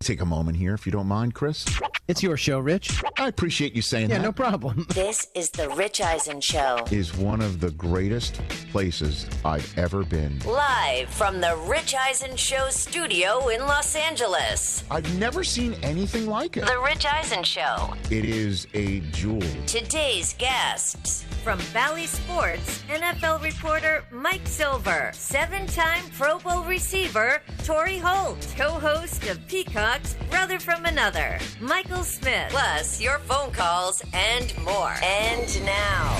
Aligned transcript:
Take 0.00 0.20
a 0.20 0.26
moment 0.26 0.58
here, 0.58 0.74
if 0.74 0.84
you 0.84 0.92
don't 0.92 1.06
mind, 1.06 1.32
Chris. 1.34 1.64
It's 2.08 2.22
your 2.22 2.36
show, 2.36 2.58
Rich. 2.58 3.02
I 3.18 3.28
appreciate 3.28 3.74
you 3.74 3.80
saying 3.80 4.10
Yeah, 4.10 4.18
that. 4.18 4.24
no 4.24 4.32
problem. 4.32 4.86
This 4.94 5.26
is 5.34 5.48
the 5.48 5.70
Rich 5.70 6.02
Eisen 6.02 6.42
Show. 6.42 6.84
Is 6.90 7.16
one 7.16 7.40
of 7.40 7.58
the 7.60 7.70
greatest 7.70 8.34
places 8.70 9.26
I've 9.46 9.72
ever 9.78 10.04
been. 10.04 10.38
Live 10.40 11.08
from 11.08 11.40
the 11.40 11.56
Rich 11.66 11.94
Eisen 11.98 12.36
Show 12.36 12.66
studio 12.68 13.48
in 13.48 13.60
Los 13.62 13.96
Angeles. 13.96 14.84
I've 14.90 15.18
never 15.18 15.42
seen 15.42 15.72
anything 15.82 16.26
like 16.26 16.58
it. 16.58 16.66
The 16.66 16.78
Rich 16.84 17.06
Eisen 17.06 17.42
Show. 17.42 17.94
It 18.10 18.26
is 18.26 18.66
a 18.74 19.00
jewel. 19.12 19.40
Today's 19.66 20.34
guests. 20.34 21.24
From 21.44 21.60
Bally 21.74 22.06
Sports, 22.06 22.82
NFL 22.88 23.42
reporter 23.42 24.02
Mike 24.10 24.46
Silver, 24.46 25.10
seven 25.12 25.66
time 25.66 26.02
Pro 26.16 26.38
Bowl 26.38 26.62
receiver 26.62 27.42
Torry 27.64 27.98
Holt, 27.98 28.54
co 28.56 28.70
host 28.70 29.28
of 29.28 29.46
Peacock's 29.46 30.16
Brother 30.30 30.58
from 30.58 30.86
Another, 30.86 31.38
Michael 31.60 32.02
Smith, 32.02 32.48
plus 32.48 32.98
your 32.98 33.18
phone 33.18 33.52
calls 33.52 34.02
and 34.14 34.56
more. 34.64 34.94
And 35.02 35.66
now, 35.66 36.16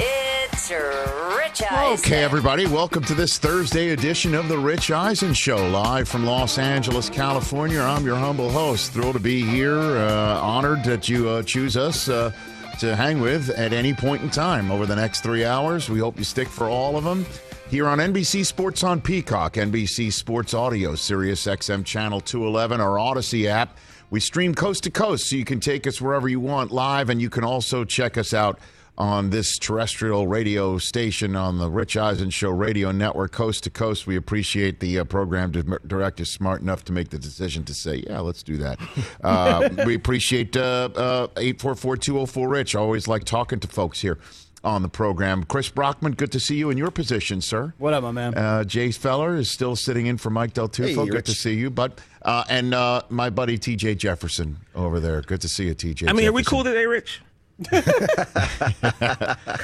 it's 0.00 0.70
Rich 0.70 1.62
Eisen. 1.70 2.02
Okay, 2.02 2.24
everybody, 2.24 2.66
welcome 2.66 3.04
to 3.04 3.14
this 3.14 3.36
Thursday 3.36 3.90
edition 3.90 4.34
of 4.34 4.48
The 4.48 4.56
Rich 4.56 4.90
Eisen 4.90 5.34
Show, 5.34 5.68
live 5.68 6.08
from 6.08 6.24
Los 6.24 6.56
Angeles, 6.56 7.10
California. 7.10 7.80
I'm 7.80 8.06
your 8.06 8.16
humble 8.16 8.50
host. 8.50 8.92
Thrilled 8.92 9.12
to 9.12 9.20
be 9.20 9.42
here. 9.42 9.78
Uh, 9.78 10.40
honored 10.40 10.84
that 10.84 11.06
you 11.06 11.28
uh, 11.28 11.42
choose 11.42 11.76
us 11.76 12.08
uh, 12.08 12.32
to 12.78 12.96
hang 12.96 13.20
with 13.20 13.50
at 13.50 13.72
any 13.72 13.92
point 13.92 14.22
in 14.22 14.30
time 14.30 14.70
over 14.70 14.86
the 14.86 14.96
next 14.96 15.22
three 15.22 15.44
hours. 15.44 15.88
We 15.88 15.98
hope 15.98 16.18
you 16.18 16.24
stick 16.24 16.48
for 16.48 16.68
all 16.68 16.96
of 16.96 17.04
them. 17.04 17.26
Here 17.68 17.86
on 17.86 17.98
NBC 17.98 18.44
Sports 18.44 18.84
on 18.84 19.00
Peacock, 19.00 19.54
NBC 19.54 20.12
Sports 20.12 20.52
Audio, 20.52 20.94
Sirius 20.94 21.46
XM 21.46 21.84
Channel 21.84 22.20
211, 22.20 22.80
our 22.80 22.98
Odyssey 22.98 23.48
app. 23.48 23.78
We 24.10 24.20
stream 24.20 24.54
coast 24.54 24.84
to 24.84 24.90
coast, 24.90 25.30
so 25.30 25.36
you 25.36 25.44
can 25.44 25.58
take 25.58 25.86
us 25.86 26.00
wherever 26.00 26.28
you 26.28 26.38
want 26.38 26.70
live, 26.70 27.08
and 27.08 27.20
you 27.20 27.30
can 27.30 27.44
also 27.44 27.84
check 27.84 28.18
us 28.18 28.34
out 28.34 28.58
on 28.98 29.30
this 29.30 29.58
terrestrial 29.58 30.26
radio 30.26 30.76
station 30.78 31.34
on 31.34 31.58
the 31.58 31.70
Rich 31.70 31.96
Eisen 31.96 32.30
Show 32.30 32.50
radio 32.50 32.92
network, 32.92 33.32
coast 33.32 33.64
to 33.64 33.70
coast. 33.70 34.06
We 34.06 34.16
appreciate 34.16 34.80
the 34.80 34.98
uh, 34.98 35.04
program 35.04 35.50
di- 35.50 35.62
director 35.86 36.24
smart 36.24 36.60
enough 36.60 36.84
to 36.84 36.92
make 36.92 37.08
the 37.08 37.18
decision 37.18 37.64
to 37.64 37.74
say, 37.74 38.04
yeah, 38.06 38.20
let's 38.20 38.42
do 38.42 38.56
that. 38.58 38.78
Uh, 39.22 39.68
we 39.86 39.94
appreciate 39.94 40.56
uh, 40.56 40.88
uh, 40.96 41.26
844-204-RICH. 41.36 42.74
Always 42.74 43.06
like 43.06 43.24
talking 43.24 43.60
to 43.60 43.68
folks 43.68 44.00
here 44.00 44.18
on 44.64 44.82
the 44.82 44.88
program. 44.88 45.44
Chris 45.44 45.68
Brockman, 45.68 46.12
good 46.12 46.32
to 46.32 46.40
see 46.40 46.56
you 46.56 46.70
in 46.70 46.78
your 46.78 46.90
position, 46.90 47.40
sir. 47.40 47.72
What 47.78 47.94
up, 47.94 48.02
my 48.02 48.10
man? 48.10 48.34
Uh, 48.36 48.64
Jay 48.64 48.90
Feller 48.90 49.36
is 49.36 49.50
still 49.50 49.76
sitting 49.76 50.06
in 50.06 50.18
for 50.18 50.30
Mike 50.30 50.54
Del 50.54 50.68
Tufo. 50.68 51.04
Hey, 51.04 51.08
good 51.08 51.24
to 51.26 51.34
see 51.34 51.54
you, 51.54 51.70
but 51.70 52.00
uh, 52.22 52.44
and 52.48 52.74
uh, 52.74 53.02
my 53.10 53.30
buddy 53.30 53.58
TJ 53.58 53.98
Jefferson 53.98 54.58
over 54.74 54.98
there. 55.00 55.20
Good 55.22 55.40
to 55.42 55.48
see 55.48 55.66
you, 55.66 55.74
TJ. 55.74 56.08
I 56.08 56.12
mean, 56.12 56.26
are 56.26 56.32
we 56.32 56.42
cool 56.44 56.64
today, 56.64 56.86
Rich? 56.86 57.20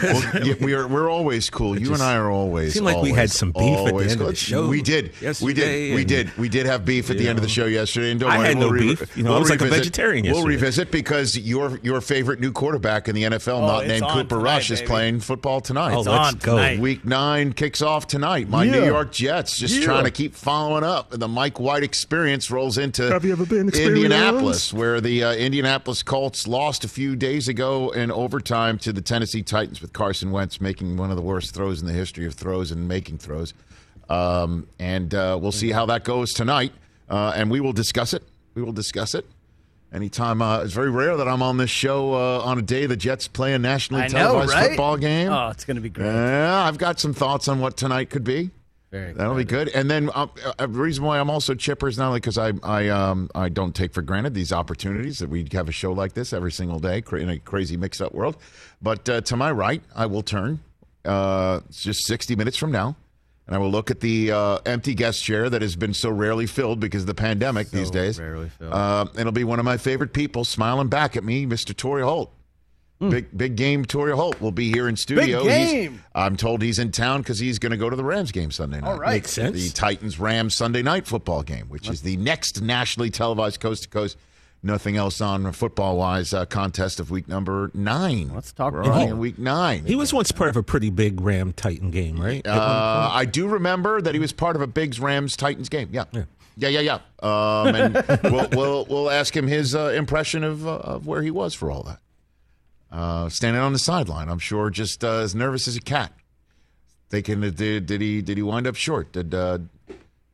Well, 0.02 0.22
yeah, 0.44 0.54
we 0.60 0.74
are. 0.74 0.86
We're 0.86 1.10
always 1.10 1.50
cool. 1.50 1.78
You 1.78 1.92
and 1.94 2.02
I 2.02 2.16
are 2.16 2.30
always. 2.30 2.74
seemed 2.74 2.86
like 2.86 3.02
we 3.02 3.10
had 3.10 3.30
some 3.30 3.52
beef 3.52 3.62
at 3.78 3.84
the 3.86 3.90
always 3.90 4.12
end 4.12 4.20
of 4.20 4.26
cool. 4.26 4.30
the 4.30 4.36
show 4.36 4.68
We 4.68 4.82
did. 4.82 5.12
We 5.40 5.54
did. 5.54 5.94
We 5.94 6.04
did. 6.04 6.36
We 6.36 6.48
did 6.48 6.66
have 6.66 6.84
beef 6.84 7.10
at 7.10 7.16
the 7.16 7.24
you 7.24 7.30
end 7.30 7.38
of 7.38 7.42
the 7.42 7.48
show 7.48 7.66
yesterday. 7.66 8.10
And 8.12 8.20
don't 8.20 8.30
I 8.30 8.38
worry, 8.38 8.46
had 8.48 8.56
no 8.58 8.66
we'll 8.66 8.72
re- 8.74 8.80
beef. 8.94 9.16
You 9.16 9.22
know, 9.24 9.34
I 9.34 9.38
was 9.38 9.50
like 9.50 9.60
a 9.60 9.64
revisit- 9.64 9.84
vegetarian 9.84 10.32
We'll 10.32 10.44
revisit 10.44 10.90
because 10.90 11.36
your 11.36 11.78
your 11.82 12.00
favorite 12.00 12.40
new 12.40 12.52
quarterback 12.52 13.08
in 13.08 13.14
the 13.14 13.24
NFL, 13.24 13.60
not 13.62 13.86
named 13.86 14.02
Cooper 14.06 14.28
tonight, 14.36 14.42
Rush, 14.42 14.70
is 14.70 14.82
playing 14.82 15.20
football 15.20 15.60
tonight. 15.60 15.94
Oh, 15.94 16.00
It's 16.00 16.08
let's 16.08 16.34
go. 16.36 16.56
tonight. 16.56 16.78
Week 16.78 17.04
nine 17.04 17.52
kicks 17.52 17.82
off 17.82 18.06
tonight. 18.06 18.48
My 18.48 18.64
New 18.66 18.84
York 18.84 19.12
Jets 19.12 19.58
just 19.58 19.76
Yeah. 19.76 19.84
trying 19.84 20.04
to 20.04 20.10
keep 20.10 20.34
following 20.34 20.84
up. 20.84 21.10
The 21.10 21.28
Mike 21.28 21.58
White 21.60 21.82
experience 21.82 22.50
rolls 22.50 22.78
into 22.78 23.10
Have 23.10 23.24
you 23.24 23.32
ever 23.32 23.46
been? 23.46 23.68
Indianapolis, 23.68 24.72
where 24.72 25.00
the 25.00 25.24
uh, 25.24 25.32
Indianapolis 25.34 26.02
Colts 26.02 26.46
lost 26.46 26.84
a 26.84 26.88
few 26.88 27.16
days 27.16 27.48
ago 27.48 27.87
in 27.90 28.10
overtime 28.10 28.78
to 28.78 28.92
the 28.92 29.00
Tennessee 29.00 29.42
Titans 29.42 29.80
with 29.80 29.92
Carson 29.92 30.30
Wentz 30.30 30.60
making 30.60 30.96
one 30.96 31.10
of 31.10 31.16
the 31.16 31.22
worst 31.22 31.54
throws 31.54 31.80
in 31.80 31.86
the 31.86 31.92
history 31.92 32.26
of 32.26 32.34
throws 32.34 32.70
and 32.70 32.88
making 32.88 33.18
throws. 33.18 33.54
Um, 34.08 34.66
and 34.78 35.14
uh, 35.14 35.38
we'll 35.40 35.52
see 35.52 35.70
how 35.70 35.86
that 35.86 36.04
goes 36.04 36.32
tonight. 36.34 36.72
Uh, 37.08 37.32
and 37.34 37.50
we 37.50 37.60
will 37.60 37.72
discuss 37.72 38.12
it. 38.14 38.22
We 38.54 38.62
will 38.62 38.72
discuss 38.72 39.14
it. 39.14 39.26
Anytime, 39.92 40.42
uh, 40.42 40.60
it's 40.60 40.74
very 40.74 40.90
rare 40.90 41.16
that 41.16 41.26
I'm 41.26 41.42
on 41.42 41.56
this 41.56 41.70
show 41.70 42.12
uh, 42.12 42.42
on 42.44 42.58
a 42.58 42.62
day 42.62 42.84
the 42.84 42.96
Jets 42.96 43.26
play 43.26 43.54
a 43.54 43.58
nationally 43.58 44.02
I 44.02 44.08
know, 44.08 44.18
televised 44.18 44.52
right? 44.52 44.68
football 44.68 44.96
game. 44.98 45.32
Oh, 45.32 45.48
it's 45.48 45.64
gonna 45.64 45.80
be 45.80 45.88
great. 45.88 46.04
Yeah, 46.06 46.64
I've 46.64 46.76
got 46.76 47.00
some 47.00 47.14
thoughts 47.14 47.48
on 47.48 47.60
what 47.60 47.78
tonight 47.78 48.10
could 48.10 48.24
be. 48.24 48.50
Very 48.90 49.12
That'll 49.12 49.34
be 49.34 49.44
good. 49.44 49.68
And 49.68 49.90
then 49.90 50.10
uh, 50.14 50.28
a 50.58 50.66
reason 50.66 51.04
why 51.04 51.18
I'm 51.18 51.28
also 51.28 51.54
chipper 51.54 51.88
is 51.88 51.98
not 51.98 52.08
only 52.08 52.20
because 52.20 52.38
I 52.38 52.52
I 52.62 52.88
um 52.88 53.28
I 53.34 53.50
don't 53.50 53.74
take 53.74 53.92
for 53.92 54.00
granted 54.00 54.32
these 54.32 54.52
opportunities 54.52 55.18
that 55.18 55.28
we 55.28 55.46
have 55.52 55.68
a 55.68 55.72
show 55.72 55.92
like 55.92 56.14
this 56.14 56.32
every 56.32 56.52
single 56.52 56.78
day 56.78 57.02
in 57.12 57.28
a 57.28 57.38
crazy 57.38 57.76
mixed 57.76 58.00
up 58.00 58.14
world, 58.14 58.36
but 58.80 59.06
uh, 59.08 59.20
to 59.22 59.36
my 59.36 59.52
right 59.52 59.82
I 59.94 60.06
will 60.06 60.22
turn. 60.22 60.60
Uh, 61.04 61.60
it's 61.68 61.82
just 61.82 62.06
60 62.06 62.36
minutes 62.36 62.56
from 62.56 62.72
now. 62.72 62.96
And 63.46 63.56
I 63.56 63.58
will 63.58 63.70
look 63.70 63.90
at 63.90 64.00
the 64.00 64.30
uh, 64.30 64.58
empty 64.66 64.94
guest 64.94 65.24
chair 65.24 65.48
that 65.48 65.62
has 65.62 65.74
been 65.74 65.94
so 65.94 66.10
rarely 66.10 66.46
filled 66.46 66.80
because 66.80 67.04
of 67.04 67.06
the 67.06 67.14
pandemic 67.14 67.70
these 67.70 67.90
days. 67.90 68.20
rarely 68.20 68.50
filled. 68.50 68.74
Uh, 68.74 69.06
it'll 69.18 69.32
be 69.32 69.44
one 69.44 69.58
of 69.58 69.64
my 69.64 69.78
favorite 69.78 70.12
people 70.12 70.44
smiling 70.44 70.88
back 70.88 71.16
at 71.16 71.24
me, 71.24 71.46
Mr. 71.46 71.74
Torry 71.74 72.02
Holt. 72.02 72.30
Big 73.00 73.36
big 73.36 73.54
game. 73.54 73.84
Torry 73.84 74.12
Holt 74.12 74.40
will 74.40 74.50
be 74.50 74.72
here 74.72 74.88
in 74.88 74.96
studio. 74.96 75.44
He's- 75.44 75.70
game. 75.70 76.02
I'm 76.14 76.36
told 76.36 76.62
he's 76.62 76.80
in 76.80 76.90
town 76.90 77.20
because 77.22 77.38
he's 77.38 77.58
going 77.60 77.70
to 77.70 77.76
go 77.76 77.88
to 77.88 77.94
the 77.94 78.02
Rams 78.04 78.32
game 78.32 78.50
Sunday 78.50 78.80
night. 78.80 78.88
All 78.88 78.98
right. 78.98 79.12
Makes 79.14 79.30
sense. 79.30 79.54
The 79.62 79.70
Titans 79.70 80.18
Rams 80.18 80.54
Sunday 80.56 80.82
night 80.82 81.06
football 81.06 81.42
game, 81.44 81.66
which 81.68 81.88
is 81.88 82.02
the 82.02 82.16
next 82.16 82.60
nationally 82.60 83.10
televised 83.10 83.60
coast 83.60 83.84
to 83.84 83.88
coast. 83.88 84.16
Nothing 84.60 84.96
else 84.96 85.20
on 85.20 85.52
football 85.52 85.96
wise 85.96 86.34
uh, 86.34 86.44
contest 86.44 86.98
of 86.98 87.12
week 87.12 87.28
number 87.28 87.70
nine. 87.74 88.32
Let's 88.34 88.52
talk 88.52 88.74
only 88.74 89.04
in 89.06 89.18
week 89.20 89.38
nine. 89.38 89.84
He 89.86 89.94
was 89.94 90.12
once 90.12 90.32
part 90.32 90.50
of 90.50 90.56
a 90.56 90.64
pretty 90.64 90.90
big 90.90 91.20
Ram 91.20 91.52
Titan 91.52 91.92
game, 91.92 92.20
right? 92.20 92.44
Uh. 92.44 93.08
I 93.12 93.24
do 93.24 93.46
remember 93.46 94.02
that 94.02 94.14
he 94.14 94.18
was 94.20 94.32
part 94.32 94.56
of 94.56 94.62
a 94.62 94.66
Bigs 94.66 94.98
Rams 94.98 95.36
Titans 95.36 95.68
game. 95.68 95.90
Yeah. 95.92 96.04
Yeah, 96.56 96.68
yeah, 96.70 96.80
yeah. 96.80 96.94
Um, 97.22 97.74
and 97.76 97.94
we'll, 98.24 98.48
we'll 98.50 98.84
we'll 98.86 99.10
ask 99.10 99.36
him 99.36 99.46
his 99.46 99.76
uh, 99.76 99.92
impression 99.96 100.42
of 100.42 100.66
uh, 100.66 100.72
of 100.78 101.06
where 101.06 101.22
he 101.22 101.30
was 101.30 101.54
for 101.54 101.70
all 101.70 101.84
that. 101.84 102.00
Uh, 102.90 103.28
standing 103.28 103.60
on 103.60 103.72
the 103.74 103.78
sideline, 103.78 104.28
I'm 104.30 104.38
sure, 104.38 104.70
just 104.70 105.04
uh, 105.04 105.18
as 105.18 105.34
nervous 105.34 105.68
as 105.68 105.76
a 105.76 105.80
cat. 105.80 106.12
Thinking, 107.10 107.40
that 107.40 107.56
did, 107.56 107.86
did 107.86 108.00
he 108.00 108.20
did 108.22 108.36
he 108.38 108.42
wind 108.42 108.66
up 108.66 108.76
short? 108.76 109.12
Did 109.12 109.34
uh, 109.34 109.58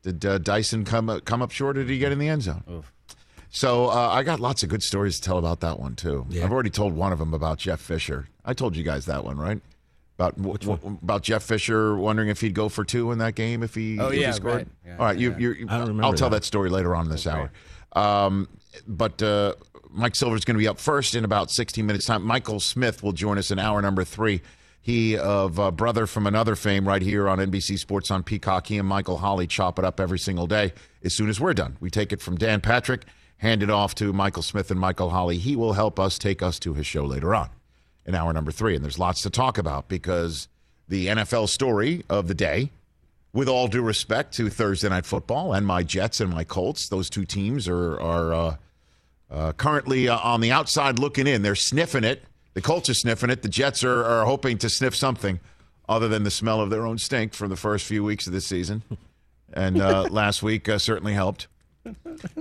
did 0.02 0.24
uh, 0.24 0.38
Dyson 0.38 0.84
come 0.84 1.08
up, 1.08 1.24
come 1.24 1.40
up 1.42 1.50
short? 1.50 1.76
Or 1.78 1.82
did 1.82 1.90
he 1.90 1.98
get 1.98 2.12
in 2.12 2.18
the 2.18 2.28
end 2.28 2.42
zone? 2.42 2.84
So 3.50 3.86
uh, 3.88 4.08
I 4.12 4.22
got 4.24 4.40
lots 4.40 4.62
of 4.64 4.68
good 4.68 4.82
stories 4.82 5.16
to 5.20 5.22
tell 5.22 5.38
about 5.38 5.60
that 5.60 5.78
one 5.78 5.94
too. 5.94 6.26
Yeah. 6.28 6.44
I've 6.44 6.52
already 6.52 6.70
told 6.70 6.92
one 6.94 7.12
of 7.12 7.18
them 7.20 7.32
about 7.34 7.58
Jeff 7.58 7.80
Fisher. 7.80 8.28
I 8.44 8.52
told 8.54 8.76
you 8.76 8.82
guys 8.82 9.06
that 9.06 9.24
one, 9.24 9.36
right? 9.36 9.60
About 10.18 10.36
w- 10.36 10.58
w- 10.58 10.98
about 11.02 11.22
Jeff 11.22 11.42
Fisher 11.44 11.96
wondering 11.96 12.28
if 12.28 12.40
he'd 12.40 12.54
go 12.54 12.68
for 12.68 12.84
two 12.84 13.10
in 13.12 13.18
that 13.18 13.34
game 13.36 13.62
if 13.64 13.74
he, 13.74 13.98
Oh, 14.00 14.08
if 14.08 14.24
he 14.26 14.32
scored. 14.32 14.54
right. 14.54 14.68
Yeah, 14.86 14.96
All 14.98 15.06
right, 15.06 15.18
yeah. 15.18 15.36
you, 15.38 15.52
you- 15.52 15.66
I 15.68 15.78
don't 15.78 15.88
remember 15.88 16.04
I'll 16.04 16.12
tell 16.12 16.30
that. 16.30 16.38
that 16.42 16.44
story 16.44 16.70
later 16.70 16.94
on 16.94 17.06
in 17.06 17.10
this 17.12 17.26
hour. 17.26 17.50
Um, 17.94 18.48
but 18.87 19.23
uh, 19.23 19.55
Mike 19.91 20.15
Silver's 20.15 20.44
going 20.44 20.56
to 20.56 20.59
be 20.59 20.69
up 20.69 20.79
first 20.79 21.15
in 21.15 21.25
about 21.25 21.50
16 21.50 21.85
minutes 21.85 22.06
time. 22.06 22.23
Michael 22.23 22.61
Smith 22.61 23.03
will 23.03 23.12
join 23.12 23.38
us 23.38 23.50
in 23.50 23.59
hour 23.59 23.81
number 23.81 24.05
three. 24.05 24.43
He 24.81 25.17
of 25.17 25.59
uh, 25.59 25.71
brother 25.71 26.06
from 26.06 26.26
another 26.26 26.56
fame 26.56 26.87
right 26.87 27.00
here 27.00 27.29
on 27.29 27.38
NBC 27.38 27.79
Sports 27.79 28.11
on 28.11 28.23
Peacock. 28.23 28.67
He 28.67 28.76
and 28.76 28.87
Michael 28.87 29.19
Holley 29.19 29.47
chop 29.47 29.79
it 29.79 29.85
up 29.85 29.99
every 29.99 30.19
single 30.19 30.47
day. 30.47 30.73
As 31.03 31.15
soon 31.15 31.31
as 31.31 31.41
we're 31.41 31.55
done, 31.55 31.76
we 31.81 31.88
take 31.88 32.12
it 32.12 32.21
from 32.21 32.37
Dan 32.37 32.61
Patrick 32.61 33.06
hand 33.44 33.62
it 33.62 33.71
off 33.71 33.94
to 33.97 34.12
Michael 34.12 34.43
Smith 34.43 34.71
and 34.71 34.81
Michael 34.81 35.11
Holley. 35.11 35.38
He 35.38 35.55
will 35.55 35.75
help 35.75 36.00
us 36.00 36.19
take 36.19 36.43
us 36.43 36.59
to 36.61 36.75
his 36.75 36.87
show 36.87 37.05
later 37.05 37.35
on 37.35 37.50
in 38.06 38.15
hour 38.15 38.32
number 38.32 38.50
three. 38.50 38.75
And 38.75 38.82
there's 38.82 38.99
lots 38.99 39.23
to 39.23 39.31
talk 39.31 39.59
about 39.59 39.88
because 39.88 40.49
the 40.88 41.09
NFL 41.09 41.49
story 41.49 42.05
of 42.09 42.26
the 42.26 42.35
day, 42.35 42.71
with 43.34 43.48
all 43.48 43.66
due 43.66 43.82
respect 43.82 44.32
to 44.34 44.48
Thursday 44.48 44.88
Night 44.88 45.04
Football 45.04 45.52
and 45.52 45.66
my 45.66 45.82
Jets 45.82 46.20
and 46.20 46.31
my 46.31 46.44
Colts, 46.44 46.88
those 46.88 47.10
two 47.10 47.25
teams 47.25 47.69
are, 47.69 48.00
are 48.00 48.32
uh, 48.32 48.56
uh, 49.31 49.52
currently 49.52 50.08
uh, 50.08 50.16
on 50.19 50.40
the 50.40 50.52
outside 50.52 51.00
looking 51.00 51.26
in. 51.26 51.42
They're 51.42 51.56
sniffing 51.56 52.04
it. 52.04 52.22
The 52.54 52.62
Colts 52.62 52.88
are 52.88 52.94
sniffing 52.94 53.31
it. 53.31 53.42
The 53.42 53.48
Jets 53.48 53.82
are, 53.82 54.04
are 54.04 54.25
hoping 54.25 54.56
to 54.58 54.70
sniff 54.70 54.94
something 54.94 55.40
other 55.88 56.06
than 56.06 56.22
the 56.22 56.31
smell 56.31 56.60
of 56.60 56.70
their 56.70 56.86
own 56.86 56.96
stink 56.96 57.34
from 57.34 57.50
the 57.50 57.56
first 57.56 57.84
few 57.84 58.04
weeks 58.04 58.28
of 58.28 58.32
this 58.32 58.46
season. 58.46 58.82
And 59.52 59.80
uh, 59.80 60.02
last 60.10 60.42
week 60.42 60.69
uh, 60.69 60.78
certainly 60.78 61.12
helped. 61.12 61.48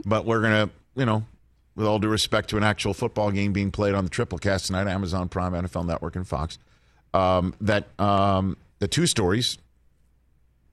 But 0.06 0.25
we're 0.25 0.42
going 0.42 0.68
to, 0.68 0.74
you 0.96 1.06
know, 1.06 1.25
with 1.75 1.88
all 1.88 1.98
due 1.98 2.07
respect 2.07 2.51
to 2.51 2.57
an 2.57 2.63
actual 2.63 2.94
football 2.94 3.31
game 3.31 3.51
being 3.51 3.72
played 3.72 3.96
on 3.96 4.04
the 4.04 4.12
triple 4.12 4.38
cast 4.38 4.68
tonight, 4.68 4.88
Amazon 4.88 5.28
Prime, 5.28 5.54
NFL 5.54 5.88
Network, 5.88 6.16
and 6.16 6.28
Fox, 6.28 6.60
um, 7.16 7.56
that 7.62 7.88
um, 8.00 8.57
the 8.78 8.88
two 8.88 9.07
stories, 9.07 9.57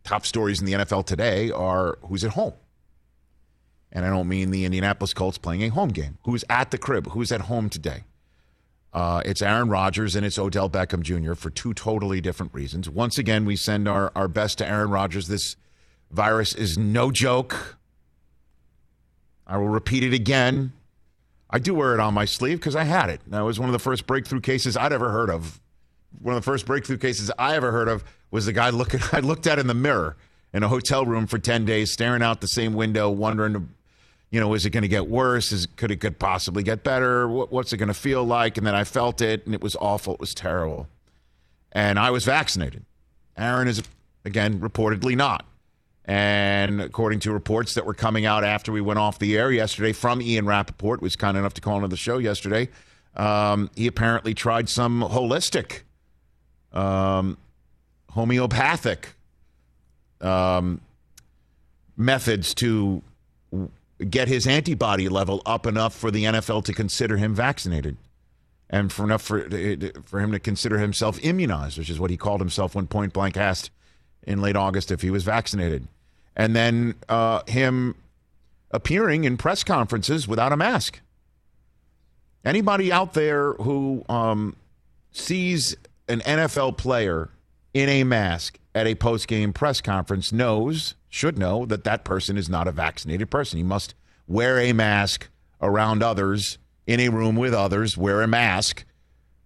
top 0.04 0.26
stories 0.26 0.60
in 0.60 0.66
the 0.66 0.72
NFL 0.72 1.06
today, 1.06 1.50
are 1.50 1.98
who's 2.02 2.24
at 2.24 2.32
home. 2.32 2.54
And 3.92 4.04
I 4.04 4.10
don't 4.10 4.28
mean 4.28 4.50
the 4.50 4.64
Indianapolis 4.64 5.12
Colts 5.12 5.38
playing 5.38 5.62
a 5.62 5.68
home 5.68 5.88
game. 5.88 6.18
Who's 6.24 6.44
at 6.48 6.70
the 6.70 6.78
crib? 6.78 7.10
Who's 7.10 7.32
at 7.32 7.42
home 7.42 7.68
today? 7.68 8.04
Uh, 8.92 9.22
it's 9.24 9.40
Aaron 9.40 9.68
Rodgers 9.68 10.16
and 10.16 10.26
it's 10.26 10.38
Odell 10.38 10.68
Beckham 10.68 11.02
Jr. 11.02 11.34
for 11.34 11.50
two 11.50 11.72
totally 11.74 12.20
different 12.20 12.52
reasons. 12.52 12.90
Once 12.90 13.18
again, 13.18 13.44
we 13.44 13.56
send 13.56 13.88
our, 13.88 14.10
our 14.16 14.28
best 14.28 14.58
to 14.58 14.66
Aaron 14.66 14.90
Rodgers. 14.90 15.28
This 15.28 15.56
virus 16.10 16.54
is 16.54 16.76
no 16.76 17.10
joke. 17.10 17.78
I 19.46 19.58
will 19.58 19.68
repeat 19.68 20.02
it 20.02 20.12
again. 20.12 20.72
I 21.48 21.58
do 21.58 21.74
wear 21.74 21.94
it 21.94 22.00
on 22.00 22.14
my 22.14 22.24
sleeve 22.24 22.58
because 22.58 22.76
I 22.76 22.84
had 22.84 23.10
it. 23.10 23.20
That 23.26 23.40
was 23.40 23.58
one 23.58 23.68
of 23.68 23.72
the 23.72 23.80
first 23.80 24.06
breakthrough 24.06 24.40
cases 24.40 24.76
I'd 24.76 24.92
ever 24.92 25.10
heard 25.10 25.30
of. 25.30 25.60
One 26.20 26.34
of 26.34 26.42
the 26.42 26.44
first 26.44 26.66
breakthrough 26.66 26.98
cases 26.98 27.30
I 27.38 27.56
ever 27.56 27.72
heard 27.72 27.88
of 27.88 28.04
was 28.30 28.46
the 28.46 28.52
guy 28.52 28.70
looking 28.70 29.00
I 29.12 29.20
looked 29.20 29.46
at 29.46 29.58
in 29.58 29.66
the 29.66 29.74
mirror 29.74 30.16
in 30.52 30.62
a 30.62 30.68
hotel 30.68 31.06
room 31.06 31.26
for 31.26 31.38
10 31.38 31.64
days, 31.64 31.90
staring 31.92 32.22
out 32.22 32.40
the 32.40 32.48
same 32.48 32.74
window, 32.74 33.08
wondering 33.08 33.68
you 34.30 34.38
know, 34.38 34.54
is 34.54 34.64
it 34.64 34.70
going 34.70 34.82
to 34.82 34.88
get 34.88 35.08
worse? 35.08 35.50
Is 35.52 35.66
could 35.66 35.90
it 35.90 35.96
could 35.96 36.18
possibly 36.18 36.62
get 36.62 36.84
better? 36.84 37.28
What, 37.28 37.52
what's 37.52 37.72
it 37.72 37.78
going 37.78 37.88
to 37.88 37.94
feel 37.94 38.24
like? 38.24 38.56
And 38.56 38.66
then 38.66 38.74
I 38.74 38.84
felt 38.84 39.20
it, 39.20 39.44
and 39.44 39.54
it 39.54 39.60
was 39.60 39.76
awful. 39.76 40.14
It 40.14 40.20
was 40.20 40.34
terrible. 40.34 40.88
And 41.72 41.98
I 41.98 42.10
was 42.10 42.24
vaccinated. 42.24 42.84
Aaron 43.36 43.68
is 43.68 43.82
again 44.24 44.60
reportedly 44.60 45.16
not. 45.16 45.46
And 46.04 46.80
according 46.80 47.20
to 47.20 47.32
reports 47.32 47.74
that 47.74 47.84
were 47.84 47.94
coming 47.94 48.24
out 48.24 48.42
after 48.42 48.72
we 48.72 48.80
went 48.80 48.98
off 48.98 49.18
the 49.18 49.36
air 49.36 49.52
yesterday 49.52 49.92
from 49.92 50.22
Ian 50.22 50.46
Rapoport, 50.46 51.02
was 51.02 51.14
kind 51.14 51.36
enough 51.36 51.54
to 51.54 51.60
call 51.60 51.76
into 51.76 51.88
the 51.88 51.96
show 51.96 52.18
yesterday. 52.18 52.68
Um, 53.16 53.70
he 53.76 53.86
apparently 53.86 54.34
tried 54.34 54.68
some 54.68 55.02
holistic, 55.02 55.80
um, 56.72 57.36
homeopathic 58.10 59.14
um, 60.20 60.80
methods 61.96 62.54
to 62.54 63.02
get 64.08 64.28
his 64.28 64.46
antibody 64.46 65.08
level 65.08 65.42
up 65.44 65.66
enough 65.66 65.94
for 65.94 66.10
the 66.10 66.24
NFL 66.24 66.64
to 66.64 66.72
consider 66.72 67.16
him 67.16 67.34
vaccinated 67.34 67.96
and 68.70 68.92
for 68.92 69.04
enough 69.04 69.22
for, 69.22 69.48
for 70.04 70.20
him 70.20 70.32
to 70.32 70.38
consider 70.38 70.78
himself 70.78 71.18
immunized, 71.22 71.76
which 71.76 71.90
is 71.90 71.98
what 71.98 72.10
he 72.10 72.16
called 72.16 72.40
himself 72.40 72.74
when 72.74 72.86
point 72.86 73.12
blank 73.12 73.36
asked 73.36 73.70
in 74.22 74.40
late 74.40 74.56
August 74.56 74.90
if 74.90 75.02
he 75.02 75.10
was 75.10 75.24
vaccinated. 75.24 75.88
And 76.36 76.54
then 76.54 76.94
uh, 77.08 77.42
him 77.46 77.96
appearing 78.70 79.24
in 79.24 79.36
press 79.36 79.64
conferences 79.64 80.28
without 80.28 80.52
a 80.52 80.56
mask. 80.56 81.00
Anybody 82.44 82.92
out 82.92 83.12
there 83.12 83.52
who 83.54 84.04
um, 84.08 84.56
sees 85.10 85.76
an 86.10 86.20
NFL 86.20 86.76
player 86.76 87.30
in 87.72 87.88
a 87.88 88.04
mask 88.04 88.58
at 88.74 88.86
a 88.86 88.94
post 88.94 89.28
game 89.28 89.52
press 89.52 89.80
conference 89.80 90.32
knows, 90.32 90.94
should 91.08 91.38
know, 91.38 91.64
that 91.66 91.84
that 91.84 92.04
person 92.04 92.36
is 92.36 92.48
not 92.48 92.68
a 92.68 92.72
vaccinated 92.72 93.30
person. 93.30 93.56
He 93.56 93.62
must 93.64 93.94
wear 94.26 94.58
a 94.58 94.72
mask 94.72 95.28
around 95.60 96.02
others, 96.02 96.58
in 96.86 96.98
a 96.98 97.08
room 97.08 97.36
with 97.36 97.54
others, 97.54 97.96
wear 97.96 98.20
a 98.20 98.26
mask 98.26 98.84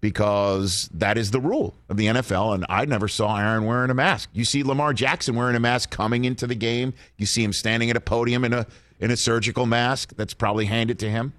because 0.01 0.89
that 0.93 1.19
is 1.19 1.31
the 1.31 1.41
rule 1.41 1.75
of 1.89 1.97
the 1.97 2.07
NFL. 2.07 2.55
And 2.55 2.67
I 2.69 2.85
never 2.85 3.09
saw 3.09 3.37
Aaron 3.37 3.65
wearing 3.65 3.91
a 3.91 3.95
mask. 3.95 4.31
You 4.33 4.45
see 4.45 4.63
Lamar 4.63 4.95
Jackson 4.95 5.35
wearing 5.35 5.57
a 5.57 5.61
mask 5.61 5.91
coming 5.91 6.25
into 6.25 6.47
the 6.47 6.55
game, 6.55 6.95
you 7.19 7.27
see 7.27 7.45
him 7.45 7.53
standing 7.53 7.91
at 7.91 7.97
a 7.97 8.01
podium 8.01 8.45
in 8.45 8.53
a, 8.53 8.67
in 9.01 9.11
a 9.11 9.17
surgical 9.17 9.67
mask 9.67 10.15
that's 10.17 10.35
probably 10.35 10.67
handed 10.67 10.99
to 11.01 11.11
him. 11.11 11.33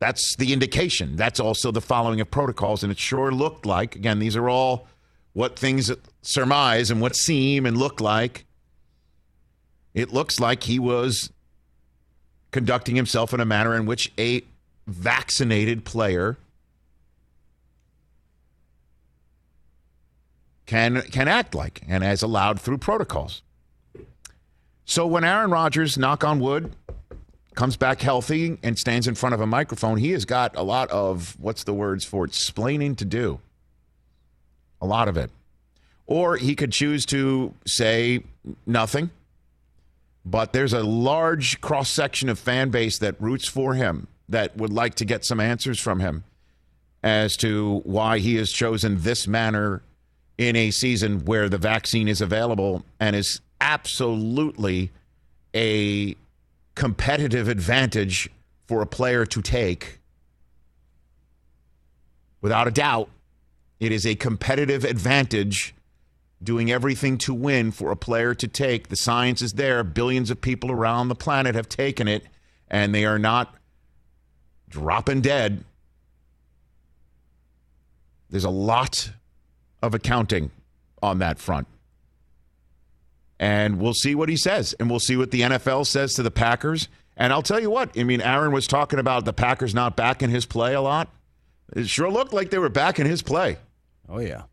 That's 0.00 0.36
the 0.36 0.52
indication. 0.52 1.16
That's 1.16 1.40
also 1.40 1.70
the 1.70 1.80
following 1.80 2.20
of 2.20 2.30
protocols. 2.30 2.82
And 2.82 2.92
it 2.92 2.98
sure 2.98 3.32
looked 3.32 3.66
like, 3.66 3.96
again, 3.96 4.18
these 4.18 4.36
are 4.36 4.48
all 4.48 4.86
what 5.32 5.58
things 5.58 5.90
surmise 6.22 6.90
and 6.90 7.00
what 7.00 7.16
seem 7.16 7.66
and 7.66 7.76
look 7.76 8.00
like. 8.00 8.44
It 9.94 10.12
looks 10.12 10.38
like 10.38 10.62
he 10.62 10.78
was 10.78 11.32
conducting 12.50 12.96
himself 12.96 13.34
in 13.34 13.40
a 13.40 13.44
manner 13.44 13.74
in 13.74 13.86
which 13.86 14.12
a 14.18 14.42
vaccinated 14.86 15.84
player 15.84 16.38
can 20.66 21.02
can 21.02 21.28
act 21.28 21.54
like 21.54 21.82
and 21.88 22.04
as 22.04 22.22
allowed 22.22 22.60
through 22.60 22.78
protocols. 22.78 23.42
So 24.84 25.06
when 25.06 25.24
Aaron 25.24 25.50
Rodgers, 25.50 25.98
knock 25.98 26.24
on 26.24 26.40
wood, 26.40 26.72
comes 27.58 27.76
back 27.76 28.00
healthy 28.00 28.56
and 28.62 28.78
stands 28.78 29.08
in 29.08 29.16
front 29.16 29.34
of 29.34 29.40
a 29.40 29.46
microphone, 29.46 29.98
he 29.98 30.12
has 30.12 30.24
got 30.24 30.56
a 30.56 30.62
lot 30.62 30.88
of 30.92 31.36
what's 31.40 31.64
the 31.64 31.74
words 31.74 32.04
for 32.04 32.24
it, 32.24 32.30
splaining 32.30 32.96
to 32.96 33.04
do. 33.04 33.40
A 34.80 34.86
lot 34.86 35.08
of 35.08 35.16
it. 35.16 35.28
Or 36.06 36.36
he 36.36 36.54
could 36.54 36.70
choose 36.70 37.04
to 37.06 37.52
say 37.66 38.22
nothing. 38.64 39.10
But 40.24 40.52
there's 40.52 40.72
a 40.72 40.84
large 40.84 41.60
cross 41.60 41.90
section 41.90 42.28
of 42.28 42.38
fan 42.38 42.70
base 42.70 42.98
that 42.98 43.20
roots 43.20 43.48
for 43.48 43.74
him, 43.74 44.06
that 44.28 44.56
would 44.56 44.72
like 44.72 44.94
to 44.94 45.04
get 45.04 45.24
some 45.24 45.40
answers 45.40 45.80
from 45.80 45.98
him 45.98 46.22
as 47.02 47.36
to 47.38 47.80
why 47.82 48.20
he 48.20 48.36
has 48.36 48.52
chosen 48.52 49.00
this 49.00 49.26
manner 49.26 49.82
in 50.38 50.54
a 50.54 50.70
season 50.70 51.24
where 51.24 51.48
the 51.48 51.58
vaccine 51.58 52.06
is 52.06 52.20
available 52.20 52.84
and 53.00 53.16
is 53.16 53.40
absolutely 53.60 54.92
a 55.56 56.14
competitive 56.78 57.48
advantage 57.48 58.30
for 58.68 58.80
a 58.80 58.86
player 58.86 59.26
to 59.26 59.42
take. 59.42 59.98
Without 62.40 62.68
a 62.68 62.70
doubt, 62.70 63.08
it 63.80 63.90
is 63.90 64.06
a 64.06 64.14
competitive 64.14 64.84
advantage 64.84 65.74
doing 66.40 66.70
everything 66.70 67.18
to 67.18 67.34
win 67.34 67.72
for 67.72 67.90
a 67.90 67.96
player 67.96 68.32
to 68.32 68.46
take. 68.46 68.90
The 68.90 68.96
science 68.96 69.42
is 69.42 69.54
there. 69.54 69.82
Billions 69.82 70.30
of 70.30 70.40
people 70.40 70.70
around 70.70 71.08
the 71.08 71.16
planet 71.16 71.56
have 71.56 71.68
taken 71.68 72.06
it, 72.06 72.22
and 72.68 72.94
they 72.94 73.04
are 73.04 73.18
not 73.18 73.56
dropping 74.68 75.20
dead. 75.20 75.64
There's 78.30 78.44
a 78.44 78.50
lot 78.50 79.10
of 79.82 79.94
accounting 79.94 80.52
on 81.02 81.18
that 81.18 81.40
front. 81.40 81.66
And 83.40 83.80
we'll 83.80 83.94
see 83.94 84.14
what 84.14 84.28
he 84.28 84.36
says. 84.36 84.74
And 84.80 84.90
we'll 84.90 85.00
see 85.00 85.16
what 85.16 85.30
the 85.30 85.42
NFL 85.42 85.86
says 85.86 86.14
to 86.14 86.22
the 86.22 86.30
Packers. 86.30 86.88
And 87.16 87.32
I'll 87.32 87.42
tell 87.42 87.60
you 87.60 87.70
what, 87.70 87.98
I 87.98 88.04
mean, 88.04 88.20
Aaron 88.20 88.52
was 88.52 88.66
talking 88.66 88.98
about 88.98 89.24
the 89.24 89.32
Packers 89.32 89.74
not 89.74 89.96
backing 89.96 90.30
his 90.30 90.46
play 90.46 90.74
a 90.74 90.80
lot. 90.80 91.08
It 91.74 91.88
sure 91.88 92.10
looked 92.10 92.32
like 92.32 92.50
they 92.50 92.58
were 92.58 92.68
backing 92.68 93.06
his 93.06 93.22
play. 93.22 93.58
Oh, 94.08 94.20
yeah. 94.20 94.44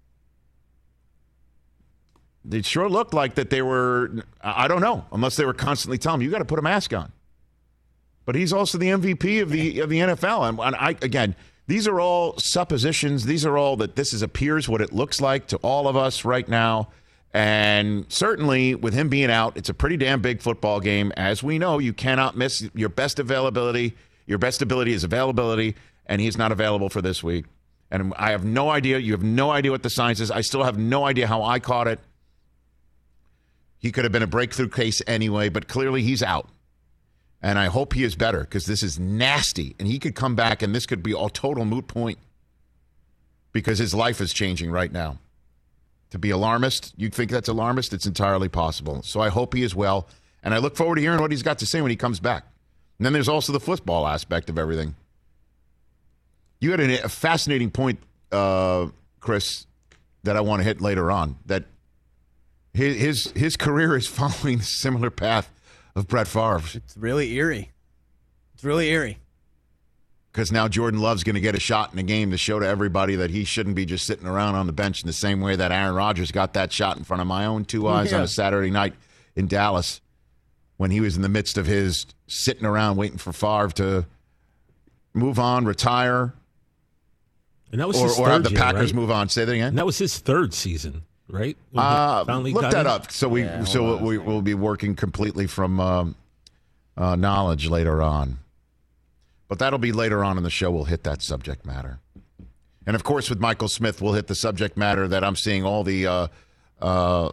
It 2.52 2.66
sure 2.66 2.90
looked 2.90 3.14
like 3.14 3.36
that 3.36 3.50
they 3.50 3.62
were, 3.62 4.24
I 4.42 4.68
don't 4.68 4.82
know, 4.82 5.06
unless 5.12 5.36
they 5.36 5.46
were 5.46 5.54
constantly 5.54 5.98
telling 5.98 6.22
him, 6.22 6.26
you 6.26 6.32
got 6.32 6.40
to 6.40 6.46
put 6.46 6.60
a 6.60 6.64
mask 6.64 6.94
on. 6.94 7.12
But 8.26 8.36
he's 8.36 8.54
also 8.54 8.78
the 8.78 8.88
MVP 8.88 9.42
of 9.42 9.50
the 9.50 9.80
of 9.80 9.90
the 9.90 10.00
NFL. 10.00 10.50
And, 10.50 10.60
and 10.60 10.76
I 10.76 10.90
again, 11.02 11.36
these 11.68 11.88
are 11.88 12.00
all 12.00 12.38
suppositions. 12.38 13.26
These 13.26 13.46
are 13.46 13.58
all 13.58 13.78
that 13.78 13.96
this 13.96 14.14
is 14.14 14.22
appears 14.22 14.68
what 14.68 14.82
it 14.82 14.92
looks 14.94 15.22
like 15.22 15.48
to 15.48 15.58
all 15.58 15.88
of 15.88 15.96
us 15.96 16.26
right 16.26 16.48
now. 16.48 16.90
And 17.36 18.06
certainly 18.08 18.76
with 18.76 18.94
him 18.94 19.10
being 19.10 19.30
out, 19.30 19.58
it's 19.58 19.68
a 19.68 19.74
pretty 19.74 19.98
damn 19.98 20.22
big 20.22 20.42
football 20.42 20.80
game. 20.80 21.12
As 21.18 21.44
we 21.44 21.60
know, 21.60 21.80
you 21.80 21.92
cannot 21.92 22.38
miss 22.38 22.66
your 22.74 22.88
best 22.88 23.20
availability. 23.20 23.94
Your 24.26 24.38
best 24.38 24.62
ability 24.62 24.94
is 24.94 25.04
availability, 25.04 25.76
and 26.06 26.22
he's 26.22 26.38
not 26.38 26.54
available 26.54 26.88
for 26.88 27.02
this 27.02 27.22
week. 27.22 27.44
And 27.92 28.14
I 28.16 28.32
have 28.32 28.46
no 28.46 28.70
idea. 28.70 29.00
You 29.00 29.12
have 29.12 29.22
no 29.22 29.52
idea 29.52 29.72
what 29.72 29.84
the 29.84 29.90
science 29.90 30.22
is. 30.22 30.32
I 30.32 30.40
still 30.40 30.64
have 30.64 30.78
no 30.78 31.06
idea 31.06 31.28
how 31.28 31.44
I 31.44 31.60
caught 31.60 31.90
it. 31.90 32.00
He 33.80 33.92
could 33.92 34.06
have 34.06 34.14
been 34.14 34.24
a 34.24 34.28
breakthrough 34.28 34.70
case 34.70 35.02
anyway, 35.06 35.50
but 35.50 35.68
clearly 35.68 36.04
he's 36.04 36.24
out. 36.24 36.48
And 37.42 37.60
I 37.60 37.66
hope 37.66 37.92
he 37.92 38.06
is 38.06 38.16
better 38.16 38.40
because 38.40 38.66
this 38.66 38.82
is 38.82 38.98
nasty. 38.98 39.76
And 39.78 39.90
he 39.90 40.00
could 40.00 40.16
come 40.16 40.36
back 40.36 40.62
and 40.62 40.74
this 40.74 40.86
could 40.86 41.04
be 41.04 41.12
a 41.12 41.30
total 41.30 41.66
moot 41.66 41.88
point 41.88 42.18
because 43.52 43.78
his 43.78 43.94
life 43.94 44.22
is 44.22 44.32
changing 44.32 44.72
right 44.72 44.92
now. 44.92 45.20
To 46.12 46.20
be 46.20 46.30
alarmist, 46.30 46.94
you'd 46.98 47.14
think 47.14 47.32
that's 47.32 47.50
alarmist? 47.50 47.94
It's 47.94 48.06
entirely 48.06 48.48
possible. 48.48 49.02
So 49.04 49.20
I 49.20 49.30
hope 49.30 49.54
he 49.54 49.64
is 49.64 49.76
well. 49.76 50.08
And 50.44 50.54
I 50.54 50.60
look 50.60 50.76
forward 50.76 50.96
to 50.96 51.02
hearing 51.02 51.20
what 51.20 51.32
he's 51.32 51.44
got 51.44 51.60
to 51.60 51.66
say 51.66 51.82
when 51.82 51.90
he 51.90 51.98
comes 51.98 52.20
back. 52.20 52.46
And 52.98 53.06
then 53.06 53.14
there's 53.14 53.28
also 53.28 53.52
the 53.52 53.60
football 53.60 54.08
aspect 54.08 54.50
of 54.50 54.58
everything. 54.58 54.96
You 56.62 56.72
had 56.72 56.80
a, 56.80 57.10
fascinating 57.10 57.72
point, 57.72 58.00
uh, 58.32 58.88
Chris, 59.20 59.66
that 60.24 60.38
I 60.38 60.42
want 60.42 60.62
to 60.62 60.64
hit 60.64 60.80
later 60.82 61.12
on. 61.12 61.38
That 61.48 61.66
his 62.74 62.98
his, 62.98 63.32
his 63.32 63.58
career 63.58 63.96
is 63.96 64.08
following 64.08 64.60
a 64.60 64.64
similar 64.64 65.10
path 65.10 65.52
of 65.96 66.08
Brett 66.08 66.28
Favre's. 66.28 66.76
It's 66.76 66.96
really 66.96 67.34
eerie. 67.34 67.72
It's 68.54 68.64
really 68.64 68.90
eerie. 68.90 69.18
Because 70.36 70.52
now 70.52 70.68
Jordan 70.68 71.00
Love's 71.00 71.24
going 71.24 71.36
to 71.36 71.42
get 71.42 71.56
a 71.56 71.62
shot 71.62 71.92
in 71.92 71.96
the 71.96 72.04
game 72.04 72.32
to 72.32 72.38
show 72.38 72.60
to 72.60 72.68
everybody 72.68 73.16
that 73.16 73.30
he 73.30 73.46
shouldn't 73.46 73.74
be 73.74 73.86
just 73.86 74.06
sitting 74.06 74.28
around 74.28 74.56
on 74.56 74.68
the 74.68 74.74
bench 74.74 75.02
in 75.02 75.08
the 75.08 75.14
same 75.14 75.40
way 75.40 75.56
that 75.56 75.72
Aaron 75.72 75.96
Rodgers 75.96 76.30
got 76.30 76.56
that 76.56 76.74
shot 76.74 76.98
in 76.98 77.06
front 77.06 77.22
of 77.22 77.28
my 77.28 77.46
own 77.46 77.64
two 77.64 77.88
eyes 77.88 78.12
on 78.12 78.22
a 78.22 78.28
Saturday 78.28 78.70
night 78.70 78.96
in 79.38 79.48
Dallas 79.48 80.02
when 80.76 80.92
he 80.92 81.00
was 81.00 81.16
in 81.16 81.22
the 81.22 81.30
midst 81.30 81.58
of 81.58 81.68
his 81.68 82.06
sitting 82.28 82.66
around 82.66 82.98
waiting 82.98 83.18
for 83.18 83.32
Favre 83.32 83.70
to 83.76 84.06
move 85.14 85.40
on, 85.40 85.64
retire, 85.64 86.34
And 87.72 87.80
that 87.80 87.88
was 87.88 87.98
or, 88.02 88.08
his 88.08 88.20
or 88.20 88.28
have 88.28 88.44
the 88.44 88.50
year, 88.50 88.60
Packers 88.60 88.92
right? 88.92 88.96
move 89.00 89.12
on. 89.12 89.30
Say 89.30 89.46
that 89.46 89.54
again. 89.54 89.70
And 89.70 89.78
that 89.78 89.86
was 89.86 89.98
his 89.98 90.20
third 90.20 90.54
season, 90.54 91.04
right? 91.30 91.56
Uh, 91.74 92.26
look 92.28 92.62
that 92.62 92.82
in? 92.82 92.88
up. 92.88 93.10
So 93.10 93.30
we 93.30 93.48
so 93.64 94.04
we 94.04 94.18
will 94.18 94.42
be 94.42 94.54
working 94.54 94.96
completely 94.96 95.48
from 95.48 95.80
um, 95.80 96.16
uh, 96.98 97.16
knowledge 97.16 97.70
later 97.70 98.02
on. 98.02 98.40
But 99.48 99.60
that'll 99.60 99.80
be 99.80 99.92
later 99.92 100.24
on 100.24 100.38
in 100.38 100.44
the 100.44 100.50
show. 100.50 100.72
We'll 100.72 100.86
hit 100.86 101.04
that 101.04 101.22
subject 101.22 101.66
matter, 101.66 102.00
and 102.88 102.96
of 102.96 103.04
course, 103.04 103.30
with 103.30 103.40
Michael 103.40 103.68
Smith, 103.68 104.02
we'll 104.02 104.14
hit 104.14 104.28
the 104.28 104.36
subject 104.36 104.76
matter 104.78 105.08
that 105.08 105.24
I'm 105.24 105.36
seeing 105.36 105.64
all 105.64 105.84
the 105.84 106.08
uh, 106.08 106.28
uh, 106.82 107.32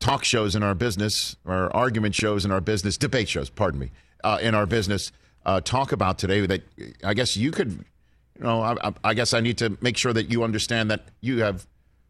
talk 0.00 0.24
shows 0.24 0.56
in 0.56 0.62
our 0.62 0.74
business, 0.74 1.36
or 1.44 1.74
argument 1.76 2.14
shows 2.14 2.44
in 2.44 2.50
our 2.50 2.60
business, 2.60 2.96
debate 2.96 3.28
shows. 3.28 3.50
Pardon 3.50 3.78
me, 3.80 3.90
uh, 4.24 4.38
in 4.42 4.54
our 4.54 4.66
business, 4.66 5.12
uh, 5.46 5.60
talk 5.60 5.92
about 5.92 6.18
today. 6.18 6.44
That 6.44 6.62
I 7.04 7.14
guess 7.14 7.36
you 7.36 7.52
could, 7.52 7.70
you 8.36 8.44
know, 8.44 8.60
I, 8.62 8.92
I- 9.04 9.14
guess 9.14 9.32
I 9.32 9.40
need 9.40 9.58
to 9.58 9.78
make 9.80 9.96
sure 9.96 10.12
that 10.12 10.30
you 10.32 10.42
understand 10.42 10.90
that 10.90 11.06
you 11.20 11.42
have 11.42 11.66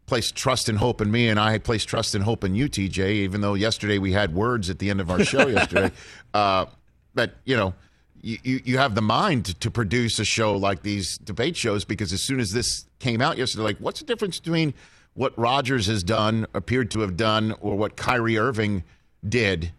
placed 0.07 0.35
trust 0.35 0.69
and 0.69 0.77
hope 0.79 1.01
in 1.01 1.11
me, 1.11 1.29
and 1.29 1.39
I 1.39 1.59
placed 1.59 1.87
trust 1.87 2.15
and 2.15 2.23
hope 2.23 2.43
in 2.43 2.55
you, 2.55 2.67
TJ. 2.67 2.97
Even 3.11 3.41
though 3.41 3.53
yesterday 3.53 3.99
we 3.99 4.11
had 4.11 4.33
words 4.33 4.71
at 4.71 4.79
the 4.79 4.89
end 4.89 5.01
of 5.01 5.11
our 5.11 5.23
show 5.23 5.45
yesterday, 5.47 5.91
uh, 6.33 6.65
that 7.13 7.35
you 7.45 7.55
know. 7.55 7.75
You, 8.21 8.37
you, 8.43 8.61
you 8.65 8.77
have 8.77 8.95
the 8.95 9.01
mind 9.01 9.59
to, 9.61 9.71
produce 9.71 10.19
a 10.19 10.25
show 10.25 10.55
like 10.57 10.81
these 10.81 11.17
debate 11.19 11.55
shows 11.55 11.85
because 11.85 12.11
as 12.11 12.21
soon 12.21 12.39
as 12.39 12.51
this 12.51 12.85
came 12.99 13.21
out 13.21 13.37
yesterday, 13.37 13.63
like, 13.63 13.77
what's 13.77 13.99
the 13.99 14.05
difference 14.05 14.39
between 14.39 14.73
what 15.13 15.37
Rodgers 15.37 15.87
has 15.87 16.03
done, 16.03 16.45
appeared 16.53 16.91
to 16.91 17.01
have 17.01 17.15
done, 17.17 17.55
or 17.61 17.75
what 17.75 17.95
Kyrie 17.95 18.37
Irving 18.37 18.83
did 19.27 19.71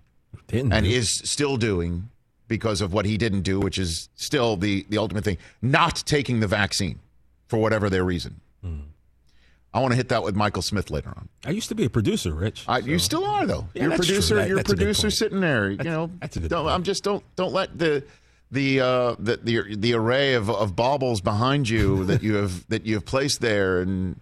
Didn't 0.48 0.72
and 0.72 0.86
he? 0.86 0.94
is 0.94 1.10
still 1.10 1.56
doing 1.56 2.08
because 2.48 2.80
of 2.80 2.92
what 2.92 3.06
he 3.06 3.16
didn't 3.16 3.42
do, 3.42 3.60
which 3.60 3.78
is 3.78 4.08
still 4.16 4.56
the, 4.56 4.84
the 4.88 4.98
ultimate 4.98 5.24
thing, 5.24 5.38
not 5.62 6.02
taking 6.06 6.40
the 6.40 6.48
vaccine 6.48 6.98
for 7.46 7.58
whatever 7.58 7.88
their 7.88 8.04
reason. 8.04 8.40
Hmm. 8.62 8.80
I 9.72 9.80
want 9.80 9.92
to 9.92 9.96
hit 9.96 10.08
that 10.08 10.24
with 10.24 10.34
Michael 10.34 10.62
Smith 10.62 10.90
later 10.90 11.10
on. 11.10 11.28
I 11.44 11.50
used 11.50 11.68
to 11.68 11.76
be 11.76 11.84
a 11.84 11.90
producer, 11.90 12.34
Rich. 12.34 12.64
I, 12.66 12.78
you 12.78 12.98
still 12.98 13.24
are 13.24 13.46
though. 13.46 13.68
Yeah, 13.72 13.84
you're 13.84 13.92
a 13.92 13.96
producer. 13.96 14.34
That- 14.34 14.48
you're 14.48 14.58
a 14.58 14.62
that's 14.62 14.72
producer 14.74 15.10
sitting 15.10 15.40
there. 15.40 15.70
you 15.70 15.84
know, 15.84 16.10
that's 16.20 16.36
a 16.36 16.40
good 16.40 16.50
don't, 16.50 16.64
point. 16.64 16.74
I'm 16.74 16.82
just 16.82 17.04
don't 17.04 17.22
don't 17.36 17.52
let 17.52 17.78
the 17.78 18.02
the 18.50 18.80
uh, 18.80 19.14
the, 19.18 19.36
the 19.36 19.76
the 19.76 19.94
array 19.94 20.34
of, 20.34 20.50
of 20.50 20.74
baubles 20.74 21.20
behind 21.20 21.68
you 21.68 22.04
that 22.06 22.22
you 22.22 22.34
have 22.34 22.66
that 22.68 22.86
you 22.86 22.94
have 22.94 23.04
placed 23.04 23.40
there 23.40 23.80
and 23.80 24.18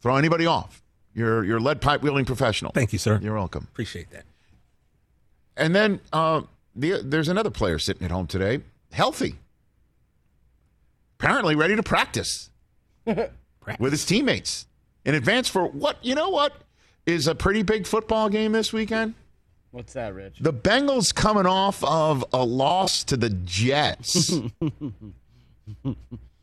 throw 0.00 0.16
anybody 0.16 0.46
off. 0.46 0.82
You're 1.14 1.44
you're 1.44 1.58
a 1.58 1.62
lead 1.62 1.80
pipe 1.80 2.02
wielding 2.02 2.24
professional. 2.24 2.72
Thank 2.72 2.92
you, 2.92 2.98
sir. 2.98 3.18
You're 3.22 3.34
welcome. 3.34 3.66
Appreciate 3.70 4.10
that. 4.10 4.24
And 5.56 5.74
then 5.74 6.00
uh, 6.12 6.42
the, 6.74 7.02
there's 7.04 7.28
another 7.28 7.50
player 7.50 7.78
sitting 7.78 8.04
at 8.04 8.10
home 8.10 8.26
today, 8.26 8.60
healthy, 8.92 9.34
apparently 11.18 11.54
ready 11.54 11.76
to 11.76 11.82
practice 11.82 12.50
with 13.04 13.92
his 13.92 14.06
teammates 14.06 14.66
in 15.04 15.14
advance 15.14 15.48
for 15.48 15.66
what 15.66 15.98
you 16.02 16.14
know 16.14 16.30
what 16.30 16.54
is 17.06 17.26
a 17.26 17.34
pretty 17.34 17.62
big 17.62 17.86
football 17.86 18.28
game 18.28 18.52
this 18.52 18.72
weekend. 18.72 19.14
What's 19.72 19.92
that, 19.92 20.14
Rich? 20.14 20.38
The 20.40 20.52
Bengals 20.52 21.14
coming 21.14 21.46
off 21.46 21.84
of 21.84 22.24
a 22.32 22.44
loss 22.44 23.04
to 23.04 23.16
the 23.16 23.30
Jets. 23.30 24.26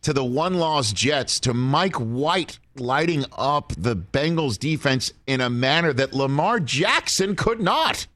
to 0.02 0.14
the 0.14 0.24
one 0.24 0.54
loss 0.54 0.94
Jets, 0.94 1.40
to 1.42 1.54
Mike 1.54 1.96
White 1.96 2.60
lighting 2.78 3.26
up 3.38 3.74
the 3.78 3.98
Bengals 3.98 4.58
defense 4.58 5.12
in 5.26 5.42
a 5.42 5.50
manner 5.50 5.92
that 5.92 6.14
Lamar 6.14 6.62
Jackson 6.62 7.36
could 7.36 7.60
not. 7.60 8.08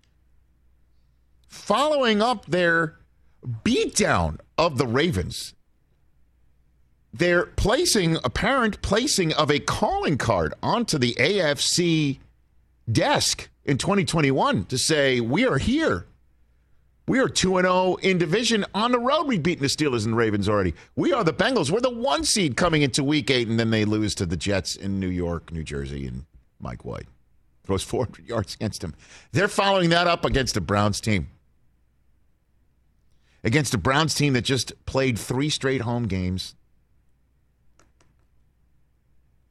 Following 1.48 2.22
up 2.22 2.46
their 2.46 2.98
beatdown 3.46 4.40
of 4.58 4.78
the 4.78 4.88
Ravens, 4.88 5.54
their 7.14 7.48
placing, 7.48 8.16
apparent 8.24 8.82
placing 8.82 9.34
of 9.34 9.52
a 9.52 9.60
calling 9.60 10.18
card 10.18 10.54
onto 10.64 10.98
the 10.98 11.14
AFC 11.16 12.20
desk 12.90 13.50
in 13.66 13.78
2021 13.78 14.66
to 14.66 14.78
say, 14.78 15.20
we 15.20 15.46
are 15.46 15.58
here. 15.58 16.08
We 17.08 17.20
are 17.20 17.28
2 17.28 17.62
0 17.62 17.96
in 18.02 18.18
division 18.18 18.66
on 18.74 18.92
the 18.92 19.00
road. 19.00 19.24
We've 19.24 19.42
beaten 19.42 19.64
the 19.64 19.68
Steelers 19.68 20.06
and 20.06 20.16
Ravens 20.16 20.48
already. 20.48 20.74
We 20.96 21.14
are 21.14 21.24
the 21.24 21.34
Bengals. 21.34 21.70
We're 21.70 21.82
the 21.82 21.90
one 21.90 22.24
seed 22.24 22.56
coming 22.56 22.84
into 22.84 23.04
week 23.04 23.30
eight, 23.30 23.48
and 23.48 23.60
then 23.60 23.70
they 23.70 23.86
lose 23.86 24.16
to 24.16 24.26
the 24.26 24.38
Jets 24.38 24.76
in 24.76 25.00
New 25.00 25.10
York, 25.10 25.52
New 25.52 25.64
Jersey, 25.64 26.08
and 26.08 26.26
Mike 26.60 26.86
White 26.86 27.08
throws 27.64 27.84
400 27.84 28.28
yards 28.28 28.56
against 28.56 28.82
them. 28.82 28.96
They're 29.32 29.48
following 29.48 29.90
that 29.90 30.08
up 30.08 30.26
against 30.26 30.54
the 30.54 30.62
Browns 30.62 31.02
team. 31.02 31.30
Against 33.44 33.74
a 33.74 33.78
Browns 33.78 34.14
team 34.14 34.34
that 34.34 34.44
just 34.44 34.86
played 34.86 35.18
three 35.18 35.50
straight 35.50 35.82
home 35.82 36.08
games 36.08 36.56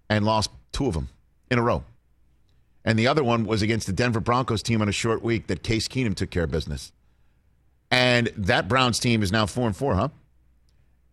and 0.08 0.24
lost 0.24 0.50
two 0.72 0.86
of 0.86 0.94
them 0.94 1.08
in 1.50 1.58
a 1.58 1.62
row. 1.62 1.84
And 2.84 2.98
the 2.98 3.06
other 3.06 3.22
one 3.22 3.44
was 3.44 3.62
against 3.62 3.86
the 3.86 3.92
Denver 3.92 4.20
Broncos 4.20 4.62
team 4.62 4.80
on 4.80 4.88
a 4.88 4.92
short 4.92 5.22
week 5.22 5.48
that 5.48 5.62
Case 5.62 5.86
Keenum 5.86 6.14
took 6.14 6.30
care 6.30 6.44
of 6.44 6.50
business. 6.50 6.92
And 7.90 8.30
that 8.36 8.68
Browns 8.68 8.98
team 8.98 9.22
is 9.22 9.32
now 9.32 9.46
4 9.46 9.66
and 9.66 9.76
4, 9.76 9.94
huh? 9.94 10.08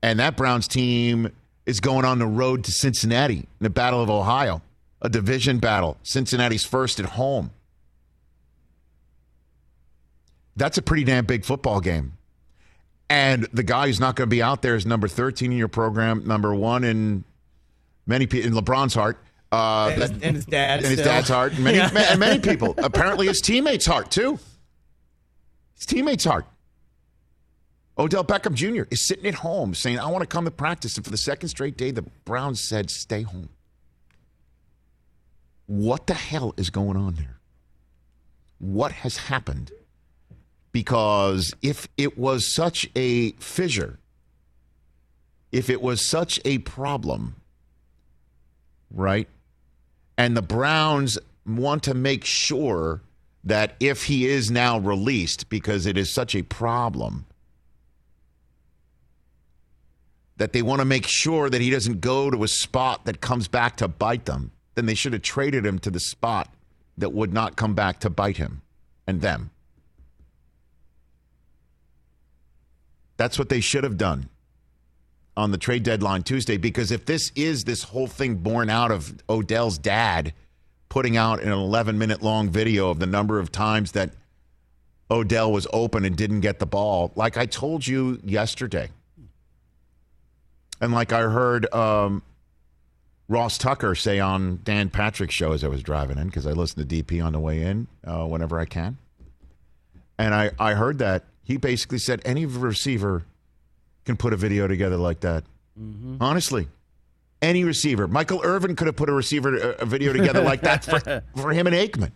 And 0.01 0.19
that 0.19 0.37
Browns 0.37 0.67
team 0.67 1.31
is 1.65 1.79
going 1.79 2.05
on 2.05 2.19
the 2.19 2.27
road 2.27 2.63
to 2.65 2.71
Cincinnati 2.71 3.39
in 3.39 3.45
the 3.59 3.69
Battle 3.69 4.01
of 4.01 4.09
Ohio, 4.09 4.61
a 5.01 5.09
division 5.09 5.59
battle. 5.59 5.97
Cincinnati's 6.03 6.63
first 6.63 6.99
at 6.99 7.05
home. 7.05 7.51
That's 10.55 10.77
a 10.77 10.81
pretty 10.81 11.03
damn 11.03 11.25
big 11.25 11.45
football 11.45 11.81
game. 11.81 12.13
And 13.09 13.47
the 13.53 13.63
guy 13.63 13.87
who's 13.87 13.99
not 13.99 14.15
going 14.15 14.29
to 14.29 14.35
be 14.35 14.41
out 14.41 14.61
there 14.61 14.75
is 14.75 14.85
number 14.85 15.07
13 15.07 15.51
in 15.51 15.57
your 15.57 15.67
program, 15.67 16.25
number 16.25 16.53
one 16.53 16.83
in 16.83 17.23
many 18.05 18.27
people 18.27 18.49
in 18.49 18.53
LeBron's 18.55 18.93
heart. 18.93 19.17
Uh, 19.51 19.89
And 19.93 20.01
his, 20.01 20.11
and 20.11 20.35
his 20.35 20.45
dad. 20.45 20.79
and 20.79 20.85
his 20.87 20.93
still. 20.99 21.05
dad's 21.05 21.29
heart, 21.29 21.53
and 21.53 21.63
many, 21.63 21.77
Yeah. 21.77 21.89
ma- 21.93 21.99
and 22.01 22.19
many 22.19 22.39
people. 22.39 22.75
Apparently, 22.77 23.27
his 23.27 23.39
teammates' 23.41 23.85
heart 23.85 24.11
too. 24.11 24.39
His 25.75 25.85
teammates' 25.85 26.25
heart. 26.25 26.45
Odell 27.97 28.23
Beckham 28.23 28.53
Jr. 28.53 28.83
is 28.91 28.99
sitting 29.01 29.25
at 29.25 29.35
home 29.35 29.73
saying, 29.73 29.99
"I 29.99 30.07
want 30.07 30.21
to 30.21 30.27
come 30.27 30.45
to 30.45 30.51
practice," 30.51 30.95
and 30.97 31.05
for 31.05 31.11
the 31.11 31.17
second 31.17 31.49
straight 31.49 31.77
day, 31.77 31.91
the 31.91 32.03
Browns 32.25 32.59
said, 32.59 32.89
"Stay 32.89 33.21
home." 33.23 33.49
What 35.65 36.07
the 36.07 36.13
hell 36.13 36.53
is 36.57 36.69
going 36.69 36.97
on 36.97 37.15
there? 37.15 37.39
What 38.59 38.91
has 38.91 39.17
happened? 39.17 39.71
Because 40.71 41.53
if 41.61 41.87
it 41.97 42.17
was 42.17 42.45
such 42.45 42.87
a 42.95 43.31
fissure, 43.33 43.99
if 45.51 45.69
it 45.69 45.81
was 45.81 46.01
such 46.01 46.39
a 46.45 46.59
problem, 46.59 47.35
right? 48.91 49.27
And 50.17 50.35
the 50.35 50.41
Browns 50.41 51.17
want 51.45 51.83
to 51.83 51.93
make 51.93 52.25
sure 52.25 53.01
that 53.43 53.75
if 53.79 54.05
he 54.05 54.25
is 54.25 54.51
now 54.51 54.79
released, 54.79 55.49
because 55.49 55.85
it 55.85 55.97
is 55.97 56.09
such 56.09 56.35
a 56.35 56.41
problem, 56.41 57.25
that 60.37 60.53
they 60.53 60.61
want 60.61 60.79
to 60.79 60.85
make 60.85 61.07
sure 61.07 61.49
that 61.49 61.61
he 61.61 61.69
doesn't 61.69 62.01
go 62.01 62.29
to 62.29 62.43
a 62.43 62.47
spot 62.47 63.05
that 63.05 63.21
comes 63.21 63.47
back 63.47 63.77
to 63.77 63.87
bite 63.87 64.25
them, 64.25 64.51
then 64.75 64.85
they 64.85 64.93
should 64.93 65.13
have 65.13 65.21
traded 65.21 65.65
him 65.65 65.79
to 65.79 65.89
the 65.89 65.99
spot 65.99 66.53
that 66.97 67.13
would 67.13 67.33
not 67.33 67.55
come 67.55 67.73
back 67.73 67.99
to 67.99 68.09
bite 68.09 68.37
him 68.37 68.61
and 69.07 69.21
them. 69.21 69.49
That's 73.17 73.39
what 73.39 73.49
they 73.49 73.61
should 73.61 73.83
have 73.83 73.97
done 73.97 74.29
on 75.37 75.51
the 75.51 75.57
trade 75.57 75.83
deadline 75.83 76.23
Tuesday 76.23 76.57
because 76.57 76.91
if 76.91 77.05
this 77.05 77.31
is 77.35 77.63
this 77.63 77.83
whole 77.83 78.07
thing 78.07 78.35
born 78.35 78.69
out 78.69 78.91
of 78.91 79.13
Odell's 79.29 79.77
dad 79.77 80.33
putting 80.89 81.15
out 81.15 81.41
an 81.41 81.51
11 81.51 81.97
minute 81.97 82.23
long 82.23 82.49
video 82.49 82.89
of 82.89 82.99
the 82.99 83.05
number 83.05 83.39
of 83.39 83.51
times 83.51 83.91
that 83.91 84.09
Odell 85.11 85.51
was 85.51 85.67
open 85.71 86.03
and 86.03 86.17
didn't 86.17 86.41
get 86.41 86.59
the 86.59 86.65
ball, 86.65 87.13
like 87.15 87.37
I 87.37 87.45
told 87.45 87.85
you 87.85 88.19
yesterday, 88.25 88.89
and 90.81 90.91
like 90.91 91.13
I 91.13 91.21
heard 91.21 91.71
um, 91.73 92.23
Ross 93.29 93.57
Tucker 93.57 93.93
say 93.93 94.19
on 94.19 94.59
Dan 94.63 94.89
Patrick's 94.89 95.35
show 95.35 95.53
as 95.53 95.63
I 95.63 95.67
was 95.67 95.83
driving 95.83 96.17
in 96.17 96.27
because 96.27 96.47
I 96.47 96.51
listen 96.51 96.85
to 96.85 97.03
DP 97.03 97.23
on 97.23 97.33
the 97.33 97.39
way 97.39 97.61
in 97.61 97.87
uh, 98.05 98.25
whenever 98.25 98.59
I 98.59 98.65
can, 98.65 98.97
and 100.17 100.33
I 100.33 100.51
I 100.59 100.73
heard 100.73 100.97
that 100.97 101.25
he 101.43 101.57
basically 101.57 101.99
said 101.99 102.21
any 102.25 102.45
receiver 102.45 103.23
can 104.07 104.17
put 104.17 104.33
a 104.33 104.37
video 104.37 104.67
together 104.67 104.97
like 104.97 105.19
that. 105.19 105.43
Honestly, 106.19 106.67
any 107.41 107.63
receiver. 107.63 108.07
Michael 108.07 108.41
Irvin 108.43 108.75
could 108.75 108.87
have 108.87 108.95
put 108.95 109.09
a 109.09 109.13
receiver 109.13 109.55
a, 109.55 109.69
a 109.81 109.85
video 109.85 110.11
together 110.11 110.41
like 110.41 110.61
that 110.61 110.83
for, 110.83 111.23
for 111.39 111.51
him 111.51 111.67
and 111.67 111.75
Aikman. 111.75 112.11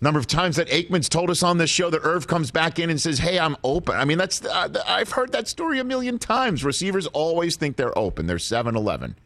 Number 0.00 0.20
of 0.20 0.26
times 0.26 0.56
that 0.56 0.68
Aikman's 0.68 1.08
told 1.08 1.30
us 1.30 1.42
on 1.42 1.58
this 1.58 1.70
show 1.70 1.88
that 1.90 2.02
Irv 2.04 2.26
comes 2.26 2.50
back 2.50 2.78
in 2.78 2.90
and 2.90 3.00
says, 3.00 3.18
"Hey, 3.18 3.38
I'm 3.38 3.56
open." 3.64 3.96
I 3.96 4.04
mean, 4.04 4.18
that's 4.18 4.44
uh, 4.44 4.68
I've 4.86 5.10
heard 5.10 5.32
that 5.32 5.48
story 5.48 5.80
a 5.80 5.84
million 5.84 6.18
times. 6.18 6.62
Receivers 6.62 7.06
always 7.08 7.56
think 7.56 7.76
they're 7.76 7.98
open. 7.98 8.26
They're 8.26 8.36
7-Eleven. 8.36 9.16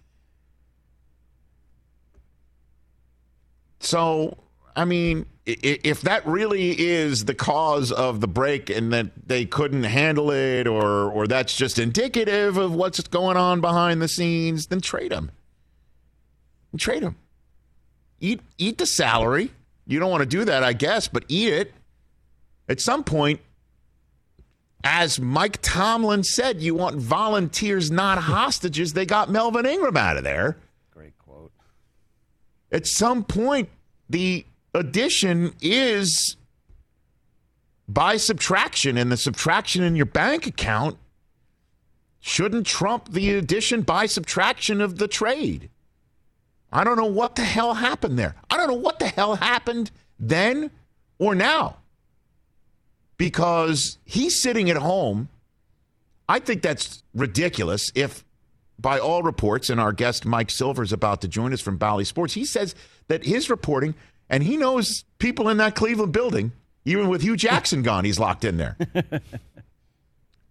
So, 3.80 4.38
I 4.74 4.84
mean, 4.84 5.26
if 5.44 6.02
that 6.02 6.26
really 6.26 6.78
is 6.78 7.24
the 7.24 7.34
cause 7.34 7.90
of 7.90 8.20
the 8.20 8.28
break 8.28 8.70
and 8.70 8.92
that 8.92 9.10
they 9.26 9.44
couldn't 9.44 9.84
handle 9.84 10.30
it 10.30 10.66
or 10.66 11.10
or 11.10 11.26
that's 11.26 11.56
just 11.56 11.78
indicative 11.78 12.56
of 12.56 12.74
what's 12.74 13.00
going 13.00 13.36
on 13.36 13.60
behind 13.60 14.00
the 14.00 14.08
scenes, 14.08 14.68
then 14.68 14.80
trade 14.80 15.12
him. 15.12 15.30
Trade 16.78 17.02
him. 17.02 17.16
Eat 18.20 18.40
eat 18.56 18.78
the 18.78 18.86
salary. 18.86 19.50
You 19.86 19.98
don't 19.98 20.10
want 20.10 20.22
to 20.22 20.28
do 20.28 20.44
that, 20.44 20.62
I 20.62 20.72
guess, 20.72 21.08
but 21.08 21.24
eat 21.28 21.52
it. 21.52 21.74
At 22.68 22.80
some 22.80 23.02
point, 23.02 23.40
as 24.84 25.20
Mike 25.20 25.58
Tomlin 25.60 26.22
said, 26.22 26.62
you 26.62 26.74
want 26.74 26.96
volunteers, 26.96 27.90
not 27.90 28.18
hostages. 28.22 28.92
They 28.92 29.06
got 29.06 29.28
Melvin 29.28 29.66
Ingram 29.66 29.96
out 29.96 30.16
of 30.16 30.24
there. 30.24 30.56
Great 30.92 31.18
quote. 31.18 31.52
At 32.70 32.86
some 32.86 33.24
point, 33.24 33.68
the 34.08 34.46
addition 34.74 35.54
is 35.60 36.36
by 37.88 38.16
subtraction, 38.16 38.96
and 38.96 39.12
the 39.12 39.16
subtraction 39.16 39.82
in 39.82 39.96
your 39.96 40.06
bank 40.06 40.46
account 40.46 40.98
shouldn't 42.20 42.66
trump 42.66 43.12
the 43.12 43.34
addition 43.34 43.82
by 43.82 44.06
subtraction 44.06 44.80
of 44.80 44.98
the 44.98 45.08
trade. 45.08 45.68
I 46.72 46.84
don't 46.84 46.96
know 46.96 47.04
what 47.04 47.34
the 47.36 47.42
hell 47.42 47.74
happened 47.74 48.18
there. 48.18 48.34
I 48.48 48.56
don't 48.56 48.68
know 48.68 48.74
what 48.74 48.98
the 48.98 49.08
hell 49.08 49.34
happened 49.36 49.90
then 50.18 50.70
or 51.18 51.34
now. 51.34 51.78
Because 53.18 53.98
he's 54.04 54.40
sitting 54.40 54.70
at 54.70 54.78
home. 54.78 55.28
I 56.28 56.38
think 56.38 56.62
that's 56.62 57.02
ridiculous 57.14 57.92
if 57.94 58.24
by 58.78 58.98
all 58.98 59.22
reports, 59.22 59.70
and 59.70 59.80
our 59.80 59.92
guest 59.92 60.24
Mike 60.24 60.50
Silver 60.50 60.82
is 60.82 60.92
about 60.92 61.20
to 61.20 61.28
join 61.28 61.52
us 61.52 61.60
from 61.60 61.76
Bally 61.76 62.04
Sports. 62.04 62.34
He 62.34 62.44
says 62.44 62.74
that 63.08 63.24
his 63.24 63.50
reporting, 63.50 63.94
and 64.32 64.42
he 64.42 64.56
knows 64.56 65.04
people 65.18 65.48
in 65.48 65.58
that 65.58 65.76
Cleveland 65.76 66.12
building, 66.12 66.50
even 66.84 67.08
with 67.08 67.22
Hue 67.22 67.36
Jackson 67.36 67.82
gone, 67.88 68.04
he's 68.04 68.18
locked 68.18 68.44
in 68.44 68.56
there. 68.56 68.76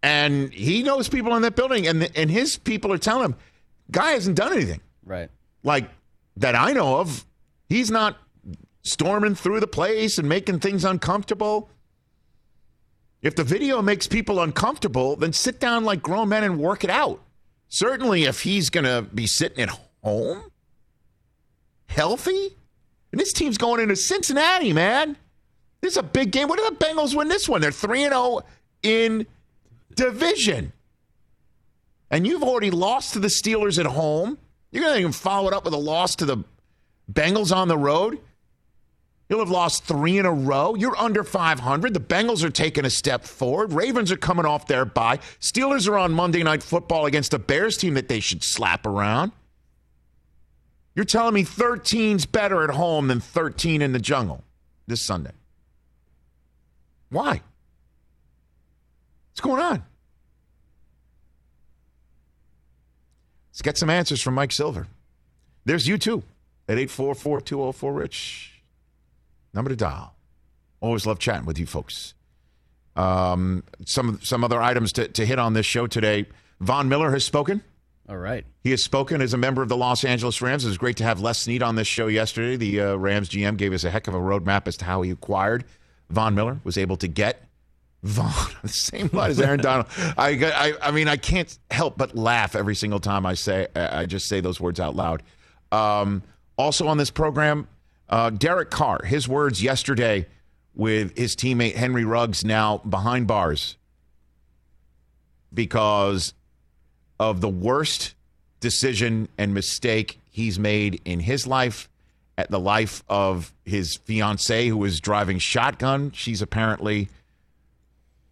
and 0.04 0.54
he 0.54 0.84
knows 0.84 1.10
people 1.10 1.36
in 1.36 1.42
that 1.42 1.56
building, 1.56 1.88
and 1.88 2.10
and 2.16 2.32
his 2.32 2.58
people 2.58 2.92
are 2.94 2.98
telling 2.98 3.26
him, 3.26 3.36
guy 3.92 4.12
hasn't 4.12 4.38
done 4.38 4.54
anything 4.54 4.82
Right. 5.06 5.30
like 5.64 5.90
that 6.38 6.56
I 6.56 6.72
know 6.72 7.00
of. 7.00 7.26
He's 7.68 7.92
not 7.92 8.18
storming 8.84 9.36
through 9.36 9.60
the 9.60 9.68
place 9.68 10.18
and 10.18 10.28
making 10.28 10.60
things 10.60 10.84
uncomfortable. 10.84 11.70
If 13.22 13.36
the 13.36 13.44
video 13.44 13.82
makes 13.82 14.08
people 14.08 14.42
uncomfortable, 14.42 15.16
then 15.16 15.32
sit 15.32 15.60
down 15.60 15.84
like 15.86 16.02
grown 16.02 16.30
men 16.30 16.44
and 16.44 16.58
work 16.60 16.84
it 16.84 16.90
out. 16.90 17.22
Certainly, 17.70 18.24
if 18.24 18.42
he's 18.42 18.70
going 18.72 18.84
to 18.86 19.04
be 19.14 19.28
sitting 19.28 19.60
at 19.62 19.70
home, 20.04 20.52
healthy, 21.88 22.58
and 23.12 23.20
this 23.20 23.34
team's 23.34 23.58
going 23.58 23.82
into 23.82 23.96
Cincinnati, 23.96 24.74
man. 24.74 25.18
This 25.82 25.94
is 25.94 25.98
a 25.98 26.04
big 26.04 26.32
game. 26.32 26.48
What 26.48 26.60
do 26.60 26.70
the 26.70 26.86
Bengals 26.86 27.16
win 27.16 27.28
this 27.28 27.50
one? 27.50 27.62
They're 27.62 27.72
3 27.72 28.04
0 28.04 28.42
in 28.84 29.26
division. 29.96 30.74
And 32.10 32.28
you've 32.28 32.44
already 32.44 32.72
lost 32.72 33.14
to 33.14 33.20
the 33.20 33.28
Steelers 33.28 33.80
at 33.80 33.86
home. 33.86 34.38
You're 34.72 34.84
going 34.84 34.96
to 34.96 35.00
even 35.00 35.12
follow 35.12 35.48
it 35.48 35.54
up 35.54 35.66
with 35.66 35.74
a 35.74 35.78
loss 35.78 36.16
to 36.18 36.26
the 36.26 36.44
Bengals 37.12 37.56
on 37.56 37.68
the 37.68 37.78
road. 37.78 38.20
You'll 39.30 39.40
have 39.40 39.50
lost 39.50 39.86
three 39.86 40.18
in 40.18 40.26
a 40.26 40.32
row. 40.32 40.76
You're 40.76 40.98
under 40.98 41.24
500. 41.24 41.94
The 41.94 42.02
Bengals 42.02 42.44
are 42.44 42.50
taking 42.50 42.84
a 42.84 42.90
step 42.90 43.24
forward. 43.24 43.72
Ravens 43.72 44.12
are 44.12 44.18
coming 44.18 44.46
off 44.46 44.68
their 44.68 44.84
bye. 44.84 45.20
Steelers 45.40 45.88
are 45.88 45.98
on 45.98 46.12
Monday 46.12 46.44
Night 46.44 46.62
Football 46.62 47.06
against 47.06 47.34
a 47.34 47.40
Bears 47.40 47.78
team 47.78 47.94
that 47.94 48.10
they 48.10 48.20
should 48.20 48.44
slap 48.44 48.86
around. 48.86 49.32
You're 50.96 51.06
telling 51.06 51.34
me 51.34 51.44
13's 51.44 52.26
better 52.26 52.64
at 52.64 52.72
home 52.72 53.08
than 53.08 53.20
13 53.20 53.82
in 53.82 53.94
the 53.94 54.00
jungle 54.00 54.44
this 54.88 55.02
Sunday. 55.02 55.32
Why? 57.10 57.42
What's 59.32 59.42
going 59.42 59.62
on? 59.62 59.84
Let's 63.52 63.62
get 63.62 63.78
some 63.78 63.90
answers 63.90 64.22
from 64.22 64.34
Mike 64.34 64.52
Silver. 64.52 64.88
There's 65.66 65.88
you 65.88 65.98
too 65.98 66.24
at 66.68 66.78
844 66.78 67.42
204 67.42 67.94
Rich. 67.94 68.64
Number 69.54 69.70
to 69.70 69.76
dial. 69.76 70.16
Always 70.80 71.06
love 71.06 71.20
chatting 71.20 71.46
with 71.46 71.60
you 71.60 71.66
folks. 71.66 72.14
Um, 72.96 73.64
some 73.86 74.20
some 74.22 74.44
other 74.44 74.62
items 74.62 74.92
to, 74.94 75.08
to 75.08 75.26
hit 75.26 75.40
on 75.40 75.54
this 75.54 75.66
show 75.66 75.88
today. 75.88 76.26
Von 76.60 76.90
Miller 76.90 77.12
has 77.12 77.24
spoken. 77.24 77.62
All 78.10 78.18
right. 78.18 78.46
He 78.64 78.72
has 78.72 78.84
spoken 78.84 79.22
as 79.22 79.34
a 79.34 79.38
member 79.38 79.62
of 79.62 79.70
the 79.70 79.78
Los 79.78 80.04
Angeles 80.04 80.42
Rams. 80.42 80.66
It 80.66 80.68
was 80.68 80.78
great 80.78 80.98
to 80.98 81.04
have 81.04 81.22
Les 81.22 81.40
Snead 81.40 81.64
on 81.64 81.76
this 81.76 81.88
show 81.88 82.08
yesterday. 82.08 82.58
The 82.58 82.82
uh, 82.82 82.96
Rams 82.96 83.30
GM 83.30 83.58
gave 83.58 83.74
us 83.74 83.84
a 83.84 83.92
heck 83.92 84.08
of 84.08 84.14
a 84.14 84.20
roadmap 84.20 84.68
as 84.68 84.76
to 84.78 84.86
how 84.86 85.02
he 85.02 85.12
acquired 85.12 85.64
Von 86.10 86.36
Miller, 86.36 86.60
was 86.64 86.78
able 86.78 86.98
to 86.98 87.08
get 87.08 87.48
Von, 88.04 88.34
the 88.64 88.68
same 88.68 89.10
line 89.14 89.32
as 89.32 89.40
Aaron 89.40 89.62
Donald. 89.62 89.88
I, 90.18 90.30
I, 90.44 90.74
I 90.90 90.92
mean, 90.92 91.08
I 91.08 91.18
can't 91.18 91.58
help 91.70 91.98
but 91.98 92.16
laugh 92.16 92.56
every 92.56 92.76
single 92.76 93.00
time 93.00 93.26
I 93.26 93.34
say, 93.36 93.68
I 93.76 94.06
just 94.06 94.28
say 94.28 94.42
those 94.42 94.60
words 94.60 94.80
out 94.80 94.96
loud. 94.96 95.24
Um, 95.72 96.24
also 96.58 96.88
on 96.88 96.98
this 96.98 97.12
program, 97.12 97.68
uh, 98.10 98.30
Derek 98.30 98.72
Carr, 98.72 99.04
his 99.06 99.28
words 99.28 99.64
yesterday 99.64 100.28
with 100.74 101.18
his 101.18 101.36
teammate 101.36 101.76
Henry 101.76 102.04
Ruggs 102.04 102.44
now 102.44 102.80
behind 102.80 103.28
bars 103.28 103.78
because 105.54 106.34
of 107.22 107.40
the 107.40 107.48
worst 107.48 108.16
decision 108.60 109.30
and 109.38 109.54
mistake 109.54 110.20
he's 110.32 110.58
made 110.58 111.00
in 111.06 111.20
his 111.20 111.46
life, 111.46 111.88
at 112.36 112.50
the 112.50 112.60
life 112.60 113.04
of 113.08 113.54
his 113.64 113.98
fiancee 113.98 114.68
who 114.68 114.78
was 114.78 115.00
driving 115.00 115.38
shotgun. 115.38 116.12
She's 116.16 116.42
apparently, 116.42 117.10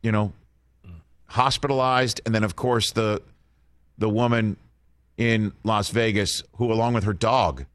you 0.01 0.11
know, 0.11 0.33
hospitalized, 1.27 2.19
and 2.25 2.33
then 2.33 2.43
of 2.43 2.55
course 2.55 2.91
the 2.91 3.21
the 3.99 4.09
woman 4.09 4.57
in 5.17 5.51
Las 5.63 5.89
Vegas 5.89 6.41
who, 6.55 6.73
along 6.73 6.93
with 6.93 7.03
her 7.03 7.13
dog, 7.13 7.65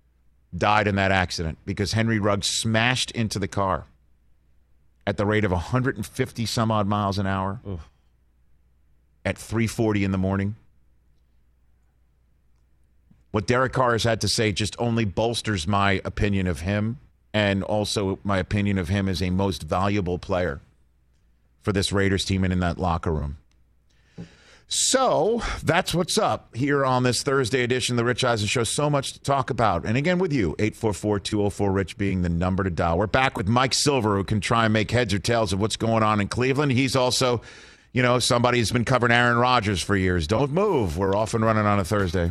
died 0.56 0.88
in 0.88 0.96
that 0.96 1.12
accident 1.12 1.58
because 1.64 1.92
Henry 1.92 2.18
Ruggs 2.18 2.48
smashed 2.48 3.12
into 3.12 3.38
the 3.38 3.46
car 3.46 3.84
at 5.06 5.16
the 5.16 5.26
rate 5.26 5.44
of 5.44 5.52
150 5.52 6.46
some 6.46 6.72
odd 6.72 6.88
miles 6.88 7.18
an 7.18 7.26
hour 7.28 7.60
at 9.24 9.36
3:40 9.36 10.02
in 10.02 10.10
the 10.10 10.18
morning. 10.18 10.56
What 13.34 13.48
Derek 13.48 13.72
Carr 13.72 13.90
has 13.90 14.04
had 14.04 14.20
to 14.20 14.28
say 14.28 14.52
just 14.52 14.76
only 14.78 15.04
bolsters 15.04 15.66
my 15.66 16.00
opinion 16.04 16.46
of 16.46 16.60
him 16.60 17.00
and 17.32 17.64
also 17.64 18.20
my 18.22 18.38
opinion 18.38 18.78
of 18.78 18.88
him 18.88 19.08
as 19.08 19.20
a 19.20 19.30
most 19.30 19.64
valuable 19.64 20.20
player 20.20 20.60
for 21.60 21.72
this 21.72 21.90
Raiders 21.90 22.24
team 22.24 22.44
and 22.44 22.52
in 22.52 22.60
that 22.60 22.78
locker 22.78 23.12
room. 23.12 23.38
So 24.68 25.42
that's 25.64 25.92
what's 25.92 26.16
up 26.16 26.54
here 26.54 26.84
on 26.84 27.02
this 27.02 27.24
Thursday 27.24 27.64
edition 27.64 27.94
of 27.94 27.96
the 27.96 28.04
Rich 28.04 28.22
Eisen 28.22 28.46
Show. 28.46 28.62
So 28.62 28.88
much 28.88 29.14
to 29.14 29.20
talk 29.20 29.50
about. 29.50 29.84
And 29.84 29.96
again, 29.96 30.20
with 30.20 30.32
you, 30.32 30.54
844 30.60 31.18
204 31.18 31.72
Rich 31.72 31.98
being 31.98 32.22
the 32.22 32.28
number 32.28 32.62
to 32.62 32.70
dial. 32.70 32.98
We're 32.98 33.08
back 33.08 33.36
with 33.36 33.48
Mike 33.48 33.74
Silver, 33.74 34.14
who 34.14 34.22
can 34.22 34.40
try 34.40 34.62
and 34.66 34.72
make 34.72 34.92
heads 34.92 35.12
or 35.12 35.18
tails 35.18 35.52
of 35.52 35.58
what's 35.58 35.76
going 35.76 36.04
on 36.04 36.20
in 36.20 36.28
Cleveland. 36.28 36.70
He's 36.70 36.94
also, 36.94 37.42
you 37.92 38.00
know, 38.00 38.20
somebody 38.20 38.58
who's 38.58 38.70
been 38.70 38.84
covering 38.84 39.10
Aaron 39.10 39.38
Rodgers 39.38 39.82
for 39.82 39.96
years. 39.96 40.28
Don't 40.28 40.52
move. 40.52 40.96
We're 40.96 41.16
off 41.16 41.34
and 41.34 41.44
running 41.44 41.66
on 41.66 41.80
a 41.80 41.84
Thursday. 41.84 42.30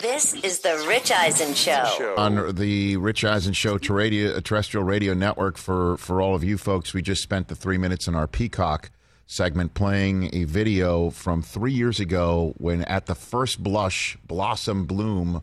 This 0.00 0.34
is 0.34 0.60
the 0.60 0.84
Rich 0.88 1.10
Eisen 1.10 1.54
Show. 1.54 2.14
on 2.16 2.54
the 2.54 2.96
Rich 2.96 3.24
Eisen 3.24 3.52
Show 3.52 3.78
to 3.78 3.92
radio, 3.92 4.32
uh, 4.32 4.40
terrestrial 4.40 4.84
radio 4.84 5.14
network 5.14 5.56
for 5.56 5.96
for 5.96 6.20
all 6.20 6.34
of 6.34 6.44
you 6.44 6.56
folks. 6.58 6.94
We 6.94 7.02
just 7.02 7.22
spent 7.22 7.48
the 7.48 7.54
three 7.54 7.78
minutes 7.78 8.06
in 8.06 8.14
our 8.14 8.26
Peacock 8.26 8.90
segment 9.26 9.74
playing 9.74 10.30
a 10.32 10.44
video 10.44 11.10
from 11.10 11.42
three 11.42 11.72
years 11.72 12.00
ago 12.00 12.54
when, 12.58 12.82
at 12.84 13.06
the 13.06 13.14
first 13.14 13.62
blush, 13.62 14.16
blossom 14.26 14.86
bloom 14.86 15.42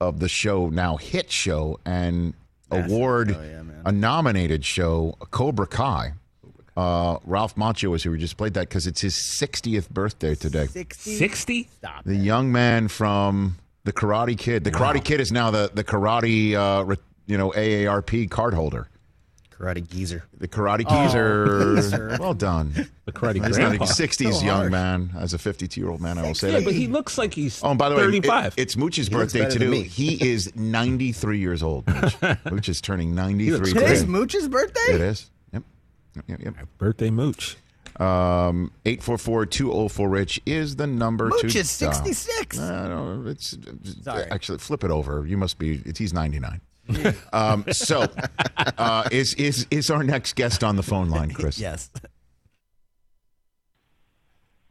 of 0.00 0.20
the 0.20 0.28
show, 0.28 0.68
now 0.68 0.96
hit 0.96 1.30
show 1.30 1.80
and 1.84 2.34
award 2.70 3.30
a 3.84 3.92
nominated 3.92 4.64
show, 4.64 5.16
Cobra 5.30 5.66
Kai. 5.66 6.12
Uh, 6.76 7.18
Ralph 7.24 7.54
Macchio 7.54 7.90
was 7.90 8.02
here. 8.02 8.10
We 8.12 8.18
just 8.18 8.36
played 8.36 8.54
that 8.54 8.68
because 8.68 8.86
it's 8.86 9.00
his 9.00 9.14
60th 9.14 9.90
birthday 9.90 10.34
today. 10.34 10.66
60? 10.66 11.68
Stop. 11.78 12.04
The 12.04 12.16
young 12.16 12.50
man 12.50 12.88
from 12.88 13.58
the 13.84 13.92
Karate 13.92 14.36
Kid. 14.36 14.64
The 14.64 14.70
Karate 14.70 15.02
Kid 15.04 15.20
is 15.20 15.30
now 15.32 15.50
the 15.50 15.70
the 15.72 15.84
Karate, 15.84 16.54
uh, 16.54 16.84
re- 16.84 16.96
you 17.26 17.38
know, 17.38 17.50
AARP 17.50 18.28
card 18.30 18.54
holder. 18.54 18.88
Karate 19.56 19.88
geezer. 19.88 20.24
The 20.36 20.48
Karate 20.48 20.84
Geezer. 20.86 22.16
well 22.20 22.34
done. 22.34 22.72
The 23.04 23.12
Karate 23.12 23.34
He's 23.46 23.56
not 23.56 23.72
a 23.72 23.76
Grandpa. 23.78 23.84
60s 23.84 24.32
So 24.40 24.44
young 24.44 24.56
harsh. 24.62 24.70
man. 24.72 25.10
As 25.16 25.32
a 25.32 25.38
52 25.38 25.80
year 25.80 25.90
old 25.90 26.00
man, 26.00 26.18
I 26.18 26.22
will 26.22 26.34
say 26.34 26.50
Yeah, 26.50 26.58
that. 26.58 26.64
but 26.64 26.74
he 26.74 26.88
looks 26.88 27.16
like 27.16 27.32
he's 27.32 27.62
Oh, 27.62 27.70
and 27.70 27.78
by 27.78 27.88
the 27.88 27.94
way, 27.94 28.02
it- 28.02 28.06
35. 28.06 28.54
it's 28.56 28.76
Mooch's 28.76 29.06
He 29.06 29.14
birthday 29.14 29.42
better 29.44 29.60
than 29.60 29.70
too. 29.70 29.82
He 29.82 30.28
is 30.28 30.54
93 30.56 31.38
years 31.38 31.62
old. 31.62 31.86
Mooch, 31.88 32.16
Mooch 32.50 32.68
is 32.68 32.80
turning 32.80 33.14
93 33.14 33.52
looks 33.56 33.68
today. 33.72 33.80
Today's 33.80 34.06
Mooch's 34.06 34.48
birthday? 34.48 34.80
It 34.94 35.00
is. 35.00 35.30
Yep. 35.52 35.62
Yep, 36.16 36.24
yep, 36.28 36.40
yep. 36.56 36.68
Birthday 36.78 37.10
mooch. 37.10 37.56
Um, 38.00 38.72
844-204-RICH 38.86 40.40
is 40.46 40.76
the 40.76 40.86
number 40.86 41.28
Mooch 41.28 41.40
to 41.42 41.46
is 41.46 41.78
dial. 41.78 41.92
66. 41.92 42.58
Uh, 42.58 42.88
no, 42.88 43.24
it's 43.30 43.56
Sorry. 44.02 44.24
actually 44.30 44.58
flip 44.58 44.82
it 44.82 44.90
over. 44.90 45.24
You 45.26 45.36
must 45.36 45.58
be. 45.58 45.80
It's, 45.84 45.98
he's 45.98 46.12
ninety 46.12 46.40
nine. 46.40 46.60
um, 47.32 47.64
so, 47.70 48.06
uh, 48.78 49.08
is 49.12 49.34
is 49.34 49.66
is 49.70 49.90
our 49.90 50.02
next 50.02 50.34
guest 50.34 50.64
on 50.64 50.76
the 50.76 50.82
phone 50.82 51.08
line, 51.08 51.30
Chris? 51.30 51.58
Yes. 51.58 51.90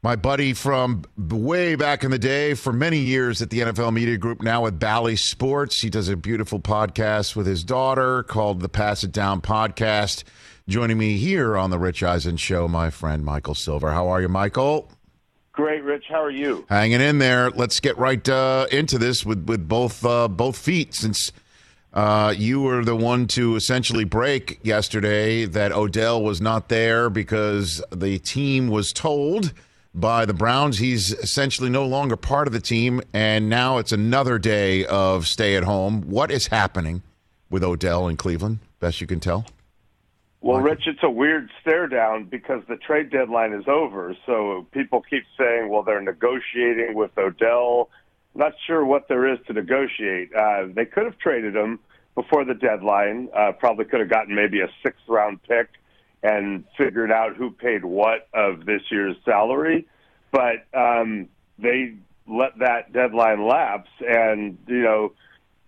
My 0.04 0.18
buddy 0.18 0.52
from 0.52 1.04
way 1.18 1.76
back 1.76 2.04
in 2.04 2.12
the 2.12 2.20
day, 2.20 2.56
for 2.56 2.74
many 2.74 2.98
years 3.00 3.42
at 3.42 3.50
the 3.50 3.60
NFL 3.62 3.94
Media 3.94 4.18
Group, 4.18 4.42
now 4.42 4.64
with 4.64 4.78
Bally 4.78 5.16
Sports. 5.16 5.80
He 5.80 5.90
does 5.90 6.10
a 6.10 6.18
beautiful 6.18 6.60
podcast 6.60 7.38
with 7.38 7.48
his 7.48 7.64
daughter 7.64 8.24
called 8.24 8.60
the 8.60 8.68
Pass 8.68 9.06
It 9.06 9.14
Down 9.14 9.40
Podcast. 9.40 10.26
Joining 10.66 10.98
me 10.98 11.18
here 11.18 11.58
on 11.58 11.72
the 11.72 11.78
Rich 11.78 12.04
Eisen 12.04 12.38
Show, 12.38 12.70
my 12.70 12.90
friend 12.90 13.26
Michael 13.26 13.54
Silver. 13.54 13.92
How 13.92 14.08
are 14.08 14.22
you, 14.22 14.30
Michael? 14.30 14.90
Great, 15.52 15.84
Rich. 15.84 16.06
How 16.08 16.24
are 16.24 16.32
you? 16.32 16.66
hanging 16.70 17.02
in 17.02 17.18
there. 17.18 17.50
Let's 17.50 17.82
get 17.82 17.98
right 17.98 18.28
uh, 18.30 18.68
into 18.72 18.98
this 18.98 19.26
with 19.26 19.46
with 19.46 19.68
both 19.68 20.06
uh, 20.06 20.30
both 20.30 20.58
feet, 20.58 20.94
since 20.94 21.34
uh, 21.94 22.34
you 22.38 22.62
were 22.62 22.86
the 22.86 22.96
one 22.96 23.28
to 23.28 23.58
essentially 23.58 24.06
break 24.06 24.62
yesterday 24.64 25.44
that 25.44 25.74
Odell 25.74 26.24
was 26.24 26.40
not 26.40 26.70
there 26.70 27.10
because 27.10 27.84
the 27.92 28.18
team 28.20 28.70
was 28.70 28.94
told 28.94 29.52
by 29.94 30.26
the 30.26 30.34
Browns 30.34 30.78
he's 30.78 31.12
essentially 31.12 31.70
no 31.70 31.86
longer 31.86 32.16
part 32.16 32.48
of 32.48 32.54
the 32.54 32.62
team, 32.62 33.02
and 33.14 33.50
now 33.50 33.80
it's 33.80 33.92
another 33.92 34.40
day 34.40 34.86
of 34.86 35.28
stay 35.28 35.58
at 35.58 35.66
home. 35.66 36.04
What 36.04 36.32
is 36.32 36.48
happening 36.48 37.04
with 37.50 37.66
Odell 37.66 38.08
in 38.08 38.16
Cleveland? 38.16 38.60
Best 38.80 39.02
you 39.02 39.08
can 39.08 39.20
tell. 39.20 39.46
Well, 40.44 40.60
Rich, 40.60 40.88
it's 40.88 41.00
a 41.04 41.10
weird 41.10 41.50
stare 41.62 41.88
down 41.88 42.26
because 42.26 42.64
the 42.68 42.76
trade 42.76 43.10
deadline 43.10 43.54
is 43.54 43.64
over. 43.66 44.14
So 44.26 44.68
people 44.74 45.02
keep 45.02 45.24
saying, 45.40 45.70
well, 45.70 45.84
they're 45.84 46.02
negotiating 46.02 46.96
with 46.96 47.18
Odell. 47.18 47.90
Not 48.36 48.52
sure 48.68 48.84
what 48.84 49.08
there 49.08 49.32
is 49.32 49.40
to 49.48 49.54
negotiate. 49.54 50.36
Uh, 50.36 50.66
they 50.76 50.84
could 50.84 51.06
have 51.06 51.18
traded 51.18 51.56
him 51.56 51.80
before 52.14 52.44
the 52.44 52.56
deadline. 52.56 53.30
Uh, 53.34 53.54
probably 53.54 53.86
could 53.86 54.02
have 54.02 54.10
gotten 54.10 54.36
maybe 54.36 54.60
a 54.60 54.68
sixth 54.84 55.08
round 55.08 55.42
pick 55.44 55.70
and 56.24 56.66
figured 56.78 57.10
out 57.10 57.38
who 57.38 57.50
paid 57.50 57.86
what 57.86 58.28
of 58.34 58.66
this 58.66 58.82
year's 58.92 59.16
salary. 59.24 59.88
But 60.34 60.66
um, 60.74 61.30
they 61.58 61.96
let 62.28 62.60
that 62.60 62.92
deadline 62.92 63.48
lapse. 63.48 63.92
And, 64.06 64.58
you 64.68 64.82
know, 64.82 65.14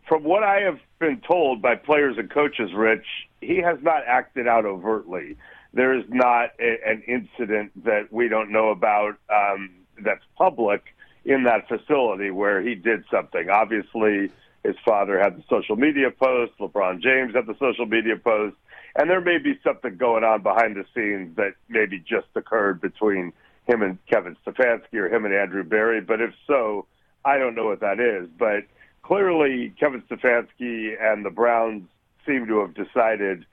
from 0.09 0.25
what 0.25 0.43
I 0.43 0.63
have 0.63 0.79
been 0.99 1.21
told 1.21 1.61
by 1.61 1.75
players 1.75 2.17
and 2.17 2.29
coaches, 2.29 2.71
Rich, 2.75 3.05
he 3.45 3.57
has 3.57 3.77
not 3.81 4.03
acted 4.07 4.47
out 4.47 4.65
overtly. 4.65 5.37
There 5.73 5.93
is 5.93 6.05
not 6.09 6.51
a, 6.59 6.77
an 6.85 7.03
incident 7.07 7.71
that 7.83 8.11
we 8.11 8.27
don't 8.27 8.51
know 8.51 8.69
about 8.69 9.17
um, 9.29 9.69
that's 10.03 10.23
public 10.37 10.83
in 11.25 11.43
that 11.43 11.67
facility 11.67 12.31
where 12.31 12.61
he 12.61 12.75
did 12.75 13.03
something. 13.11 13.49
Obviously, 13.49 14.31
his 14.63 14.75
father 14.83 15.19
had 15.19 15.37
the 15.37 15.43
social 15.49 15.75
media 15.75 16.11
post, 16.11 16.53
LeBron 16.59 17.01
James 17.01 17.35
had 17.35 17.45
the 17.45 17.55
social 17.59 17.85
media 17.85 18.15
post, 18.15 18.55
and 18.95 19.09
there 19.09 19.21
may 19.21 19.37
be 19.37 19.59
something 19.63 19.97
going 19.97 20.23
on 20.23 20.41
behind 20.41 20.75
the 20.75 20.85
scenes 20.93 21.35
that 21.35 21.53
maybe 21.67 21.99
just 21.99 22.27
occurred 22.35 22.79
between 22.79 23.33
him 23.67 23.81
and 23.81 23.97
Kevin 24.07 24.37
Stefanski 24.45 24.93
or 24.95 25.13
him 25.13 25.25
and 25.25 25.33
Andrew 25.33 25.63
Berry. 25.63 26.01
But 26.01 26.21
if 26.21 26.31
so, 26.47 26.85
I 27.23 27.37
don't 27.37 27.55
know 27.55 27.65
what 27.65 27.81
that 27.81 27.99
is. 27.99 28.29
But 28.37 28.65
clearly, 29.03 29.73
Kevin 29.79 30.03
Stefanski 30.03 30.95
and 30.99 31.25
the 31.25 31.31
Browns 31.31 31.87
seem 32.25 32.47
to 32.47 32.59
have 32.59 32.73
decided 32.73 33.45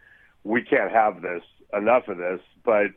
we 0.44 0.62
can't 0.62 0.90
have 0.90 1.22
this, 1.22 1.42
enough 1.72 2.08
of 2.08 2.18
this. 2.18 2.40
But 2.64 2.90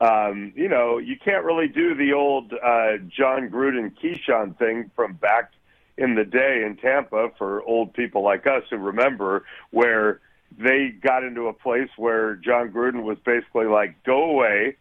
um, 0.00 0.52
you 0.54 0.68
know, 0.68 0.98
you 0.98 1.16
can't 1.16 1.44
really 1.44 1.68
do 1.68 1.94
the 1.94 2.12
old 2.12 2.52
uh, 2.52 2.98
Jon 3.08 3.48
Gruden 3.48 3.92
Keyshawn 4.00 4.56
thing 4.56 4.90
from 4.94 5.14
back 5.14 5.52
in 5.96 6.14
the 6.14 6.24
day 6.24 6.62
in 6.64 6.76
Tampa 6.76 7.30
for 7.36 7.62
old 7.64 7.92
people 7.94 8.22
like 8.22 8.46
us 8.46 8.62
who 8.70 8.76
remember 8.76 9.44
where 9.70 10.20
they 10.56 10.90
got 10.90 11.24
into 11.24 11.48
a 11.48 11.52
place 11.52 11.88
where 11.96 12.36
Jon 12.36 12.70
Gruden 12.70 13.02
was 13.02 13.18
basically 13.24 13.66
like, 13.66 14.02
"Go 14.04 14.30
away," 14.30 14.76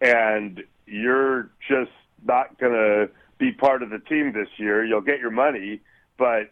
and 0.00 0.62
you're 0.86 1.50
just 1.68 1.92
not 2.24 2.58
going 2.58 2.72
to 2.72 3.10
be 3.38 3.52
part 3.52 3.82
of 3.82 3.90
the 3.90 3.98
team 3.98 4.32
this 4.32 4.48
year. 4.56 4.84
You'll 4.84 5.00
get 5.02 5.18
your 5.18 5.30
money, 5.30 5.80
but 6.16 6.50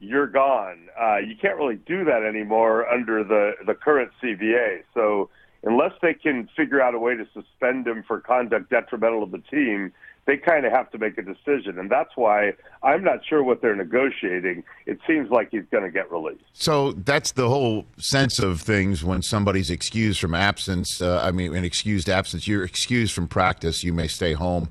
you're 0.00 0.26
gone. 0.26 0.88
Uh, 1.00 1.18
you 1.18 1.34
can't 1.40 1.56
really 1.56 1.76
do 1.76 2.04
that 2.04 2.22
anymore 2.22 2.88
under 2.88 3.24
the 3.24 3.52
the 3.66 3.74
current 3.74 4.10
CBA. 4.22 4.82
So 4.94 5.30
unless 5.62 5.92
they 6.02 6.14
can 6.14 6.48
figure 6.56 6.80
out 6.80 6.94
a 6.94 6.98
way 6.98 7.16
to 7.16 7.26
suspend 7.34 7.86
him 7.86 8.04
for 8.06 8.20
conduct 8.20 8.70
detrimental 8.70 9.26
to 9.26 9.32
the 9.32 9.42
team, 9.50 9.92
they 10.28 10.36
kind 10.36 10.66
of 10.66 10.72
have 10.72 10.90
to 10.90 10.98
make 10.98 11.16
a 11.16 11.22
decision, 11.22 11.78
and 11.78 11.90
that's 11.90 12.10
why 12.14 12.52
I'm 12.82 13.02
not 13.02 13.24
sure 13.26 13.42
what 13.42 13.62
they're 13.62 13.74
negotiating. 13.74 14.62
It 14.84 14.98
seems 15.06 15.30
like 15.30 15.48
he's 15.50 15.64
going 15.70 15.84
to 15.84 15.90
get 15.90 16.12
released. 16.12 16.44
So 16.52 16.92
that's 16.92 17.32
the 17.32 17.48
whole 17.48 17.86
sense 17.96 18.38
of 18.38 18.60
things 18.60 19.02
when 19.02 19.22
somebody's 19.22 19.70
excused 19.70 20.20
from 20.20 20.34
absence. 20.34 21.00
Uh, 21.00 21.22
I 21.24 21.30
mean, 21.30 21.56
an 21.56 21.64
excused 21.64 22.10
absence. 22.10 22.46
You're 22.46 22.64
excused 22.64 23.14
from 23.14 23.26
practice. 23.26 23.82
You 23.82 23.94
may 23.94 24.06
stay 24.06 24.34
home. 24.34 24.68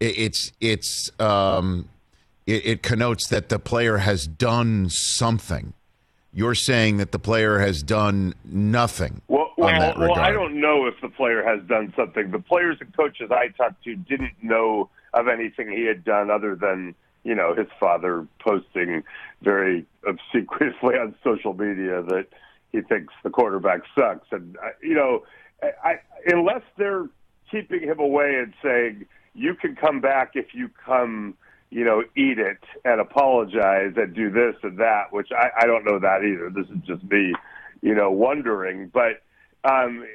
It, 0.00 0.18
it's 0.18 0.52
it's 0.62 1.10
um, 1.20 1.86
it, 2.46 2.66
it 2.66 2.82
connotes 2.82 3.28
that 3.28 3.48
the 3.48 3.58
player 3.58 3.98
has 3.98 4.26
done 4.26 4.88
something. 4.88 5.72
You're 6.32 6.56
saying 6.56 6.96
that 6.96 7.12
the 7.12 7.18
player 7.18 7.60
has 7.60 7.82
done 7.82 8.34
nothing. 8.44 9.22
Well, 9.28 9.52
on 9.58 9.78
well, 9.78 9.94
well, 9.98 10.18
I 10.18 10.32
don't 10.32 10.60
know 10.60 10.86
if 10.86 10.94
the 11.00 11.08
player 11.08 11.44
has 11.44 11.62
done 11.68 11.92
something. 11.96 12.32
The 12.32 12.40
players 12.40 12.78
and 12.80 12.94
coaches 12.96 13.30
I 13.30 13.48
talked 13.48 13.84
to 13.84 13.94
didn't 13.94 14.34
know 14.42 14.90
of 15.12 15.28
anything 15.28 15.70
he 15.70 15.84
had 15.84 16.04
done 16.04 16.30
other 16.30 16.56
than 16.56 16.94
you 17.22 17.34
know 17.34 17.54
his 17.54 17.68
father 17.78 18.26
posting 18.40 19.04
very 19.42 19.86
obsequiously 20.06 20.96
on 20.96 21.14
social 21.22 21.54
media 21.54 22.02
that 22.02 22.26
he 22.72 22.80
thinks 22.80 23.14
the 23.22 23.30
quarterback 23.30 23.82
sucks, 23.96 24.26
and 24.32 24.56
uh, 24.56 24.70
you 24.82 24.94
know, 24.94 25.22
I, 25.62 25.90
I, 25.90 25.94
unless 26.26 26.62
they're 26.76 27.06
keeping 27.48 27.82
him 27.82 28.00
away 28.00 28.34
and 28.34 28.52
saying 28.60 29.06
you 29.34 29.54
can 29.54 29.76
come 29.76 30.00
back 30.00 30.32
if 30.34 30.46
you 30.52 30.68
come 30.84 31.36
you 31.74 31.84
know, 31.84 32.04
eat 32.16 32.38
it 32.38 32.62
and 32.84 33.00
apologize 33.00 33.94
and 33.96 34.14
do 34.14 34.30
this 34.30 34.54
and 34.62 34.78
that, 34.78 35.12
which 35.12 35.30
I, 35.32 35.48
I 35.62 35.66
don't 35.66 35.84
know 35.84 35.98
that 35.98 36.22
either. 36.22 36.48
This 36.48 36.70
is 36.70 36.80
just 36.86 37.02
me, 37.10 37.34
you 37.82 37.96
know, 37.96 38.12
wondering. 38.12 38.92
But 38.94 39.22
um, 39.68 40.06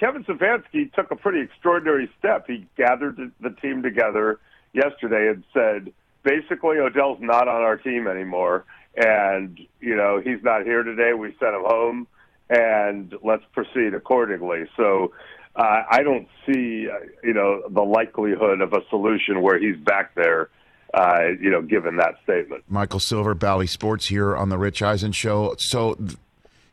Kevin 0.00 0.24
Stefanski 0.24 0.90
took 0.94 1.10
a 1.10 1.16
pretty 1.16 1.42
extraordinary 1.42 2.10
step. 2.18 2.46
He 2.46 2.66
gathered 2.78 3.30
the- 3.42 3.50
team 3.60 3.82
together 3.82 4.40
yesterday 4.72 5.28
and 5.28 5.44
said, 5.52 5.92
basically 6.22 6.78
Odell's 6.78 7.18
not 7.20 7.46
on 7.46 7.60
our 7.60 7.76
team 7.76 8.06
anymore, 8.08 8.64
and 8.96 9.60
you 9.80 9.94
know 9.94 10.18
he's 10.24 10.42
not 10.42 10.64
here 10.64 10.82
today. 10.82 11.12
We 11.12 11.36
sent 11.38 11.54
him 11.54 11.62
home, 11.66 12.06
and 12.48 13.14
let's 13.22 13.44
proceed 13.52 13.92
accordingly. 13.94 14.64
So. 14.76 15.12
Uh, 15.58 15.84
I 15.90 16.02
don't 16.02 16.28
see, 16.44 16.86
uh, 16.86 17.06
you 17.24 17.32
know, 17.32 17.62
the 17.70 17.80
likelihood 17.80 18.60
of 18.60 18.74
a 18.74 18.80
solution 18.90 19.40
where 19.40 19.58
he's 19.58 19.78
back 19.78 20.14
there, 20.14 20.50
uh, 20.94 21.28
you 21.40 21.50
know, 21.50 21.62
given 21.62 21.96
that 21.96 22.14
statement. 22.24 22.64
Michael 22.68 23.00
Silver, 23.00 23.34
Bally 23.34 23.66
Sports 23.66 24.06
here 24.06 24.36
on 24.36 24.48
the 24.48 24.58
Rich 24.58 24.82
Eisen 24.82 25.12
Show. 25.12 25.54
So, 25.58 25.98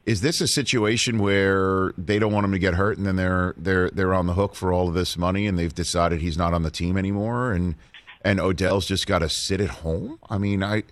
is 0.06 0.22
this 0.22 0.42
a 0.42 0.48
situation 0.48 1.20
where 1.20 1.94
they 1.98 2.20
don't 2.20 2.34
want 2.34 2.46
him 2.46 2.52
to 2.52 2.60
get 2.60 2.74
hurt, 2.76 2.98
and 2.98 3.06
then 3.08 3.16
they're 3.16 3.54
they're 3.58 3.90
they're 3.90 4.14
on 4.14 4.28
the 4.28 4.34
hook 4.34 4.56
for 4.56 4.72
all 4.74 4.88
of 4.88 4.94
this 4.94 5.18
money, 5.18 5.48
and 5.48 5.58
they've 5.58 5.74
decided 5.74 6.22
he's 6.22 6.38
not 6.38 6.54
on 6.54 6.64
the 6.64 6.72
team 6.72 6.98
anymore, 6.98 7.52
and 7.52 7.76
and 8.24 8.40
Odell's 8.40 8.86
just 8.86 9.08
got 9.08 9.20
to 9.20 9.30
sit 9.30 9.60
at 9.62 9.70
home? 9.70 10.20
I 10.30 10.38
mean, 10.38 10.64
I. 10.64 10.84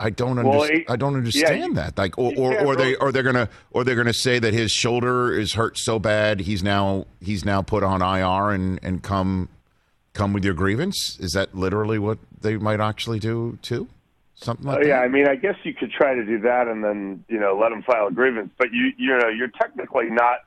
I 0.00 0.10
don't 0.10 0.36
Well, 0.36 0.62
understand. 0.62 0.84
I 0.88 0.94
don't 0.94 1.16
understand 1.16 1.74
yeah, 1.74 1.82
that. 1.82 1.98
Like, 1.98 2.16
or, 2.18 2.32
or, 2.38 2.66
or 2.66 2.76
they 2.76 2.94
or 2.94 3.10
they're 3.10 3.24
gonna 3.24 3.48
or 3.72 3.82
they're 3.82 3.96
gonna 3.96 4.12
say 4.12 4.38
that 4.38 4.54
his 4.54 4.70
shoulder 4.70 5.32
is 5.36 5.54
hurt 5.54 5.76
so 5.76 5.98
bad 5.98 6.38
he's 6.38 6.62
now 6.62 7.06
he's 7.20 7.44
now 7.44 7.62
put 7.62 7.82
on 7.82 8.00
IR 8.00 8.52
and 8.52 8.78
and 8.84 9.02
come 9.02 9.48
come 10.18 10.32
with 10.32 10.44
your 10.44 10.54
grievance. 10.54 11.16
Is 11.20 11.32
that 11.32 11.54
literally 11.54 11.98
what 11.98 12.18
they 12.40 12.56
might 12.56 12.80
actually 12.80 13.20
do 13.20 13.58
too? 13.62 13.88
Something 14.34 14.66
like 14.66 14.78
Oh, 14.78 14.86
yeah, 14.86 14.98
that. 14.98 15.04
I 15.04 15.08
mean, 15.08 15.28
I 15.28 15.36
guess 15.36 15.54
you 15.62 15.72
could 15.72 15.92
try 15.92 16.14
to 16.14 16.24
do 16.24 16.40
that 16.40 16.66
and 16.66 16.82
then 16.82 17.24
you 17.28 17.38
know 17.38 17.56
let 17.60 17.70
them 17.70 17.82
file 17.82 18.08
a 18.08 18.12
grievance, 18.12 18.50
but 18.58 18.72
you 18.72 18.92
you 18.98 19.16
know 19.16 19.28
you're 19.28 19.52
technically 19.60 20.10
not 20.10 20.38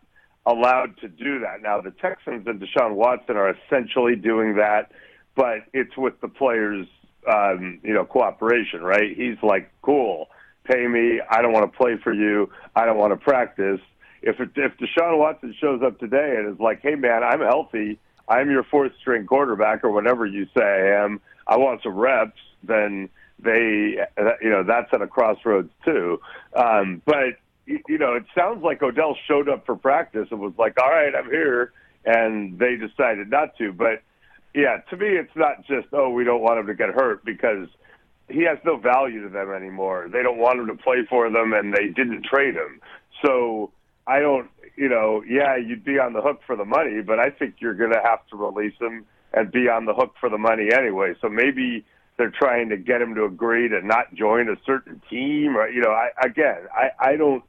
allowed 0.45 0.97
to 0.97 1.07
do 1.07 1.39
that. 1.39 1.61
Now 1.61 1.79
the 1.79 1.91
Texans 1.91 2.45
and 2.47 2.61
Deshaun 2.61 2.95
Watson 2.95 3.37
are 3.37 3.55
essentially 3.55 4.15
doing 4.15 4.55
that, 4.57 4.91
but 5.35 5.59
it's 5.73 5.95
with 5.97 6.19
the 6.19 6.27
players' 6.27 6.87
um, 7.31 7.79
you 7.83 7.93
know 7.93 8.03
cooperation, 8.05 8.81
right? 8.81 9.15
He's 9.15 9.41
like, 9.41 9.71
cool, 9.81 10.27
pay 10.65 10.87
me. 10.87 11.21
I 11.29 11.41
don't 11.41 11.53
want 11.53 11.71
to 11.71 11.77
play 11.77 11.97
for 12.03 12.13
you. 12.13 12.49
I 12.75 12.85
don't 12.85 12.97
want 12.97 13.13
to 13.13 13.17
practice. 13.17 13.79
If 14.21 14.39
it, 14.39 14.49
if 14.55 14.73
Deshaun 14.77 15.17
Watson 15.17 15.55
shows 15.59 15.81
up 15.81 15.97
today 15.99 16.35
and 16.37 16.53
is 16.53 16.59
like, 16.59 16.81
hey 16.81 16.95
man, 16.95 17.23
I'm 17.23 17.39
healthy. 17.39 17.99
I'm 18.31 18.49
your 18.49 18.63
fourth 18.63 18.93
string 19.01 19.25
quarterback 19.25 19.83
or 19.83 19.91
whatever 19.91 20.25
you 20.25 20.45
say 20.57 20.63
I 20.63 21.03
am. 21.03 21.19
I 21.45 21.57
want 21.57 21.83
some 21.83 21.95
reps. 21.95 22.39
Then 22.63 23.09
they, 23.43 23.97
you 24.41 24.49
know, 24.49 24.63
that's 24.63 24.87
at 24.93 25.01
a 25.01 25.07
crossroads 25.07 25.69
too. 25.83 26.21
Um, 26.55 27.01
but 27.05 27.39
you 27.65 27.97
know, 27.97 28.13
it 28.13 28.23
sounds 28.33 28.63
like 28.63 28.81
Odell 28.81 29.17
showed 29.27 29.49
up 29.49 29.65
for 29.65 29.75
practice 29.75 30.27
and 30.31 30.39
was 30.39 30.53
like, 30.57 30.81
"All 30.81 30.89
right, 30.89 31.13
I'm 31.13 31.29
here," 31.29 31.73
and 32.05 32.57
they 32.57 32.77
decided 32.77 33.29
not 33.29 33.57
to. 33.57 33.73
But 33.73 34.01
yeah, 34.55 34.77
to 34.89 34.97
me, 34.97 35.07
it's 35.07 35.35
not 35.35 35.65
just 35.67 35.87
oh, 35.91 36.09
we 36.09 36.23
don't 36.23 36.41
want 36.41 36.59
him 36.59 36.67
to 36.67 36.73
get 36.73 36.89
hurt 36.89 37.25
because 37.25 37.67
he 38.29 38.43
has 38.43 38.59
no 38.63 38.77
value 38.77 39.23
to 39.23 39.29
them 39.29 39.51
anymore. 39.51 40.07
They 40.11 40.23
don't 40.23 40.37
want 40.37 40.59
him 40.59 40.67
to 40.67 40.75
play 40.81 41.05
for 41.09 41.29
them, 41.29 41.51
and 41.53 41.73
they 41.73 41.87
didn't 41.87 42.23
trade 42.25 42.55
him. 42.55 42.79
So 43.25 43.71
I 44.11 44.19
don't, 44.19 44.49
you 44.75 44.89
know, 44.89 45.23
yeah, 45.27 45.55
you'd 45.55 45.85
be 45.85 45.97
on 45.97 46.11
the 46.11 46.21
hook 46.21 46.41
for 46.45 46.57
the 46.57 46.65
money, 46.65 47.01
but 47.01 47.17
I 47.19 47.29
think 47.29 47.55
you're 47.59 47.73
going 47.73 47.91
to 47.91 48.01
have 48.03 48.27
to 48.27 48.35
release 48.35 48.77
him 48.79 49.05
and 49.33 49.49
be 49.51 49.69
on 49.69 49.85
the 49.85 49.93
hook 49.93 50.15
for 50.19 50.29
the 50.29 50.37
money 50.37 50.69
anyway. 50.73 51.13
So 51.21 51.29
maybe 51.29 51.85
they're 52.17 52.29
trying 52.31 52.67
to 52.69 52.77
get 52.77 53.01
him 53.01 53.15
to 53.15 53.23
agree 53.23 53.69
to 53.69 53.81
not 53.81 54.13
join 54.13 54.49
a 54.49 54.55
certain 54.65 55.01
team, 55.09 55.55
or 55.55 55.69
you 55.69 55.81
know, 55.81 55.91
I 55.91 56.09
again, 56.23 56.67
I 56.73 56.89
I 57.11 57.15
don't. 57.15 57.43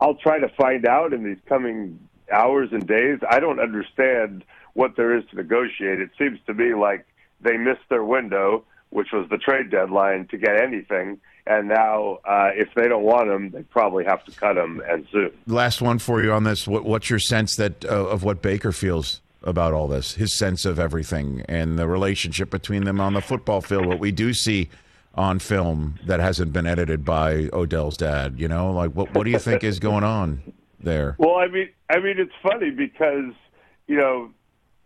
I'll 0.00 0.16
try 0.16 0.38
to 0.38 0.48
find 0.48 0.86
out 0.86 1.12
in 1.12 1.24
these 1.24 1.42
coming 1.48 2.00
hours 2.32 2.70
and 2.72 2.86
days. 2.86 3.18
I 3.28 3.38
don't 3.38 3.60
understand 3.60 4.44
what 4.72 4.96
there 4.96 5.16
is 5.16 5.24
to 5.30 5.36
negotiate. 5.36 6.00
It 6.00 6.10
seems 6.18 6.38
to 6.46 6.54
me 6.54 6.74
like 6.74 7.06
they 7.40 7.56
missed 7.56 7.88
their 7.88 8.04
window, 8.04 8.64
which 8.90 9.08
was 9.12 9.28
the 9.30 9.38
trade 9.38 9.70
deadline, 9.70 10.26
to 10.28 10.38
get 10.38 10.60
anything. 10.60 11.20
And 11.46 11.68
now, 11.68 12.20
uh, 12.24 12.50
if 12.54 12.68
they 12.74 12.88
don't 12.88 13.02
want 13.02 13.28
him, 13.28 13.50
they 13.50 13.62
probably 13.62 14.04
have 14.04 14.24
to 14.24 14.32
cut 14.32 14.56
him 14.56 14.82
and 14.88 15.06
soon. 15.12 15.30
Last 15.46 15.82
one 15.82 15.98
for 15.98 16.22
you 16.22 16.32
on 16.32 16.44
this. 16.44 16.66
What, 16.66 16.84
what's 16.84 17.10
your 17.10 17.18
sense 17.18 17.56
that 17.56 17.84
uh, 17.84 18.06
of 18.06 18.22
what 18.22 18.40
Baker 18.40 18.72
feels 18.72 19.20
about 19.42 19.74
all 19.74 19.86
this? 19.86 20.14
His 20.14 20.32
sense 20.32 20.64
of 20.64 20.78
everything 20.78 21.42
and 21.46 21.78
the 21.78 21.86
relationship 21.86 22.48
between 22.48 22.84
them 22.84 22.98
on 22.98 23.12
the 23.12 23.20
football 23.20 23.60
field. 23.60 23.84
What 23.84 23.98
we 23.98 24.10
do 24.10 24.32
see 24.32 24.70
on 25.16 25.38
film 25.38 25.98
that 26.06 26.20
hasn't 26.20 26.52
been 26.52 26.66
edited 26.66 27.04
by 27.04 27.48
Odell's 27.52 27.96
dad. 27.96 28.34
You 28.38 28.48
know, 28.48 28.72
like 28.72 28.92
what 28.92 29.14
what 29.14 29.24
do 29.24 29.30
you 29.30 29.38
think 29.38 29.64
is 29.64 29.78
going 29.78 30.04
on 30.04 30.54
there? 30.80 31.14
Well, 31.18 31.36
I 31.36 31.48
mean, 31.48 31.68
I 31.90 31.98
mean, 32.00 32.18
it's 32.18 32.32
funny 32.42 32.70
because 32.70 33.32
you 33.86 33.96
know 33.96 34.30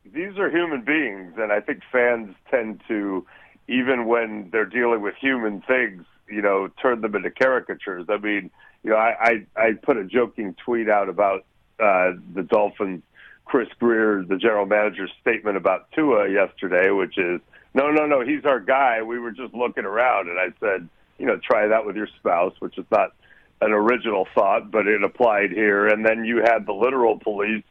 these 0.04 0.36
are 0.38 0.50
human 0.50 0.82
beings, 0.82 1.34
and 1.36 1.52
I 1.52 1.60
think 1.60 1.82
fans 1.90 2.34
tend 2.50 2.82
to, 2.88 3.26
even 3.68 4.06
when 4.06 4.50
they're 4.50 4.64
dealing 4.64 5.02
with 5.02 5.14
human 5.20 5.62
things, 5.62 6.04
you 6.30 6.42
know, 6.42 6.68
turn 6.80 7.00
them 7.00 7.14
into 7.14 7.30
caricatures. 7.30 8.06
I 8.08 8.18
mean, 8.18 8.50
you 8.82 8.90
know, 8.90 8.96
I 8.96 9.44
I, 9.56 9.60
I 9.60 9.72
put 9.72 9.96
a 9.96 10.04
joking 10.04 10.54
tweet 10.64 10.88
out 10.88 11.08
about 11.08 11.44
uh, 11.80 12.12
the 12.34 12.42
Dolphins. 12.42 13.02
Chris 13.44 13.68
Grier, 13.78 14.22
the 14.28 14.36
general 14.36 14.66
manager's 14.66 15.10
statement 15.22 15.56
about 15.56 15.90
Tua 15.92 16.28
yesterday, 16.28 16.90
which 16.90 17.16
is, 17.16 17.40
no, 17.72 17.90
no, 17.90 18.04
no, 18.04 18.20
he's 18.20 18.44
our 18.44 18.60
guy. 18.60 19.00
We 19.00 19.18
were 19.18 19.30
just 19.30 19.54
looking 19.54 19.86
around, 19.86 20.28
and 20.28 20.38
I 20.38 20.48
said, 20.60 20.86
you 21.18 21.24
know, 21.24 21.38
try 21.42 21.66
that 21.66 21.86
with 21.86 21.96
your 21.96 22.08
spouse, 22.18 22.52
which 22.58 22.76
is 22.76 22.84
not 22.90 23.14
an 23.62 23.72
original 23.72 24.28
thought, 24.34 24.70
but 24.70 24.86
it 24.86 25.02
applied 25.02 25.50
here. 25.50 25.86
And 25.86 26.04
then 26.04 26.26
you 26.26 26.42
had 26.44 26.66
the 26.66 26.74
literal 26.74 27.18
police 27.18 27.64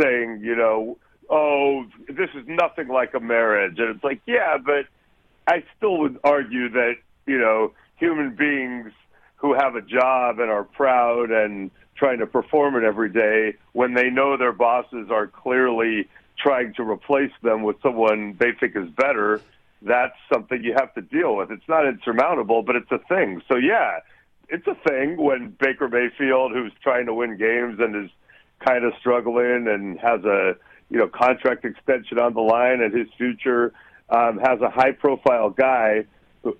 saying, 0.00 0.40
you 0.42 0.56
know, 0.56 0.96
oh, 1.28 1.84
this 2.08 2.30
is 2.34 2.44
nothing 2.46 2.88
like 2.88 3.12
a 3.12 3.20
marriage. 3.20 3.78
And 3.78 3.94
it's 3.94 4.02
like, 4.02 4.22
yeah, 4.26 4.56
but 4.56 4.86
I 5.46 5.62
still 5.76 5.98
would 5.98 6.18
argue 6.24 6.70
that, 6.70 6.94
you 7.26 7.38
know, 7.38 7.74
human 7.98 8.34
beings 8.34 8.92
who 9.36 9.54
have 9.54 9.74
a 9.74 9.82
job 9.82 10.38
and 10.38 10.50
are 10.50 10.64
proud 10.64 11.30
and 11.30 11.70
trying 11.96 12.18
to 12.18 12.26
perform 12.26 12.76
it 12.76 12.84
every 12.84 13.10
day, 13.10 13.54
when 13.72 13.94
they 13.94 14.08
know 14.10 14.36
their 14.36 14.52
bosses 14.52 15.08
are 15.10 15.26
clearly 15.26 16.08
trying 16.38 16.72
to 16.74 16.82
replace 16.82 17.32
them 17.42 17.62
with 17.62 17.76
someone 17.82 18.36
they 18.38 18.52
think 18.58 18.76
is 18.76 18.88
better, 18.90 19.40
that's 19.82 20.14
something 20.32 20.62
you 20.62 20.74
have 20.74 20.92
to 20.94 21.02
deal 21.02 21.36
with. 21.36 21.50
It's 21.50 21.68
not 21.68 21.86
insurmountable, 21.86 22.62
but 22.62 22.76
it's 22.76 22.90
a 22.90 22.98
thing. 23.08 23.42
So, 23.48 23.56
yeah, 23.56 23.98
it's 24.48 24.66
a 24.66 24.74
thing 24.88 25.16
when 25.16 25.56
Baker 25.60 25.88
Mayfield, 25.88 26.52
who's 26.52 26.72
trying 26.82 27.06
to 27.06 27.14
win 27.14 27.36
games 27.36 27.78
and 27.80 28.04
is 28.04 28.10
kind 28.64 28.84
of 28.84 28.92
struggling 28.98 29.68
and 29.68 29.98
has 30.00 30.24
a 30.24 30.56
you 30.90 30.98
know 30.98 31.06
contract 31.06 31.64
extension 31.64 32.18
on 32.18 32.34
the 32.34 32.40
line 32.40 32.80
and 32.80 32.94
his 32.94 33.08
future, 33.16 33.72
um, 34.08 34.38
has 34.38 34.60
a 34.60 34.70
high 34.70 34.92
profile 34.92 35.50
guy 35.50 36.04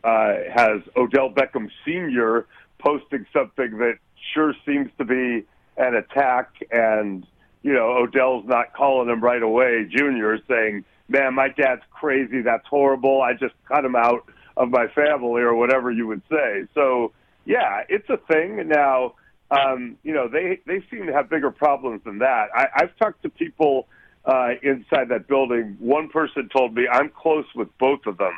uh, 0.05 0.35
has 0.55 0.83
Odell 0.97 1.31
Beckham 1.31 1.69
Sr. 1.85 2.47
posting 2.79 3.27
something 3.33 3.79
that 3.79 3.99
sure 4.35 4.55
seems 4.67 4.91
to 4.99 5.05
be 5.05 5.47
an 5.77 5.95
attack 5.95 6.51
and 6.71 7.27
you 7.63 7.73
know 7.73 7.97
Odell's 7.97 8.45
not 8.47 8.75
calling 8.75 9.09
him 9.09 9.21
right 9.21 9.43
away 9.43 9.87
junior 9.89 10.39
saying 10.49 10.85
man 11.09 11.35
my 11.35 11.49
dad's 11.49 11.83
crazy 11.91 12.43
that's 12.43 12.67
horrible 12.67 13.23
I 13.23 13.33
just 13.35 13.55
cut 13.67 13.85
him 13.85 13.97
out 13.97 14.29
of 14.57 14.71
my 14.71 14.89
family 14.89 15.43
or 15.43 15.55
whatever 15.55 15.91
you 15.91 16.07
would 16.09 16.23
say. 16.31 16.67
So 16.75 17.13
yeah 17.45 17.83
it's 17.89 18.09
a 18.11 18.17
thing. 18.17 18.69
Now 18.69 19.15
um, 19.51 19.97
you 20.03 20.13
know 20.13 20.29
they 20.29 20.61
they 20.67 20.85
seem 20.91 21.07
to 21.07 21.13
have 21.13 21.31
bigger 21.31 21.51
problems 21.51 22.03
than 22.05 22.19
that. 22.19 22.49
I, 22.55 22.67
I've 22.75 22.97
talked 22.99 23.23
to 23.23 23.31
people 23.31 23.87
uh, 24.25 24.51
inside 24.63 25.09
that 25.09 25.27
building. 25.27 25.77
One 25.79 26.09
person 26.09 26.49
told 26.55 26.75
me 26.75 26.87
I'm 26.91 27.09
close 27.09 27.47
with 27.55 27.69
both 27.79 28.01
of 28.07 28.19
them 28.19 28.35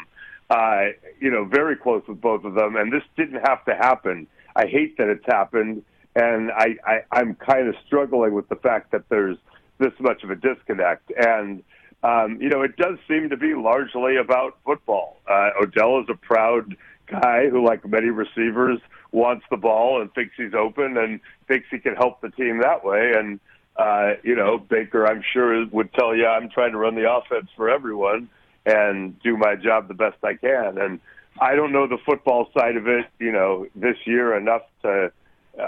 uh, 0.51 0.87
you 1.21 1.31
know 1.31 1.45
very 1.45 1.77
close 1.77 2.03
with 2.07 2.21
both 2.21 2.45
of 2.45 2.55
them 2.55 2.77
and 2.77 2.93
this 2.93 3.05
didn't 3.17 3.41
have 3.47 3.65
to 3.65 3.75
happen 3.75 4.27
I 4.55 4.67
hate 4.67 4.99
that 4.99 5.09
it's 5.09 5.27
happened 5.27 5.85
and 6.15 6.51
I, 6.51 6.77
I 6.85 7.01
I'm 7.13 7.35
kind 7.37 7.69
of 7.69 7.75
struggling 7.87 8.35
with 8.35 8.49
the 8.49 8.57
fact 8.57 8.93
that 8.93 9.09
there's 9.09 9.39
this 9.79 9.93
much 9.99 10.23
of 10.23 10.31
a 10.31 10.37
disconnect. 10.37 11.11
And 11.17 11.63
um, 12.03 12.39
you 12.41 12.49
know, 12.49 12.63
it 12.63 12.77
does 12.77 12.99
seem 13.09 13.29
to 13.31 13.37
be 13.37 13.55
largely 13.55 14.17
about 14.17 14.59
football. 14.65 15.21
Uh, 15.29 15.51
Odell 15.63 16.01
is 16.01 16.07
a 16.09 16.15
proud 16.15 16.77
guy 17.07 17.49
who, 17.51 17.65
like 17.65 17.87
many 17.87 18.09
receivers, 18.09 18.79
wants 19.13 19.45
the 19.51 19.57
ball 19.57 20.01
and 20.01 20.13
thinks 20.15 20.33
he's 20.37 20.55
open 20.55 20.97
and 20.97 21.21
thinks 21.49 21.67
he 21.71 21.79
can 21.79 21.97
help 21.97 22.21
the 22.21 22.31
team 22.31 22.61
that 22.63 22.85
way. 22.85 23.13
And 23.17 23.41
uh, 23.77 24.15
you 24.23 24.35
know, 24.35 24.59
Baker, 24.59 25.07
I'm 25.07 25.23
sure 25.33 25.67
would 25.67 25.93
tell 25.95 26.15
you, 26.15 26.27
I'm 26.27 26.51
trying 26.51 26.73
to 26.73 26.79
run 26.79 26.95
the 26.95 27.11
offense 27.11 27.49
for 27.57 27.71
everyone 27.71 28.29
and 28.67 29.19
do 29.21 29.37
my 29.37 29.57
job 29.57 29.89
the 29.89 29.95
best 29.95 30.17
I 30.23 30.35
can. 30.35 30.79
And 30.79 31.01
I 31.41 31.55
don't 31.55 31.73
know 31.73 31.87
the 31.87 31.99
football 32.05 32.51
side 32.57 32.77
of 32.77 32.87
it, 32.87 33.07
you 33.19 33.33
know, 33.33 33.67
this 33.75 33.97
year 34.05 34.37
enough 34.37 34.63
to 34.83 35.13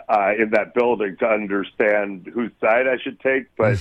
uh, 0.08 0.32
in 0.38 0.50
that 0.50 0.74
building 0.74 1.16
to 1.18 1.26
understand 1.26 2.30
whose 2.32 2.50
side 2.60 2.86
I 2.86 2.98
should 3.02 3.18
take, 3.20 3.46
but 3.56 3.78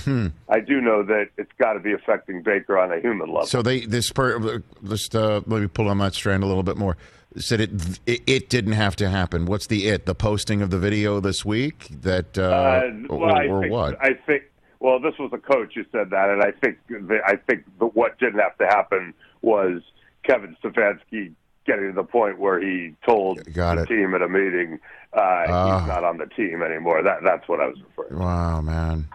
I 0.48 0.60
do 0.60 0.80
know 0.80 1.02
that 1.04 1.28
it's 1.38 1.52
got 1.58 1.74
to 1.74 1.80
be 1.80 1.92
affecting 1.92 2.42
Baker 2.42 2.78
on 2.78 2.92
a 2.92 3.00
human 3.00 3.28
level. 3.28 3.46
So 3.46 3.62
they 3.62 3.86
this 3.86 4.10
per 4.10 4.62
just 4.84 5.14
uh, 5.14 5.42
let 5.46 5.62
me 5.62 5.68
pull 5.68 5.88
on 5.88 5.98
that 5.98 6.14
strand 6.14 6.42
a 6.42 6.46
little 6.46 6.62
bit 6.62 6.76
more. 6.76 6.96
Said 7.36 7.60
it, 7.60 7.70
it 8.04 8.22
it 8.26 8.48
didn't 8.50 8.72
have 8.72 8.94
to 8.96 9.08
happen. 9.08 9.46
What's 9.46 9.68
the 9.68 9.86
it? 9.88 10.04
The 10.04 10.14
posting 10.14 10.60
of 10.60 10.70
the 10.70 10.78
video 10.78 11.20
this 11.20 11.44
week 11.44 11.88
that 12.02 12.36
uh, 12.36 12.42
Uh, 12.42 12.90
or, 13.08 13.18
well, 13.18 13.34
I 13.34 13.46
or 13.46 13.60
think, 13.60 13.72
what? 13.72 14.04
I 14.04 14.14
think. 14.26 14.42
Well, 14.82 14.98
this 14.98 15.14
was 15.16 15.30
a 15.32 15.38
coach 15.38 15.74
who 15.76 15.84
said 15.92 16.10
that, 16.10 16.28
and 16.28 16.42
I 16.42 16.50
think 16.50 16.78
the, 16.88 17.20
I 17.24 17.36
think 17.36 17.62
the, 17.78 17.86
what 17.86 18.18
didn't 18.18 18.40
have 18.40 18.58
to 18.58 18.66
happen 18.66 19.14
was 19.40 19.80
Kevin 20.24 20.56
Stefanski 20.62 21.32
getting 21.64 21.86
to 21.86 21.92
the 21.94 22.02
point 22.02 22.40
where 22.40 22.60
he 22.60 22.96
told 23.06 23.38
Got 23.54 23.76
the 23.76 23.82
it. 23.82 23.86
team 23.86 24.12
at 24.16 24.22
a 24.22 24.28
meeting 24.28 24.80
uh, 25.16 25.20
Ah. 25.20 25.78
he's 25.78 25.86
not 25.88 26.02
on 26.02 26.18
the 26.18 26.26
team 26.26 26.62
anymore. 26.62 27.00
That 27.02 27.18
that's 27.22 27.48
what 27.48 27.60
I 27.60 27.68
was 27.68 27.76
referring. 27.88 28.10
to. 28.10 28.24
Wow, 28.24 28.60
man. 28.60 29.06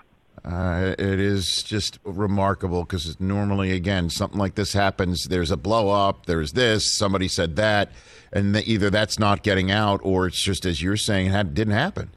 Uh, 0.45 0.95
it 0.97 1.19
is 1.19 1.61
just 1.63 1.99
remarkable 2.05 2.83
because 2.85 3.19
normally, 3.19 3.71
again, 3.73 4.09
something 4.09 4.39
like 4.39 4.55
this 4.55 4.71
happens. 4.71 5.25
There's 5.25 5.51
a 5.51 5.57
blow 5.57 5.89
up. 5.89 6.25
There's 6.27 6.53
this. 6.53 6.89
Somebody 6.89 7.27
said 7.27 7.57
that, 7.57 7.91
and 8.31 8.55
the, 8.55 8.63
either 8.71 8.89
that's 8.89 9.19
not 9.19 9.43
getting 9.43 9.69
out, 9.71 9.99
or 10.03 10.27
it's 10.27 10.41
just 10.41 10.65
as 10.65 10.81
you're 10.81 10.95
saying, 10.95 11.27
it 11.27 11.31
had, 11.31 11.53
didn't 11.53 11.73
happen. 11.73 12.11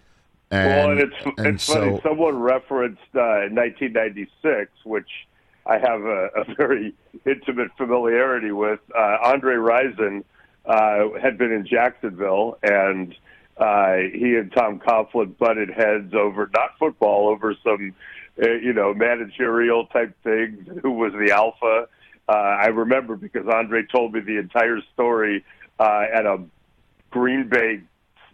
And, 0.51 0.69
well, 0.69 0.91
and 0.91 1.01
it's 1.01 1.39
and 1.39 1.47
it's 1.47 1.67
funny. 1.67 2.01
Someone 2.03 2.41
referenced 2.41 3.01
uh, 3.15 3.47
1996, 3.53 4.71
which 4.85 5.09
I 5.65 5.79
have 5.79 6.03
a, 6.03 6.31
a 6.37 6.55
very 6.57 6.95
intimate 7.25 7.71
familiarity 7.77 8.51
with. 8.51 8.81
Uh, 8.97 9.19
Andre 9.23 9.55
Rison 9.55 10.25
uh, 10.67 11.19
had 11.21 11.39
been 11.39 11.53
in 11.53 11.67
Jacksonville, 11.67 12.59
and 12.63 13.15
uh, 13.57 13.97
he 14.13 14.37
and 14.37 14.51
Tom 14.53 14.81
Coughlin 14.81 15.37
butted 15.39 15.71
heads 15.71 16.15
over 16.15 16.51
not 16.53 16.71
football, 16.79 17.29
over 17.29 17.55
some 17.63 17.95
uh, 18.43 18.51
you 18.51 18.73
know 18.73 18.93
managerial 18.93 19.87
type 19.87 20.17
things. 20.25 20.67
Who 20.83 20.93
was 20.93 21.13
the 21.13 21.33
alpha? 21.33 21.87
Uh, 22.29 22.33
I 22.33 22.67
remember 22.67 23.17
because 23.17 23.47
Andre 23.47 23.85
told 23.85 24.15
me 24.15 24.21
the 24.21 24.39
entire 24.39 24.81
story 24.95 25.45
uh, 25.79 26.07
at 26.13 26.27
a 26.27 26.41
Green 27.11 27.49
Bay 27.49 27.83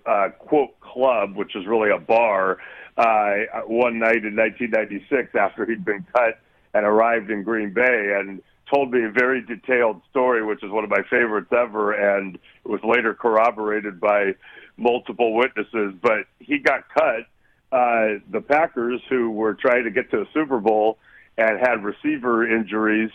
uh, 0.07 0.29
quote 0.38 0.79
club, 0.81 1.37
which 1.37 1.53
was 1.55 1.66
really 1.66 1.90
a 1.90 1.99
bar, 1.99 2.59
uh, 2.97 3.35
one 3.66 3.99
night 3.99 4.25
in 4.25 4.35
1996 4.37 5.35
after 5.35 5.66
he'd 5.66 5.85
been 5.85 6.05
cut 6.14 6.38
and 6.75 6.85
arrived 6.87 7.31
in 7.31 7.42
Green 7.42 7.73
Bay 7.73 8.16
and 8.19 8.42
told 8.73 8.90
me 8.90 9.05
a 9.05 9.11
very 9.11 9.42
detailed 9.42 10.01
story, 10.11 10.45
which 10.45 10.62
is 10.64 10.71
one 10.71 10.83
of 10.85 10.90
my 10.90 11.03
favorites 11.09 11.53
ever, 11.53 11.92
and 11.92 12.37
it 12.37 12.69
was 12.69 12.81
later 12.83 13.14
corroborated 13.14 14.01
by 14.01 14.35
multiple 14.77 15.35
witnesses. 15.35 15.95
But 16.03 16.27
he 16.40 16.59
got 16.59 16.88
cut. 16.92 17.27
Uh, 17.73 18.21
the 18.31 18.40
Packers, 18.47 19.01
who 19.09 19.31
were 19.31 19.55
trying 19.55 19.85
to 19.85 19.90
get 19.90 20.11
to 20.12 20.21
a 20.23 20.27
Super 20.33 20.59
Bowl 20.61 20.99
and 21.38 21.59
had 21.59 21.85
receiver 21.85 22.47
injuries, 22.51 23.11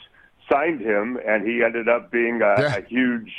signed 0.51 0.81
him, 0.81 1.17
and 1.25 1.47
he 1.47 1.63
ended 1.63 1.87
up 1.89 2.11
being 2.11 2.41
a, 2.41 2.55
Yeah. 2.61 2.75
a 2.77 2.81
huge 2.83 3.31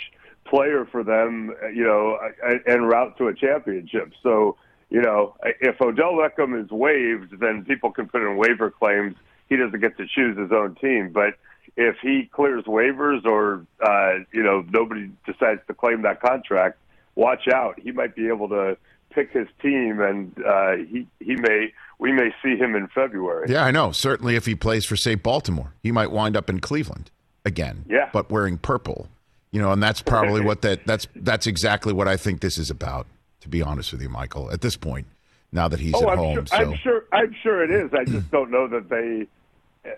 player 0.44 0.86
for 0.90 1.02
them, 1.02 1.54
you 1.74 1.84
know, 1.84 2.18
en 2.66 2.82
route 2.82 3.16
to 3.18 3.28
a 3.28 3.34
championship. 3.34 4.12
So, 4.22 4.56
you 4.90 5.00
know, 5.00 5.36
if 5.60 5.80
Odell 5.80 6.12
Beckham 6.12 6.62
is 6.62 6.70
waived, 6.70 7.40
then 7.40 7.64
people 7.64 7.90
can 7.92 8.08
put 8.08 8.22
in 8.22 8.36
waiver 8.36 8.70
claims. 8.70 9.16
He 9.48 9.56
doesn't 9.56 9.80
get 9.80 9.96
to 9.98 10.06
choose 10.06 10.38
his 10.38 10.50
own 10.52 10.74
team, 10.76 11.10
but 11.12 11.34
if 11.76 11.96
he 12.02 12.28
clears 12.32 12.64
waivers 12.64 13.24
or 13.24 13.66
uh, 13.80 14.24
you 14.32 14.42
know 14.42 14.64
nobody 14.70 15.10
decides 15.26 15.60
to 15.66 15.74
claim 15.74 16.02
that 16.02 16.20
contract, 16.20 16.78
watch 17.14 17.48
out. 17.48 17.78
He 17.80 17.92
might 17.92 18.14
be 18.14 18.28
able 18.28 18.48
to 18.48 18.76
pick 19.10 19.30
his 19.32 19.48
team, 19.60 20.00
and 20.00 20.34
uh, 20.44 20.76
he 20.76 21.06
he 21.20 21.36
may 21.36 21.72
we 21.98 22.12
may 22.12 22.34
see 22.42 22.56
him 22.56 22.74
in 22.74 22.88
February. 22.88 23.46
Yeah, 23.48 23.64
I 23.64 23.70
know. 23.70 23.92
Certainly, 23.92 24.36
if 24.36 24.46
he 24.46 24.54
plays 24.54 24.84
for, 24.84 24.96
say, 24.96 25.14
Baltimore, 25.14 25.74
he 25.82 25.92
might 25.92 26.10
wind 26.10 26.36
up 26.36 26.50
in 26.50 26.60
Cleveland 26.60 27.10
again. 27.44 27.84
Yeah. 27.88 28.10
but 28.12 28.30
wearing 28.30 28.58
purple. 28.58 29.08
You 29.52 29.60
know, 29.60 29.72
and 29.72 29.82
that's 29.82 30.02
probably 30.02 30.40
what 30.44 30.62
that 30.62 30.84
that's 30.86 31.06
that's 31.14 31.46
exactly 31.46 31.92
what 31.92 32.08
I 32.08 32.16
think 32.16 32.40
this 32.40 32.58
is 32.58 32.70
about. 32.70 33.06
To 33.40 33.48
be 33.48 33.60
honest 33.60 33.92
with 33.92 34.00
you, 34.00 34.08
Michael, 34.08 34.50
at 34.52 34.60
this 34.60 34.76
point, 34.76 35.06
now 35.50 35.68
that 35.68 35.80
he's 35.80 35.94
oh, 35.94 36.02
at 36.02 36.10
I'm 36.10 36.18
home, 36.18 36.34
sure, 36.34 36.46
so 36.46 36.56
I'm 36.56 36.74
sure. 36.76 37.04
I'm 37.12 37.36
sure 37.42 37.64
it 37.64 37.70
is. 37.70 37.90
I 37.92 38.04
just 38.04 38.30
don't 38.30 38.50
know 38.50 38.68
that 38.68 38.88
they, 38.88 39.26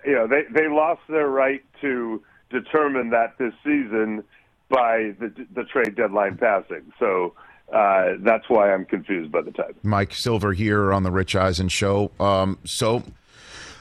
you 0.04 0.14
know, 0.14 0.26
they 0.26 0.42
they 0.50 0.68
lost 0.68 1.02
their 1.08 1.28
right 1.28 1.62
to 1.80 2.22
determine 2.50 3.10
that 3.10 3.36
this 3.38 3.52
season 3.62 4.24
by 4.68 5.14
the 5.20 5.32
the 5.54 5.64
trade 5.64 5.94
deadline 5.94 6.36
passing. 6.36 6.92
So 6.98 7.34
uh, 7.72 8.14
that's 8.20 8.48
why 8.48 8.72
I'm 8.72 8.84
confused 8.84 9.30
by 9.32 9.42
the 9.42 9.50
timing. 9.52 9.76
Mike 9.82 10.14
Silver 10.14 10.52
here 10.52 10.92
on 10.92 11.02
the 11.02 11.10
Rich 11.10 11.36
Eisen 11.36 11.68
show. 11.68 12.10
Um, 12.20 12.58
so 12.64 13.02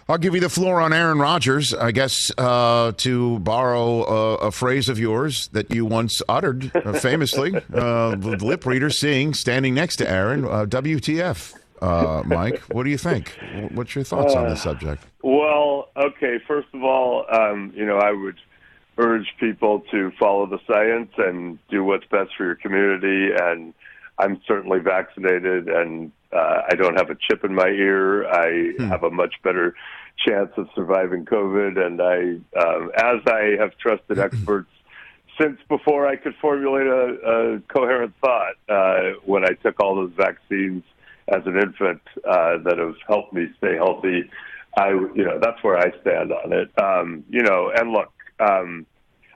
I'll 0.09 0.17
give 0.17 0.35
you 0.35 0.41
the 0.41 0.49
floor 0.49 0.81
on 0.81 0.91
Aaron 0.91 1.17
Rodgers, 1.19 1.73
I 1.73 1.91
guess, 1.91 2.31
uh, 2.37 2.91
to 2.97 3.39
borrow 3.39 4.03
a, 4.03 4.35
a 4.47 4.51
phrase 4.51 4.89
of 4.89 4.99
yours 4.99 5.47
that 5.49 5.73
you 5.73 5.85
once 5.85 6.21
uttered 6.27 6.75
uh, 6.75 6.93
famously, 6.99 7.55
uh, 7.55 8.15
the 8.15 8.37
lip 8.41 8.65
reader 8.65 8.89
seeing 8.89 9.33
standing 9.33 9.73
next 9.73 9.97
to 9.97 10.09
Aaron, 10.09 10.43
uh, 10.43 10.65
WTF. 10.65 11.55
Uh, 11.81 12.23
Mike, 12.25 12.59
what 12.71 12.83
do 12.83 12.89
you 12.89 12.97
think? 12.97 13.37
What's 13.73 13.95
your 13.95 14.03
thoughts 14.03 14.35
on 14.35 14.49
the 14.49 14.55
subject? 14.55 15.03
Well, 15.21 15.89
okay. 15.97 16.39
First 16.47 16.69
of 16.73 16.83
all, 16.83 17.25
um, 17.29 17.73
you 17.75 17.85
know, 17.85 17.97
I 17.97 18.11
would 18.11 18.37
urge 18.97 19.33
people 19.39 19.81
to 19.91 20.11
follow 20.19 20.45
the 20.45 20.59
science 20.67 21.11
and 21.17 21.59
do 21.69 21.83
what's 21.83 22.05
best 22.05 22.31
for 22.37 22.45
your 22.45 22.55
community. 22.55 23.31
And 23.37 23.73
I'm 24.17 24.41
certainly 24.47 24.79
vaccinated, 24.79 25.67
and 25.67 26.11
uh, 26.33 26.61
I 26.69 26.75
don't 26.75 26.97
have 26.97 27.09
a 27.09 27.15
chip 27.15 27.43
in 27.43 27.53
my 27.53 27.67
ear. 27.67 28.25
I 28.27 28.73
have 28.87 29.03
a 29.03 29.11
much 29.11 29.35
better 29.43 29.75
chance 30.17 30.51
of 30.57 30.67
surviving 30.75 31.25
COVID, 31.25 31.77
and 31.77 32.01
I, 32.01 32.59
um, 32.59 32.91
as 32.95 33.21
I 33.27 33.55
have 33.59 33.77
trusted 33.77 34.19
experts 34.19 34.69
since 35.39 35.57
before 35.67 36.07
I 36.07 36.15
could 36.15 36.35
formulate 36.41 36.87
a, 36.87 37.55
a 37.55 37.59
coherent 37.73 38.13
thought 38.21 38.55
uh, 38.69 39.13
when 39.25 39.43
I 39.43 39.53
took 39.63 39.79
all 39.79 39.95
those 39.95 40.13
vaccines 40.15 40.83
as 41.27 41.41
an 41.45 41.57
infant 41.57 42.01
uh, 42.27 42.57
that 42.63 42.77
have 42.77 42.95
helped 43.07 43.33
me 43.33 43.47
stay 43.57 43.75
healthy. 43.75 44.29
I, 44.77 44.89
you 44.89 45.23
know, 45.23 45.39
that's 45.41 45.63
where 45.63 45.77
I 45.77 45.91
stand 46.01 46.31
on 46.31 46.53
it. 46.53 46.69
Um, 46.81 47.23
you 47.29 47.41
know, 47.41 47.71
and 47.75 47.91
look, 47.91 48.11
um, 48.39 48.85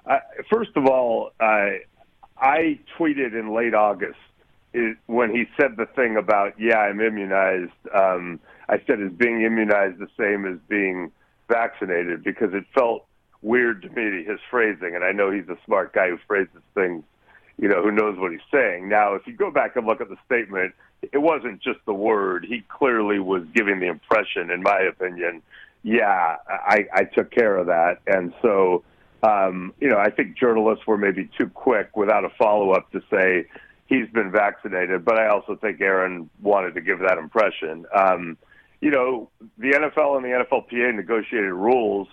I, 0.06 0.20
first 0.52 0.72
of 0.76 0.86
all, 0.86 1.32
I, 1.40 1.80
I 2.38 2.80
tweeted 2.98 3.38
in 3.40 3.54
late 3.56 3.74
August 3.74 4.18
when 5.08 5.34
he 5.34 5.46
said 5.60 5.78
the 5.78 5.88
thing 5.96 6.18
about, 6.18 6.60
yeah, 6.60 6.78
I'm 6.80 7.00
immunized. 7.00 7.72
Um, 7.94 8.40
I 8.70 8.82
said, 8.86 9.02
is 9.02 9.12
being 9.12 9.42
immunized 9.42 10.00
the 10.00 10.10
same 10.18 10.46
as 10.46 10.60
being 10.68 11.12
vaccinated? 11.48 12.24
Because 12.24 12.54
it 12.54 12.66
felt 12.74 13.06
weird 13.42 13.82
to 13.84 13.90
me, 13.90 14.24
his 14.24 14.40
phrasing. 14.50 14.96
And 14.96 15.04
I 15.04 15.12
know 15.12 15.32
he's 15.32 15.48
a 15.50 15.58
smart 15.66 15.94
guy 15.94 16.10
who 16.10 16.18
phrases 16.28 16.62
things, 16.74 17.04
you 17.58 17.68
know, 17.68 17.82
who 17.82 17.92
knows 17.92 18.18
what 18.20 18.32
he's 18.32 18.42
saying. 18.52 18.90
Now, 18.90 19.16
if 19.16 19.26
you 19.26 19.34
go 19.34 19.52
back 19.52 19.76
and 19.76 19.88
look 19.88 20.02
at 20.02 20.10
the 20.10 20.18
statement, 20.26 20.74
it 21.02 21.20
wasn't 21.20 21.62
just 21.62 21.80
the 21.86 21.94
word. 21.94 22.46
He 22.48 22.64
clearly 22.68 23.20
was 23.20 23.44
giving 23.54 23.80
the 23.80 23.88
impression, 23.88 24.52
in 24.52 24.62
my 24.64 24.82
opinion, 24.82 25.42
yeah, 25.84 26.38
I, 26.50 26.86
I 26.94 27.04
took 27.06 27.32
care 27.32 27.56
of 27.56 27.68
that. 27.68 28.00
And 28.08 28.34
so, 28.42 28.84
um, 29.24 29.74
you 29.80 29.88
know, 29.88 29.98
I 29.98 30.10
think 30.10 30.38
journalists 30.38 30.86
were 30.86 30.98
maybe 30.98 31.30
too 31.38 31.50
quick 31.50 31.96
without 31.96 32.26
a 32.26 32.30
follow 32.38 32.72
up 32.72 32.92
to 32.92 33.02
say 33.10 33.46
he's 33.88 34.10
been 34.10 34.32
vaccinated. 34.32 35.04
But 35.04 35.18
I 35.18 35.28
also 35.28 35.56
think 35.56 35.82
Aaron 35.82 36.30
wanted 36.42 36.76
to 36.76 36.82
give 36.82 37.00
that 37.00 37.18
impression. 37.18 37.86
Um, 37.96 38.38
you 38.82 38.92
know, 38.92 39.30
the 39.58 39.72
NFL 39.72 40.18
and 40.18 40.26
the 40.26 40.46
NFLPA 40.46 40.96
negotiated 40.96 41.52
rules 41.52 42.08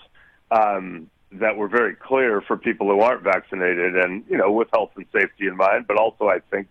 um, 0.51 1.11
that 1.33 1.57
were 1.57 1.69
very 1.69 1.95
clear 1.95 2.41
for 2.41 2.57
people 2.57 2.89
who 2.89 3.01
aren't 3.01 3.23
vaccinated, 3.23 3.97
and 3.97 4.25
you 4.29 4.39
know, 4.39 4.51
with 4.51 4.69
health 4.73 4.93
and 4.97 5.05
safety 5.13 5.47
in 5.47 5.57
mind. 5.57 5.87
But 5.87 5.99
also, 5.99 6.29
I 6.29 6.39
think, 6.51 6.69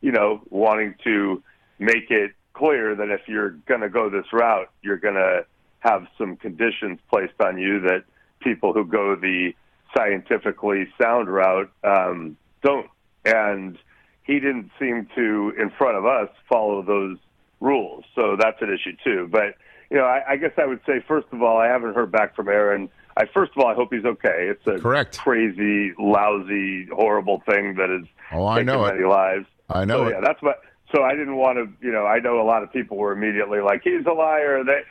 you 0.00 0.10
know, 0.10 0.40
wanting 0.50 0.96
to 1.04 1.42
make 1.78 2.10
it 2.10 2.32
clear 2.54 2.94
that 2.94 3.10
if 3.10 3.20
you're 3.28 3.50
going 3.50 3.82
to 3.82 3.88
go 3.88 4.08
this 4.08 4.26
route, 4.32 4.70
you're 4.82 4.96
going 4.96 5.14
to 5.14 5.44
have 5.80 6.06
some 6.18 6.36
conditions 6.36 6.98
placed 7.10 7.38
on 7.40 7.58
you 7.58 7.80
that 7.80 8.04
people 8.40 8.72
who 8.72 8.84
go 8.84 9.14
the 9.14 9.54
scientifically 9.96 10.88
sound 11.00 11.28
route 11.28 11.70
um, 11.84 12.36
don't. 12.62 12.88
And 13.24 13.78
he 14.26 14.34
didn't 14.40 14.70
seem 14.78 15.08
to, 15.14 15.52
in 15.58 15.70
front 15.78 15.96
of 15.96 16.04
us, 16.04 16.28
follow 16.48 16.82
those 16.82 17.16
rules. 17.60 18.04
So 18.14 18.36
that's 18.38 18.60
an 18.60 18.72
issue 18.72 18.96
too. 19.04 19.28
But 19.30 19.54
you 19.90 19.96
know, 19.96 20.04
I, 20.04 20.32
I 20.32 20.36
guess 20.36 20.50
I 20.58 20.66
would 20.66 20.80
say 20.86 21.04
first 21.06 21.28
of 21.32 21.42
all, 21.42 21.58
I 21.58 21.66
haven't 21.68 21.94
heard 21.94 22.10
back 22.10 22.34
from 22.34 22.48
Aaron. 22.48 22.88
I 23.16 23.24
first 23.32 23.52
of 23.56 23.62
all, 23.62 23.70
I 23.70 23.74
hope 23.74 23.94
he's 23.94 24.04
okay. 24.04 24.50
It's 24.50 24.66
a 24.66 24.78
Correct. 24.80 25.16
crazy, 25.18 25.94
lousy, 25.98 26.86
horrible 26.92 27.42
thing 27.48 27.76
that 27.76 27.88
is 27.90 28.06
Oh, 28.32 28.46
I 28.46 28.62
know 28.62 28.84
it. 28.86 28.94
many 28.94 29.06
lives. 29.06 29.46
I 29.70 29.84
know 29.84 29.98
so, 29.98 30.06
it. 30.08 30.10
Yeah, 30.10 30.20
that's 30.22 30.42
what. 30.42 30.60
So 30.94 31.02
I 31.02 31.12
didn't 31.12 31.36
want 31.36 31.58
to. 31.58 31.86
You 31.86 31.92
know, 31.92 32.04
I 32.06 32.18
know 32.18 32.40
a 32.40 32.44
lot 32.46 32.62
of 32.62 32.72
people 32.72 32.96
were 32.96 33.12
immediately 33.12 33.60
like, 33.60 33.82
"He's 33.84 34.04
a 34.06 34.12
liar." 34.12 34.62
They, 34.64 34.82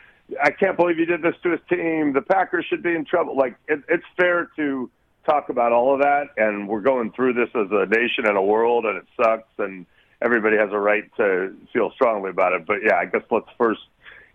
I 0.42 0.50
can't 0.50 0.76
believe 0.76 0.96
he 0.96 1.04
did 1.04 1.22
this 1.22 1.34
to 1.42 1.50
his 1.50 1.60
team. 1.68 2.12
The 2.14 2.22
Packers 2.22 2.64
should 2.68 2.82
be 2.82 2.94
in 2.94 3.04
trouble. 3.04 3.36
Like, 3.36 3.56
it, 3.68 3.82
it's 3.88 4.04
fair 4.16 4.50
to 4.56 4.90
talk 5.26 5.48
about 5.48 5.72
all 5.72 5.92
of 5.92 6.00
that, 6.00 6.28
and 6.36 6.68
we're 6.68 6.80
going 6.80 7.12
through 7.12 7.34
this 7.34 7.50
as 7.54 7.66
a 7.70 7.86
nation 7.86 8.26
and 8.26 8.36
a 8.36 8.42
world, 8.42 8.86
and 8.86 8.96
it 8.96 9.04
sucks, 9.20 9.48
and 9.58 9.84
everybody 10.22 10.56
has 10.56 10.70
a 10.72 10.78
right 10.78 11.04
to 11.16 11.54
feel 11.72 11.90
strongly 11.90 12.30
about 12.30 12.52
it. 12.52 12.66
But 12.66 12.78
yeah, 12.84 12.96
I 12.96 13.06
guess 13.06 13.22
let's 13.30 13.48
first, 13.58 13.80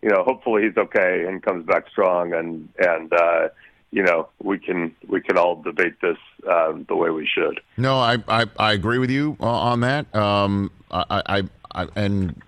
you 0.02 0.10
know, 0.10 0.24
hopefully 0.24 0.64
he's 0.64 0.78
okay 0.78 1.26
and 1.28 1.42
comes 1.42 1.66
back 1.66 1.88
strong, 1.90 2.34
and 2.34 2.70
and 2.78 3.12
uh, 3.14 3.50
you 3.92 4.04
know, 4.04 4.30
we 4.42 4.60
can 4.60 4.96
we 5.08 5.22
can 5.22 5.38
all 5.38 5.62
debate 5.62 5.96
this 6.02 6.18
um, 6.50 6.86
the 6.88 6.96
way 6.96 7.10
we 7.10 7.28
should. 7.28 7.62
No, 7.78 7.98
I 7.98 8.18
I, 8.28 8.46
I 8.58 8.74
agree 8.74 9.00
with 9.00 9.10
you 9.10 9.38
uh, 9.40 9.46
on 9.46 9.82
that. 9.82 10.14
Um, 10.16 10.72
I, 10.92 11.24
I, 11.26 11.44
I 11.74 11.88
and 11.96 12.42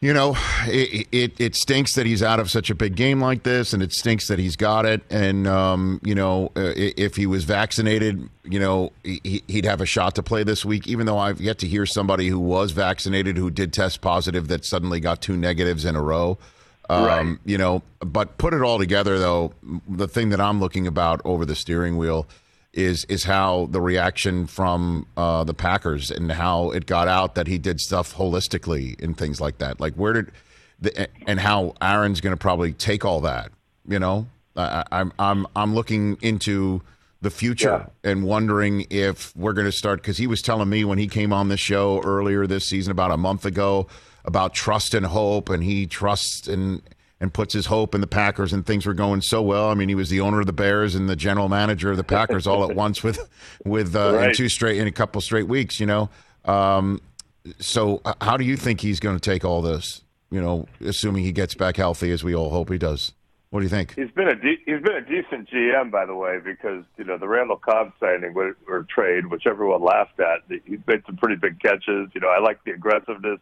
You 0.00 0.14
know, 0.14 0.36
it, 0.66 1.08
it 1.10 1.40
it 1.40 1.56
stinks 1.56 1.94
that 1.94 2.06
he's 2.06 2.22
out 2.22 2.38
of 2.38 2.52
such 2.52 2.70
a 2.70 2.74
big 2.76 2.94
game 2.94 3.20
like 3.20 3.42
this, 3.42 3.72
and 3.72 3.82
it 3.82 3.92
stinks 3.92 4.28
that 4.28 4.38
he's 4.38 4.54
got 4.54 4.86
it. 4.86 5.02
And 5.10 5.48
um, 5.48 6.00
you 6.04 6.14
know, 6.14 6.52
uh, 6.56 6.72
if 6.76 7.16
he 7.16 7.26
was 7.26 7.42
vaccinated, 7.42 8.28
you 8.44 8.60
know, 8.60 8.92
he, 9.02 9.42
he'd 9.48 9.64
have 9.64 9.80
a 9.80 9.86
shot 9.86 10.14
to 10.14 10.22
play 10.22 10.44
this 10.44 10.64
week. 10.64 10.86
Even 10.86 11.06
though 11.06 11.18
I've 11.18 11.40
yet 11.40 11.58
to 11.58 11.66
hear 11.66 11.84
somebody 11.84 12.28
who 12.28 12.38
was 12.38 12.70
vaccinated 12.70 13.36
who 13.36 13.50
did 13.50 13.72
test 13.72 14.00
positive 14.00 14.46
that 14.48 14.64
suddenly 14.64 15.00
got 15.00 15.20
two 15.20 15.36
negatives 15.36 15.84
in 15.84 15.96
a 15.96 16.02
row. 16.02 16.38
Um, 16.88 17.04
Right. 17.04 17.38
You 17.44 17.58
know, 17.58 17.82
but 17.98 18.38
put 18.38 18.54
it 18.54 18.62
all 18.62 18.78
together, 18.78 19.18
though. 19.18 19.52
The 19.88 20.06
thing 20.06 20.28
that 20.28 20.40
I'm 20.40 20.60
looking 20.60 20.86
about 20.86 21.20
over 21.24 21.44
the 21.44 21.56
steering 21.56 21.96
wheel 21.96 22.28
is 22.72 23.04
is 23.06 23.24
how 23.24 23.66
the 23.70 23.80
reaction 23.80 24.46
from 24.46 25.06
uh, 25.16 25.44
the 25.44 25.54
Packers 25.54 26.10
and 26.10 26.30
how 26.32 26.70
it 26.70 26.86
got 26.86 27.08
out 27.08 27.34
that 27.34 27.46
he 27.46 27.58
did 27.58 27.80
stuff 27.80 28.14
holistically 28.14 29.02
and 29.02 29.16
things 29.16 29.40
like 29.40 29.58
that. 29.58 29.80
Like 29.80 29.94
where 29.94 30.12
did 30.12 30.32
the, 30.80 31.08
and 31.26 31.40
how 31.40 31.74
Aaron's 31.80 32.20
going 32.20 32.34
to 32.34 32.40
probably 32.40 32.72
take 32.72 33.04
all 33.04 33.20
that. 33.22 33.50
You 33.86 33.98
know, 33.98 34.26
I, 34.56 34.84
I'm 34.92 35.12
I'm 35.18 35.46
I'm 35.56 35.74
looking 35.74 36.18
into 36.20 36.82
the 37.20 37.30
future 37.30 37.90
and 38.04 38.22
wondering 38.22 38.86
if 38.90 39.34
we're 39.36 39.52
going 39.52 39.66
to 39.66 39.72
start 39.72 40.00
because 40.00 40.18
he 40.18 40.26
was 40.26 40.40
telling 40.40 40.68
me 40.68 40.84
when 40.84 40.98
he 40.98 41.08
came 41.08 41.32
on 41.32 41.48
the 41.48 41.56
show 41.56 42.00
earlier 42.04 42.46
this 42.46 42.64
season 42.64 42.92
about 42.92 43.10
a 43.10 43.16
month 43.16 43.44
ago 43.44 43.88
about 44.24 44.54
trust 44.54 44.94
and 44.94 45.06
hope 45.06 45.48
and 45.48 45.64
he 45.64 45.84
trusts 45.86 46.46
and 46.46 46.82
and 47.20 47.34
puts 47.34 47.52
his 47.52 47.66
hope 47.66 47.94
in 47.94 48.00
the 48.00 48.06
Packers 48.06 48.52
and 48.52 48.64
things 48.64 48.86
were 48.86 48.94
going 48.94 49.20
so 49.20 49.42
well. 49.42 49.70
I 49.70 49.74
mean, 49.74 49.88
he 49.88 49.94
was 49.94 50.08
the 50.08 50.20
owner 50.20 50.40
of 50.40 50.46
the 50.46 50.52
Bears 50.52 50.94
and 50.94 51.08
the 51.08 51.16
general 51.16 51.48
manager 51.48 51.90
of 51.90 51.96
the 51.96 52.04
Packers 52.04 52.46
all 52.46 52.68
at 52.68 52.76
once 52.76 53.02
with 53.02 53.28
with 53.64 53.96
uh, 53.96 54.18
in 54.18 54.34
two 54.34 54.48
straight 54.48 54.78
in 54.78 54.86
a 54.86 54.92
couple 54.92 55.20
straight 55.20 55.48
weeks. 55.48 55.80
You 55.80 55.86
know, 55.86 56.10
um, 56.44 57.00
so 57.58 58.00
uh, 58.04 58.14
how 58.20 58.36
do 58.36 58.44
you 58.44 58.56
think 58.56 58.80
he's 58.80 59.00
going 59.00 59.16
to 59.16 59.20
take 59.20 59.44
all 59.44 59.62
this? 59.62 60.02
You 60.30 60.40
know, 60.40 60.66
assuming 60.84 61.24
he 61.24 61.32
gets 61.32 61.54
back 61.54 61.76
healthy, 61.76 62.10
as 62.10 62.22
we 62.22 62.34
all 62.34 62.50
hope 62.50 62.70
he 62.70 62.78
does. 62.78 63.12
What 63.50 63.60
do 63.60 63.64
you 63.64 63.70
think? 63.70 63.94
He's 63.94 64.10
been 64.10 64.28
a 64.28 64.34
de- 64.34 64.60
he's 64.66 64.82
been 64.82 64.96
a 64.96 65.00
decent 65.00 65.48
GM, 65.48 65.90
by 65.90 66.04
the 66.04 66.14
way, 66.14 66.38
because 66.38 66.84
you 66.98 67.04
know 67.04 67.16
the 67.16 67.26
Randall 67.26 67.56
Cobb 67.56 67.92
signing 67.98 68.34
or, 68.36 68.56
or 68.68 68.86
trade, 68.94 69.26
which 69.26 69.46
everyone 69.46 69.82
laughed 69.82 70.20
at. 70.20 70.42
He 70.66 70.78
made 70.86 71.02
some 71.06 71.16
pretty 71.16 71.36
big 71.36 71.58
catches. 71.58 72.10
You 72.14 72.20
know, 72.20 72.28
I 72.28 72.40
like 72.40 72.62
the 72.64 72.72
aggressiveness. 72.72 73.40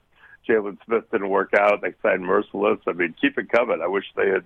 Jalen 0.49 0.79
Smith 0.87 1.05
didn't 1.11 1.29
work 1.29 1.53
out. 1.59 1.81
They 1.83 1.95
signed 2.03 2.25
Merciless. 2.25 2.79
I 2.87 2.93
mean, 2.93 3.15
keep 3.21 3.39
it 3.39 3.51
coming. 3.51 3.81
I 3.83 3.87
wish 3.87 4.05
they 4.17 4.29
had 4.29 4.45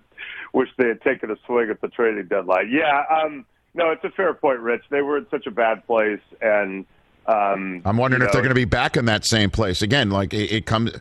wish 0.52 0.68
they 0.76 0.88
had 0.88 1.00
taken 1.02 1.30
a 1.30 1.36
swing 1.46 1.70
at 1.70 1.80
the 1.80 1.88
trading 1.88 2.26
deadline. 2.26 2.70
Yeah, 2.70 3.02
um, 3.10 3.44
no, 3.74 3.90
it's 3.90 4.04
a 4.04 4.10
fair 4.10 4.34
point, 4.34 4.60
Rich. 4.60 4.82
They 4.90 5.02
were 5.02 5.18
in 5.18 5.26
such 5.30 5.46
a 5.46 5.50
bad 5.50 5.86
place, 5.86 6.20
and 6.40 6.86
um, 7.26 7.82
I'm 7.84 7.96
wondering 7.96 8.22
you 8.22 8.26
if 8.26 8.32
they're 8.32 8.42
going 8.42 8.50
to 8.50 8.54
be 8.54 8.64
back 8.64 8.96
in 8.96 9.04
that 9.06 9.24
same 9.24 9.50
place 9.50 9.82
again. 9.82 10.10
Like 10.10 10.32
it, 10.34 10.50
it 10.52 10.66
comes 10.66 10.92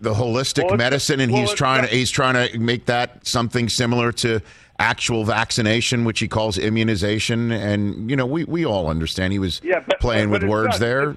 the 0.00 0.14
holistic 0.14 0.66
Well, 0.68 0.76
medicine, 0.76 1.20
and 1.20 1.32
well, 1.32 1.42
he's 1.42 1.54
trying 1.54 1.82
to 1.86 1.88
he's 1.88 2.10
trying 2.10 2.34
to 2.48 2.58
make 2.58 2.86
that 2.86 3.26
something 3.26 3.68
similar 3.68 4.12
to 4.12 4.40
actual 4.78 5.24
vaccination, 5.24 6.04
which 6.04 6.18
he 6.20 6.26
calls 6.28 6.58
immunization. 6.58 7.52
And 7.52 8.10
you 8.10 8.16
know, 8.16 8.26
we 8.26 8.44
we 8.44 8.64
all 8.66 8.88
understand 8.88 9.32
he 9.32 9.38
was 9.38 9.60
Yeah, 9.64 9.80
but- 9.86 10.00
playing 10.00 10.30
but 10.30 10.42
with 10.42 10.50
words 10.50 10.72
not- 10.74 10.80
there. 10.80 11.14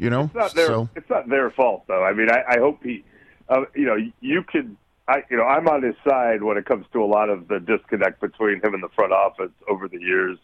You 0.00 0.08
know, 0.08 0.22
It's 0.24 0.34
not 0.34 0.54
their 0.54 0.66
so 0.66 0.88
it's 0.96 1.10
not 1.10 1.28
their 1.28 1.50
fault 1.50 1.84
though. 1.86 2.02
I 2.02 2.12
mean, 2.14 2.30
I, 2.30 2.42
I 2.54 2.58
hope 2.58 2.82
he, 2.82 3.04
uh, 3.48 3.62
you 3.74 3.84
know, 3.84 3.96
you 4.20 4.42
could. 4.42 4.74
I, 5.06 5.22
you 5.28 5.36
know, 5.36 5.42
I'm 5.44 5.66
on 5.68 5.82
his 5.82 5.96
side 6.08 6.42
when 6.42 6.56
it 6.56 6.66
comes 6.66 6.86
to 6.92 7.02
a 7.02 7.04
lot 7.04 7.30
of 7.30 7.48
the 7.48 7.58
disconnect 7.58 8.20
between 8.20 8.60
him 8.62 8.74
and 8.74 8.82
the 8.82 8.88
front 8.94 9.12
office 9.12 9.50
over 9.68 9.88
the 9.88 9.98
years, 10.00 10.38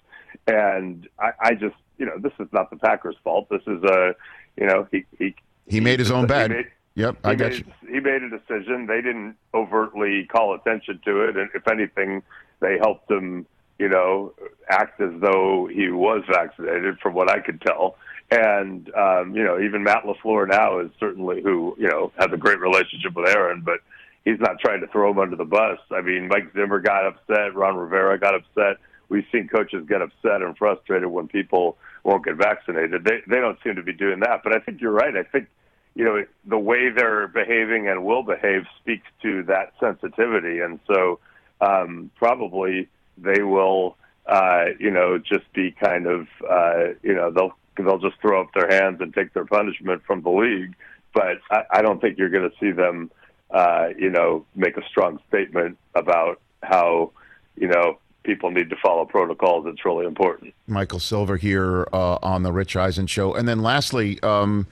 and 0.48 1.08
I, 1.20 1.30
I 1.40 1.54
just, 1.54 1.76
you 1.98 2.06
know, 2.06 2.18
this 2.18 2.32
is 2.40 2.48
not 2.52 2.70
the 2.70 2.76
Packers' 2.76 3.14
fault. 3.22 3.48
This 3.48 3.62
is 3.66 3.82
a, 3.84 4.14
you 4.56 4.66
know, 4.66 4.86
he 4.90 5.04
he 5.18 5.34
he 5.66 5.80
made 5.80 6.00
his 6.00 6.10
own 6.10 6.26
bed. 6.26 6.50
made- 6.50 6.66
yep, 6.96 7.16
I 7.24 7.34
got 7.36 7.52
made, 7.52 7.66
you. 7.82 7.94
He 7.94 8.00
made 8.00 8.22
a 8.24 8.28
decision. 8.28 8.86
They 8.86 9.00
didn't 9.02 9.36
overtly 9.54 10.24
call 10.24 10.54
attention 10.54 11.00
to 11.04 11.22
it, 11.28 11.36
and 11.36 11.48
if 11.54 11.66
anything, 11.68 12.22
they 12.60 12.76
helped 12.78 13.08
him, 13.10 13.46
you 13.78 13.88
know, 13.88 14.32
act 14.68 15.00
as 15.00 15.10
though 15.20 15.68
he 15.72 15.90
was 15.90 16.22
vaccinated, 16.30 16.98
from 16.98 17.14
what 17.14 17.30
I 17.30 17.40
could 17.40 17.60
tell. 17.60 17.96
And 18.30 18.92
um, 18.94 19.36
you 19.36 19.44
know, 19.44 19.60
even 19.60 19.84
Matt 19.84 20.04
LaFleur 20.04 20.48
now 20.48 20.80
is 20.80 20.90
certainly 20.98 21.42
who 21.42 21.76
you 21.78 21.88
know 21.88 22.12
has 22.18 22.28
a 22.32 22.36
great 22.36 22.58
relationship 22.58 23.14
with 23.14 23.28
Aaron, 23.28 23.62
but 23.64 23.80
he's 24.24 24.40
not 24.40 24.58
trying 24.58 24.80
to 24.80 24.88
throw 24.88 25.10
him 25.10 25.18
under 25.18 25.36
the 25.36 25.44
bus. 25.44 25.78
I 25.90 26.00
mean, 26.00 26.28
Mike 26.28 26.52
Zimmer 26.52 26.80
got 26.80 27.06
upset, 27.06 27.54
Ron 27.54 27.76
Rivera 27.76 28.18
got 28.18 28.34
upset. 28.34 28.78
We've 29.08 29.24
seen 29.30 29.46
coaches 29.46 29.84
get 29.88 30.02
upset 30.02 30.42
and 30.42 30.56
frustrated 30.58 31.08
when 31.08 31.28
people 31.28 31.78
won't 32.02 32.24
get 32.24 32.34
vaccinated. 32.34 33.04
They 33.04 33.20
they 33.28 33.36
don't 33.40 33.58
seem 33.62 33.76
to 33.76 33.82
be 33.82 33.92
doing 33.92 34.20
that. 34.20 34.42
But 34.42 34.54
I 34.54 34.58
think 34.58 34.80
you're 34.80 34.90
right. 34.90 35.16
I 35.16 35.22
think 35.22 35.46
you 35.94 36.04
know 36.04 36.24
the 36.44 36.58
way 36.58 36.90
they're 36.90 37.28
behaving 37.28 37.88
and 37.88 38.04
will 38.04 38.24
behave 38.24 38.64
speaks 38.80 39.06
to 39.22 39.44
that 39.44 39.72
sensitivity, 39.78 40.58
and 40.60 40.80
so 40.88 41.20
um, 41.60 42.10
probably 42.16 42.88
they 43.16 43.42
will. 43.42 43.96
Uh, 44.26 44.70
you 44.80 44.90
know, 44.90 45.18
just 45.18 45.44
be 45.52 45.70
kind 45.70 46.08
of, 46.08 46.26
uh, 46.50 46.86
you 47.04 47.14
know, 47.14 47.30
they'll 47.30 47.56
they'll 47.76 47.98
just 47.98 48.20
throw 48.20 48.40
up 48.40 48.48
their 48.54 48.68
hands 48.68 49.00
and 49.00 49.14
take 49.14 49.32
their 49.34 49.44
punishment 49.44 50.02
from 50.04 50.20
the 50.22 50.30
league. 50.30 50.74
But 51.14 51.38
I, 51.48 51.62
I 51.70 51.82
don't 51.82 52.00
think 52.00 52.18
you're 52.18 52.28
going 52.28 52.50
to 52.50 52.56
see 52.58 52.72
them, 52.72 53.12
uh, 53.52 53.90
you 53.96 54.10
know, 54.10 54.44
make 54.56 54.76
a 54.76 54.82
strong 54.88 55.20
statement 55.28 55.78
about 55.94 56.40
how, 56.64 57.12
you 57.56 57.68
know, 57.68 57.98
people 58.24 58.50
need 58.50 58.68
to 58.70 58.76
follow 58.82 59.04
protocols. 59.04 59.64
It's 59.68 59.84
really 59.84 60.06
important. 60.06 60.54
Michael 60.66 60.98
Silver 60.98 61.36
here 61.36 61.86
uh, 61.92 62.18
on 62.20 62.42
the 62.42 62.52
Rich 62.52 62.74
Eisen 62.74 63.06
show, 63.06 63.32
and 63.32 63.46
then 63.46 63.62
lastly, 63.62 64.18
um, 64.24 64.66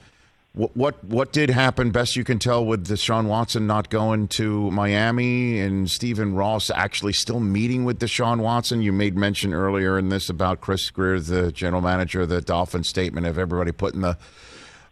what, 0.55 0.75
what 0.75 1.03
what 1.03 1.33
did 1.33 1.49
happen? 1.49 1.91
Best 1.91 2.15
you 2.15 2.23
can 2.23 2.39
tell 2.39 2.65
with 2.65 2.87
Deshaun 2.87 3.27
Watson 3.27 3.67
not 3.67 3.89
going 3.89 4.29
to 4.29 4.71
Miami 4.71 5.59
and 5.59 5.91
Stephen 5.91 6.33
Ross 6.33 6.69
actually 6.69 7.13
still 7.13 7.41
meeting 7.41 7.83
with 7.83 7.99
Deshaun 7.99 8.39
Watson. 8.39 8.81
You 8.81 8.93
made 8.93 9.17
mention 9.17 9.53
earlier 9.53 9.99
in 9.99 10.09
this 10.09 10.29
about 10.29 10.61
Chris 10.61 10.89
Grier, 10.89 11.19
the 11.19 11.51
general 11.51 11.81
manager 11.81 12.21
of 12.21 12.29
the 12.29 12.41
Dolphins, 12.41 12.87
statement 12.87 13.27
of 13.27 13.37
everybody 13.37 13.73
putting 13.73 13.99
the 13.99 14.17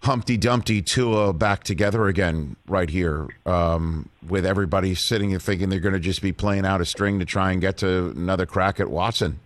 Humpty 0.02 0.36
Dumpty 0.36 0.82
Tua 0.82 1.32
back 1.32 1.64
together 1.64 2.08
again 2.08 2.58
right 2.68 2.90
here, 2.90 3.30
um, 3.46 4.10
with 4.28 4.46
everybody 4.46 4.96
sitting 4.96 5.32
and 5.32 5.42
thinking 5.42 5.70
they're 5.70 5.80
going 5.80 5.94
to 5.94 6.00
just 6.00 6.22
be 6.22 6.34
playing 6.34 6.66
out 6.66 6.82
a 6.82 6.86
string 6.86 7.20
to 7.20 7.26
try 7.26 7.54
and 7.54 7.62
get 7.62 7.78
to 7.78 8.10
another 8.10 8.46
crack 8.46 8.82
at 8.82 8.90
Watson, 8.90 9.40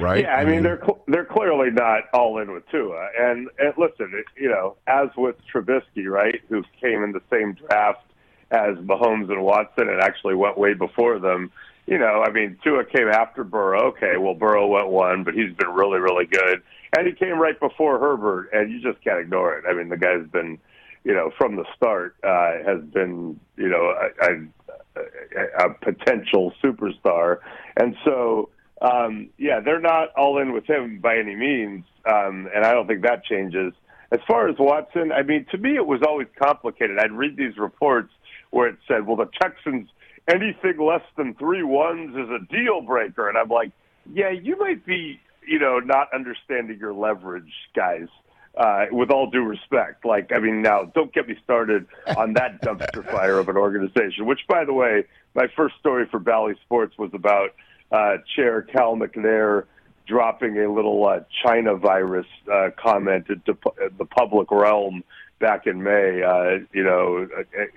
right? 0.00 0.24
Yeah, 0.24 0.36
I 0.36 0.44
mean 0.44 0.62
they're 0.62 0.80
cl- 0.80 1.02
they're 1.06 1.24
clearly 1.24 1.70
not 1.70 2.04
all 2.12 2.38
in 2.38 2.52
with 2.52 2.68
Tua. 2.70 3.08
And, 3.18 3.48
and 3.58 3.74
listen, 3.76 4.12
it, 4.14 4.26
you 4.40 4.48
know, 4.48 4.76
as 4.86 5.08
with 5.16 5.36
Trubisky, 5.52 6.06
right, 6.06 6.40
who 6.48 6.62
came 6.80 7.02
in 7.02 7.12
the 7.12 7.22
same 7.30 7.54
draft 7.54 8.04
as 8.50 8.76
Mahomes 8.78 9.30
and 9.30 9.42
Watson 9.42 9.88
and 9.88 10.00
actually 10.00 10.34
went 10.34 10.56
way 10.56 10.74
before 10.74 11.18
them. 11.18 11.50
You 11.86 11.98
know, 11.98 12.24
I 12.26 12.30
mean, 12.30 12.56
Tua 12.64 12.84
came 12.84 13.08
after 13.08 13.44
Burrow. 13.44 13.88
Okay, 13.88 14.16
well, 14.18 14.34
Burrow 14.34 14.66
went 14.66 14.88
one, 14.88 15.24
but 15.24 15.34
he's 15.34 15.52
been 15.54 15.68
really, 15.68 15.98
really 15.98 16.26
good. 16.26 16.62
And 16.96 17.06
he 17.06 17.12
came 17.12 17.38
right 17.38 17.58
before 17.58 17.98
Herbert, 17.98 18.50
and 18.52 18.70
you 18.70 18.80
just 18.80 19.02
can't 19.04 19.18
ignore 19.18 19.58
it. 19.58 19.64
I 19.68 19.74
mean, 19.74 19.88
the 19.88 19.96
guy's 19.96 20.26
been, 20.28 20.58
you 21.02 21.12
know, 21.12 21.30
from 21.36 21.56
the 21.56 21.64
start, 21.76 22.16
uh, 22.24 22.64
has 22.64 22.82
been, 22.92 23.38
you 23.56 23.68
know, 23.68 23.92
a, 24.22 24.30
a, 24.30 25.66
a 25.66 25.74
potential 25.74 26.52
superstar. 26.62 27.38
And 27.76 27.96
so, 28.04 28.48
um, 28.82 29.30
yeah, 29.38 29.60
they're 29.60 29.80
not 29.80 30.10
all 30.16 30.38
in 30.38 30.52
with 30.52 30.66
him 30.66 30.98
by 30.98 31.16
any 31.18 31.34
means, 31.34 31.84
um, 32.06 32.48
and 32.54 32.64
I 32.64 32.72
don't 32.72 32.86
think 32.86 33.02
that 33.02 33.24
changes. 33.24 33.72
As 34.10 34.20
far 34.26 34.48
as 34.48 34.56
Watson, 34.58 35.12
I 35.12 35.22
mean, 35.22 35.46
to 35.50 35.58
me, 35.58 35.76
it 35.76 35.86
was 35.86 36.02
always 36.06 36.28
complicated. 36.38 36.98
I'd 36.98 37.12
read 37.12 37.36
these 37.36 37.56
reports 37.56 38.12
where 38.50 38.68
it 38.68 38.76
said, 38.86 39.06
"Well, 39.06 39.16
the 39.16 39.28
Texans, 39.40 39.88
anything 40.28 40.78
less 40.78 41.02
than 41.16 41.34
three 41.34 41.62
ones 41.62 42.16
is 42.16 42.28
a 42.30 42.40
deal 42.52 42.80
breaker," 42.80 43.28
and 43.28 43.38
I'm 43.38 43.48
like, 43.48 43.70
"Yeah, 44.12 44.30
you 44.30 44.56
might 44.56 44.84
be, 44.84 45.20
you 45.46 45.58
know, 45.58 45.78
not 45.78 46.12
understanding 46.12 46.78
your 46.78 46.92
leverage, 46.92 47.52
guys." 47.74 48.08
Uh, 48.56 48.86
with 48.92 49.10
all 49.10 49.28
due 49.28 49.42
respect, 49.42 50.04
like 50.04 50.30
I 50.30 50.38
mean, 50.38 50.62
now 50.62 50.84
don't 50.84 51.12
get 51.12 51.26
me 51.26 51.34
started 51.42 51.88
on 52.16 52.34
that 52.34 52.62
dumpster 52.62 53.04
fire 53.10 53.40
of 53.40 53.48
an 53.48 53.56
organization. 53.56 54.26
Which, 54.26 54.46
by 54.46 54.64
the 54.64 54.72
way, 54.72 55.06
my 55.34 55.48
first 55.56 55.74
story 55.80 56.06
for 56.08 56.20
Bally 56.20 56.54
Sports 56.64 56.96
was 56.96 57.10
about 57.14 57.50
uh, 57.94 58.16
Chair 58.34 58.62
Cal 58.62 58.96
McNair 58.96 59.64
dropping 60.06 60.58
a 60.58 60.70
little 60.70 61.06
uh, 61.06 61.20
China 61.44 61.76
virus 61.76 62.26
uh, 62.52 62.70
comment 62.76 63.26
into 63.28 63.56
the 63.98 64.04
public 64.04 64.50
realm 64.50 65.04
back 65.38 65.66
in 65.66 65.82
May, 65.82 66.22
uh, 66.22 66.64
you 66.72 66.82
know, 66.82 67.28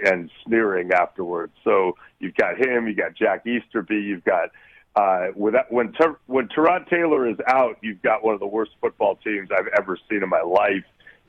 and 0.03 0.29
sneering 0.45 0.91
afterwards. 0.91 1.53
So 1.63 1.97
you've 2.19 2.35
got 2.35 2.57
him, 2.57 2.87
you've 2.87 2.97
got 2.97 3.13
Jack 3.15 3.45
Easterby, 3.45 3.95
you've 3.95 4.23
got 4.23 4.49
uh, 4.95 5.27
with 5.35 5.53
that, 5.53 5.71
when 5.71 5.93
Ter- 5.93 6.17
when 6.25 6.47
Tyrod 6.47 6.89
Taylor 6.89 7.29
is 7.29 7.37
out, 7.47 7.77
you've 7.81 8.01
got 8.01 8.23
one 8.23 8.33
of 8.33 8.39
the 8.39 8.47
worst 8.47 8.71
football 8.81 9.15
teams 9.23 9.49
I've 9.51 9.67
ever 9.77 9.99
seen 10.09 10.23
in 10.23 10.29
my 10.29 10.41
life 10.41 10.83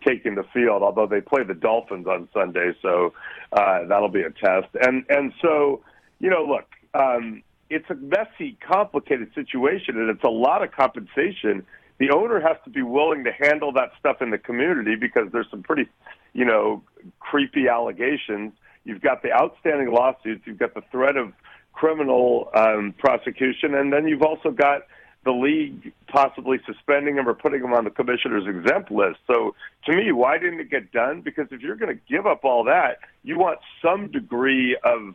taking 0.07 0.35
the 0.35 0.45
field. 0.55 0.83
Although 0.83 1.07
they 1.07 1.21
play 1.21 1.43
the 1.43 1.53
Dolphins 1.53 2.07
on 2.07 2.29
Sunday, 2.33 2.73
so 2.81 3.13
uh, 3.53 3.85
that'll 3.85 4.09
be 4.09 4.23
a 4.23 4.31
test. 4.31 4.69
And 4.81 5.05
and 5.11 5.35
so 5.43 5.83
you 6.19 6.31
know, 6.31 6.45
look, 6.45 6.65
um, 6.95 7.43
it's 7.71 7.89
a 7.91 7.95
messy, 7.95 8.57
complicated 8.67 9.33
situation, 9.35 9.99
and 9.99 10.11
it's 10.11 10.25
a 10.25 10.31
lot 10.31 10.63
of 10.63 10.73
compensation. 10.73 11.67
The 11.99 12.11
owner 12.11 12.41
has 12.41 12.57
to 12.65 12.71
be 12.71 12.83
willing 12.83 13.25
to 13.25 13.33
handle 13.33 13.73
that 13.73 13.91
stuff 13.99 14.23
in 14.23 14.31
the 14.31 14.39
community 14.39 14.95
because 14.95 15.31
there's 15.33 15.51
some 15.51 15.63
pretty, 15.63 15.89
you 16.33 16.45
know, 16.45 16.83
creepy 17.21 17.69
allegations. 17.69 18.53
You've 18.85 19.03
got 19.03 19.23
the 19.23 19.33
outstanding 19.33 19.91
lawsuits. 19.93 20.43
You've 20.47 20.59
got 20.59 20.75
the 20.75 20.83
threat 20.91 21.17
of 21.17 21.33
criminal 21.73 22.51
um, 22.55 22.95
prosecution, 22.99 23.75
and 23.75 23.93
then 23.93 24.09
you've 24.09 24.23
also 24.23 24.51
got 24.51 24.83
the 25.25 25.33
league 25.33 25.93
possibly 26.07 26.59
suspending 26.65 27.17
him 27.17 27.29
or 27.29 27.35
putting 27.35 27.63
him 27.63 27.73
on 27.73 27.85
the 27.85 27.91
commissioner's 27.91 28.47
exempt 28.47 28.91
list. 28.91 29.19
So 29.27 29.55
to 29.85 29.95
me, 29.95 30.13
why 30.13 30.39
didn't 30.39 30.61
it 30.61 30.71
get 30.71 30.91
done? 30.93 31.21
Because 31.21 31.49
if 31.51 31.61
you're 31.61 31.77
going 31.77 31.95
to 31.95 32.01
give 32.09 32.27
up 32.27 32.45
all 32.45 32.65
that, 32.65 32.99
you 33.25 33.39
want 33.39 33.59
some 33.83 34.11
degree 34.11 34.79
of 34.85 35.15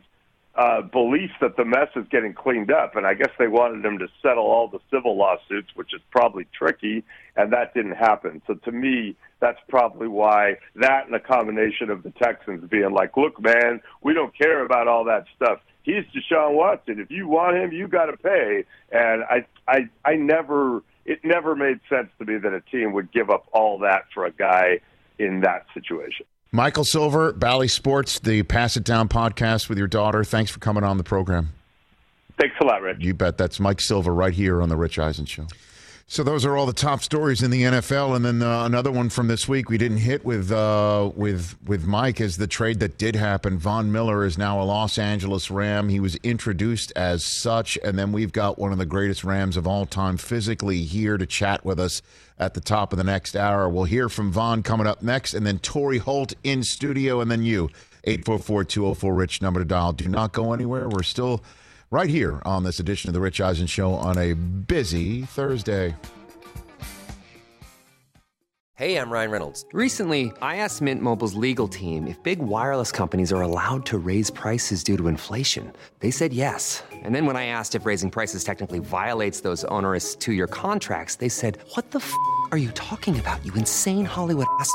uh, 0.56 0.82
belief 0.82 1.30
that 1.40 1.56
the 1.56 1.64
mess 1.64 1.88
is 1.96 2.06
getting 2.10 2.32
cleaned 2.32 2.70
up. 2.70 2.96
And 2.96 3.06
I 3.06 3.14
guess 3.14 3.30
they 3.38 3.48
wanted 3.48 3.84
him 3.84 3.98
to 3.98 4.06
settle 4.22 4.44
all 4.44 4.68
the 4.68 4.78
civil 4.92 5.16
lawsuits, 5.16 5.70
which 5.74 5.92
is 5.92 6.00
probably 6.10 6.46
tricky, 6.56 7.04
and 7.36 7.52
that 7.52 7.74
didn't 7.74 7.96
happen. 7.96 8.40
So 8.46 8.54
to 8.54 8.72
me, 8.72 9.16
that's 9.40 9.58
probably 9.68 10.08
why 10.08 10.56
that 10.76 11.06
and 11.06 11.14
a 11.14 11.20
combination 11.20 11.90
of 11.90 12.02
the 12.02 12.10
Texans 12.10 12.68
being 12.70 12.92
like, 12.92 13.16
look, 13.16 13.40
man, 13.40 13.80
we 14.02 14.14
don't 14.14 14.36
care 14.36 14.64
about 14.64 14.88
all 14.88 15.04
that 15.04 15.24
stuff. 15.36 15.60
He's 15.82 16.04
Deshaun 16.16 16.54
Watson. 16.54 16.98
If 16.98 17.10
you 17.10 17.28
want 17.28 17.56
him, 17.56 17.72
you 17.72 17.88
got 17.88 18.06
to 18.06 18.16
pay. 18.16 18.64
And 18.90 19.22
I, 19.24 19.46
I, 19.68 19.88
I 20.04 20.14
never, 20.14 20.82
it 21.04 21.20
never 21.24 21.54
made 21.54 21.80
sense 21.90 22.08
to 22.18 22.24
me 22.24 22.38
that 22.38 22.54
a 22.54 22.62
team 22.62 22.92
would 22.92 23.12
give 23.12 23.28
up 23.28 23.46
all 23.52 23.80
that 23.80 24.04
for 24.14 24.24
a 24.24 24.30
guy 24.30 24.80
in 25.18 25.40
that 25.42 25.66
situation. 25.74 26.26
Michael 26.54 26.84
Silver, 26.84 27.32
Bally 27.32 27.66
Sports, 27.66 28.20
the 28.20 28.44
Pass 28.44 28.76
It 28.76 28.84
Down 28.84 29.08
podcast 29.08 29.68
with 29.68 29.76
your 29.76 29.88
daughter. 29.88 30.22
Thanks 30.22 30.52
for 30.52 30.60
coming 30.60 30.84
on 30.84 30.98
the 30.98 31.02
program. 31.02 31.52
Thanks 32.38 32.54
a 32.60 32.64
lot, 32.64 32.80
Rich. 32.80 32.98
You 33.00 33.12
bet. 33.12 33.36
That's 33.36 33.58
Mike 33.58 33.80
Silver 33.80 34.14
right 34.14 34.32
here 34.32 34.62
on 34.62 34.68
the 34.68 34.76
Rich 34.76 35.00
Eisen 35.00 35.24
Show. 35.26 35.48
So 36.06 36.22
those 36.22 36.44
are 36.44 36.54
all 36.54 36.66
the 36.66 36.74
top 36.74 37.02
stories 37.02 37.42
in 37.42 37.50
the 37.50 37.62
NFL, 37.62 38.14
and 38.14 38.24
then 38.24 38.42
uh, 38.42 38.66
another 38.66 38.92
one 38.92 39.08
from 39.08 39.26
this 39.26 39.48
week 39.48 39.70
we 39.70 39.78
didn't 39.78 39.98
hit 39.98 40.22
with 40.22 40.52
uh, 40.52 41.10
with 41.16 41.56
with 41.64 41.86
Mike 41.86 42.20
is 42.20 42.36
the 42.36 42.46
trade 42.46 42.78
that 42.80 42.98
did 42.98 43.16
happen. 43.16 43.56
Von 43.56 43.90
Miller 43.90 44.22
is 44.22 44.36
now 44.36 44.60
a 44.60 44.64
Los 44.64 44.98
Angeles 44.98 45.50
Ram. 45.50 45.88
He 45.88 46.00
was 46.00 46.16
introduced 46.16 46.92
as 46.94 47.24
such, 47.24 47.78
and 47.82 47.98
then 47.98 48.12
we've 48.12 48.32
got 48.32 48.58
one 48.58 48.70
of 48.70 48.76
the 48.76 48.84
greatest 48.84 49.24
Rams 49.24 49.56
of 49.56 49.66
all 49.66 49.86
time 49.86 50.18
physically 50.18 50.82
here 50.82 51.16
to 51.16 51.24
chat 51.24 51.64
with 51.64 51.80
us 51.80 52.02
at 52.38 52.52
the 52.52 52.60
top 52.60 52.92
of 52.92 52.98
the 52.98 53.04
next 53.04 53.34
hour. 53.34 53.66
We'll 53.66 53.84
hear 53.84 54.10
from 54.10 54.30
Von 54.30 54.62
coming 54.62 54.86
up 54.86 55.02
next, 55.02 55.32
and 55.32 55.46
then 55.46 55.58
Torry 55.58 55.98
Holt 55.98 56.34
in 56.44 56.62
studio, 56.64 57.22
and 57.22 57.30
then 57.30 57.44
you. 57.44 57.70
844-204-RICH 58.06 59.40
number 59.40 59.60
to 59.60 59.64
dial. 59.64 59.94
Do 59.94 60.08
not 60.08 60.32
go 60.32 60.52
anywhere. 60.52 60.86
We're 60.90 61.02
still 61.02 61.42
right 61.94 62.10
here 62.10 62.42
on 62.44 62.64
this 62.64 62.80
edition 62.80 63.08
of 63.08 63.14
the 63.14 63.20
Rich 63.20 63.40
Eisen 63.40 63.68
Show 63.68 63.92
on 63.94 64.18
a 64.18 64.34
busy 64.34 65.22
Thursday. 65.22 65.94
Hey, 68.74 68.98
I'm 68.98 69.08
Ryan 69.08 69.30
Reynolds. 69.30 69.64
Recently, 69.72 70.32
I 70.42 70.56
asked 70.56 70.82
Mint 70.82 71.00
Mobile's 71.00 71.34
legal 71.34 71.68
team 71.68 72.08
if 72.08 72.20
big 72.24 72.40
wireless 72.40 72.90
companies 72.90 73.32
are 73.32 73.42
allowed 73.42 73.86
to 73.86 73.98
raise 73.98 74.28
prices 74.28 74.82
due 74.82 74.96
to 74.96 75.06
inflation. 75.06 75.72
They 76.00 76.10
said 76.10 76.32
yes. 76.32 76.82
And 76.90 77.14
then 77.14 77.26
when 77.26 77.36
I 77.36 77.46
asked 77.46 77.76
if 77.76 77.86
raising 77.86 78.10
prices 78.10 78.42
technically 78.42 78.80
violates 78.80 79.42
those 79.42 79.62
onerous 79.66 80.16
two 80.16 80.32
year 80.32 80.48
contracts, 80.48 81.14
they 81.14 81.28
said, 81.28 81.58
What 81.74 81.92
the 81.92 82.00
f 82.00 82.12
are 82.50 82.58
you 82.58 82.72
talking 82.72 83.20
about, 83.20 83.46
you 83.46 83.52
insane 83.54 84.04
Hollywood 84.04 84.48
ass? 84.58 84.74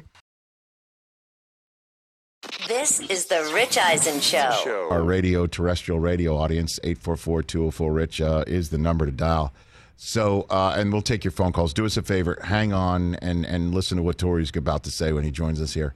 This 2.71 3.01
is 3.01 3.25
the 3.25 3.51
Rich 3.53 3.77
Eisen 3.77 4.21
Show. 4.21 4.87
Our 4.89 5.03
radio, 5.03 5.45
terrestrial 5.45 5.99
radio 5.99 6.37
audience, 6.37 6.79
844-204-RICH 6.85 8.21
uh, 8.21 8.45
is 8.47 8.69
the 8.69 8.77
number 8.77 9.05
to 9.05 9.11
dial. 9.11 9.51
So, 9.97 10.45
uh, 10.49 10.75
and 10.77 10.93
we'll 10.93 11.01
take 11.01 11.25
your 11.25 11.33
phone 11.33 11.51
calls. 11.51 11.73
Do 11.73 11.85
us 11.85 11.97
a 11.97 12.01
favor, 12.01 12.39
hang 12.41 12.71
on 12.71 13.15
and, 13.15 13.45
and 13.45 13.75
listen 13.75 13.97
to 13.97 14.03
what 14.03 14.17
Torry's 14.17 14.55
about 14.55 14.83
to 14.85 14.89
say 14.89 15.11
when 15.11 15.25
he 15.25 15.31
joins 15.31 15.59
us 15.59 15.73
here. 15.73 15.93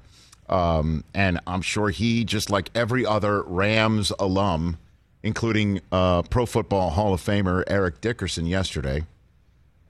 Um, 0.50 1.06
and 1.14 1.40
I'm 1.48 1.62
sure 1.62 1.92
he, 1.92 2.26
just 2.26 2.50
like 2.50 2.70
every 2.76 3.06
other 3.06 3.44
Rams 3.44 4.12
alum, 4.20 4.78
including 5.24 5.80
uh, 5.94 6.24
Pro 6.24 6.46
Football 6.46 6.90
Hall 6.90 7.14
of 7.14 7.22
Famer 7.22 7.64
Eric 7.68 8.02
Dickerson 8.02 8.48
yesterday, 8.48 9.06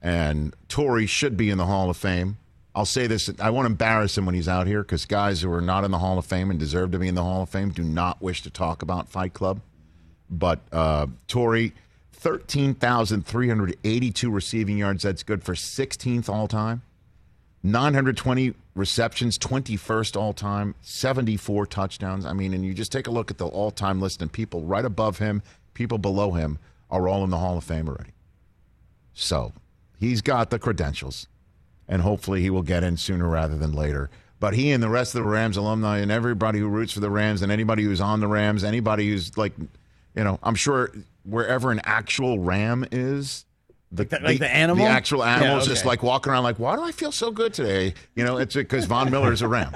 and 0.00 0.54
Tori 0.68 1.06
should 1.06 1.36
be 1.36 1.50
in 1.50 1.58
the 1.58 1.66
Hall 1.66 1.90
of 1.90 1.96
Fame. 1.96 2.36
I'll 2.76 2.84
say 2.84 3.06
this: 3.06 3.30
I 3.40 3.48
won't 3.48 3.66
embarrass 3.66 4.18
him 4.18 4.26
when 4.26 4.34
he's 4.34 4.48
out 4.48 4.66
here 4.66 4.82
because 4.82 5.06
guys 5.06 5.40
who 5.40 5.50
are 5.50 5.62
not 5.62 5.84
in 5.84 5.90
the 5.90 5.98
Hall 5.98 6.18
of 6.18 6.26
Fame 6.26 6.50
and 6.50 6.60
deserve 6.60 6.90
to 6.90 6.98
be 6.98 7.08
in 7.08 7.14
the 7.14 7.22
Hall 7.22 7.42
of 7.42 7.48
Fame 7.48 7.70
do 7.70 7.82
not 7.82 8.20
wish 8.20 8.42
to 8.42 8.50
talk 8.50 8.82
about 8.82 9.08
Fight 9.08 9.32
Club. 9.32 9.62
But 10.28 10.60
uh, 10.70 11.06
Torry, 11.26 11.72
thirteen 12.12 12.74
thousand 12.74 13.26
three 13.26 13.48
hundred 13.48 13.78
eighty-two 13.82 14.30
receiving 14.30 14.76
yards. 14.76 15.04
That's 15.04 15.22
good 15.22 15.42
for 15.42 15.54
sixteenth 15.56 16.28
all 16.28 16.46
time. 16.46 16.82
920 17.62 18.54
receptions, 18.76 19.38
21st 19.38 20.16
all 20.16 20.32
time, 20.32 20.76
74 20.82 21.66
touchdowns. 21.66 22.24
I 22.24 22.32
mean, 22.32 22.54
and 22.54 22.64
you 22.64 22.72
just 22.72 22.92
take 22.92 23.08
a 23.08 23.10
look 23.10 23.30
at 23.30 23.38
the 23.38 23.46
all 23.46 23.72
time 23.72 24.00
list, 24.00 24.22
and 24.22 24.30
people 24.30 24.62
right 24.62 24.84
above 24.84 25.18
him, 25.18 25.42
people 25.74 25.98
below 25.98 26.32
him 26.32 26.58
are 26.90 27.08
all 27.08 27.24
in 27.24 27.30
the 27.30 27.38
Hall 27.38 27.56
of 27.56 27.64
Fame 27.64 27.88
already. 27.88 28.12
So 29.14 29.52
he's 29.98 30.20
got 30.20 30.50
the 30.50 30.60
credentials, 30.60 31.26
and 31.88 32.02
hopefully 32.02 32.40
he 32.42 32.50
will 32.50 32.62
get 32.62 32.82
in 32.84 32.96
sooner 32.96 33.28
rather 33.28 33.56
than 33.56 33.72
later. 33.72 34.10
But 34.38 34.54
he 34.54 34.70
and 34.72 34.82
the 34.82 34.88
rest 34.90 35.14
of 35.14 35.22
the 35.24 35.28
Rams 35.28 35.56
alumni 35.56 35.98
and 35.98 36.10
everybody 36.12 36.58
who 36.58 36.68
roots 36.68 36.92
for 36.92 37.00
the 37.00 37.08
Rams 37.10 37.42
and 37.42 37.50
anybody 37.50 37.82
who's 37.84 38.00
on 38.00 38.20
the 38.20 38.26
Rams, 38.28 38.64
anybody 38.64 39.08
who's 39.08 39.36
like, 39.38 39.52
you 40.14 40.24
know, 40.24 40.38
I'm 40.42 40.54
sure 40.54 40.90
wherever 41.24 41.70
an 41.72 41.80
actual 41.84 42.38
Ram 42.38 42.86
is, 42.92 43.44
the, 43.92 44.02
Like 44.02 44.10
the- 44.10 44.18
like 44.20 44.38
the 44.40 44.54
animal? 44.54 44.84
the 44.84 44.90
actual 44.90 45.24
animal 45.24 45.54
Yeah, 45.54 45.60
is 45.62 45.66
just 45.66 45.84
like 45.86 46.02
walking 46.02 46.32
around 46.32 46.42
like, 46.44 46.58
why 46.58 46.76
do 46.76 46.82
I 46.82 46.92
feel 46.92 47.12
so 47.12 47.30
good 47.30 47.54
today? 47.54 47.94
You 48.14 48.24
know, 48.24 48.36
it's 48.36 48.54
because 48.54 48.84
Von 48.84 49.10
Miller 49.10 49.32
is 49.32 49.40
a 49.42 49.48
Ram. 49.48 49.74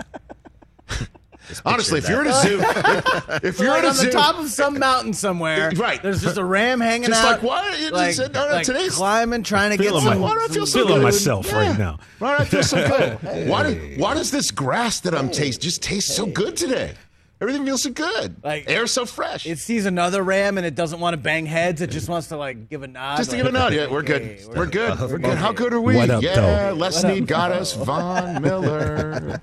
Honestly, 1.64 1.98
if 1.98 2.08
you're 2.08 2.20
at 2.20 2.26
a 2.28 2.32
zoo, 2.48 2.60
if, 2.64 3.44
if 3.44 3.58
you're 3.58 3.68
like 3.68 3.78
at 3.78 3.84
a 3.84 3.88
on 3.88 3.94
zoo, 3.94 4.06
the 4.06 4.12
top 4.12 4.38
of 4.38 4.48
some 4.48 4.78
mountain 4.78 5.12
somewhere, 5.12 5.70
Right. 5.76 6.02
There's 6.02 6.22
just 6.22 6.36
a 6.38 6.44
ram 6.44 6.80
hanging 6.80 7.08
Just 7.08 7.22
out. 7.24 7.32
like, 7.32 7.42
why- 7.42 7.68
you 7.76 7.78
just 7.90 7.92
Like, 7.92 8.14
said, 8.14 8.32
no, 8.34 8.46
no, 8.48 8.54
like 8.54 8.66
today's- 8.66 8.94
climbing, 8.94 9.42
trying 9.42 9.70
to 9.76 9.82
get 9.82 9.92
some. 9.92 10.04
my- 10.04 10.16
why 10.16 10.34
do 10.34 10.40
I 10.42 10.48
feel 10.48 10.66
so 10.66 10.78
feeling 10.80 10.94
good? 10.96 11.02
myself 11.04 11.52
right 11.52 11.78
now. 11.78 11.98
Why 12.18 12.36
do 12.36 12.42
I 12.42 12.46
feel 12.46 12.62
so 12.62 12.76
good? 12.88 13.18
Why, 13.48 13.62
do, 13.72 13.94
why 13.98 14.14
does 14.14 14.30
this 14.30 14.50
grass 14.50 15.00
that 15.00 15.14
I'm 15.14 15.30
tasting 15.30 15.62
just 15.62 15.82
taste 15.82 16.14
so 16.14 16.26
good 16.26 16.56
today? 16.56 16.94
Everything 17.42 17.64
feels 17.64 17.82
so 17.84 17.90
good. 17.90 18.36
Like- 18.44 18.68
Air 18.70 18.86
so 18.86 19.06
fresh. 19.06 19.46
It 19.46 19.58
sees 19.58 19.86
another 19.86 20.22
ram 20.22 20.58
and 20.58 20.66
it 20.66 20.74
doesn't 20.74 21.00
want 21.00 21.14
to 21.14 21.16
bang 21.16 21.46
heads. 21.46 21.80
It 21.80 21.88
just 21.90 22.06
wants 22.08 22.28
to 22.28 22.36
like 22.36 22.68
give 22.68 22.82
a 22.82 22.86
nod. 22.86 23.16
just 23.16 23.30
to 23.30 23.36
like, 23.36 23.44
give 23.44 23.54
a 23.54 23.58
nod. 23.58 23.72
Yeah, 23.72 23.86
we're 23.90 24.02
good. 24.02 24.22
hey, 24.22 24.40
We're 24.54 24.66
good. 24.66 24.90
Uh, 24.90 25.08
we're 25.10 25.18
good. 25.18 25.38
How 25.38 25.50
good 25.52 25.72
are 25.72 25.80
we? 25.80 25.96
What 25.96 26.10
up, 26.10 26.22
yeah, 26.22 26.34
though? 26.70 26.74
Les 26.74 27.00
Snead 27.00 27.26
got 27.26 27.50
us. 27.52 27.72
Von 27.72 28.42
Miller. 28.42 29.40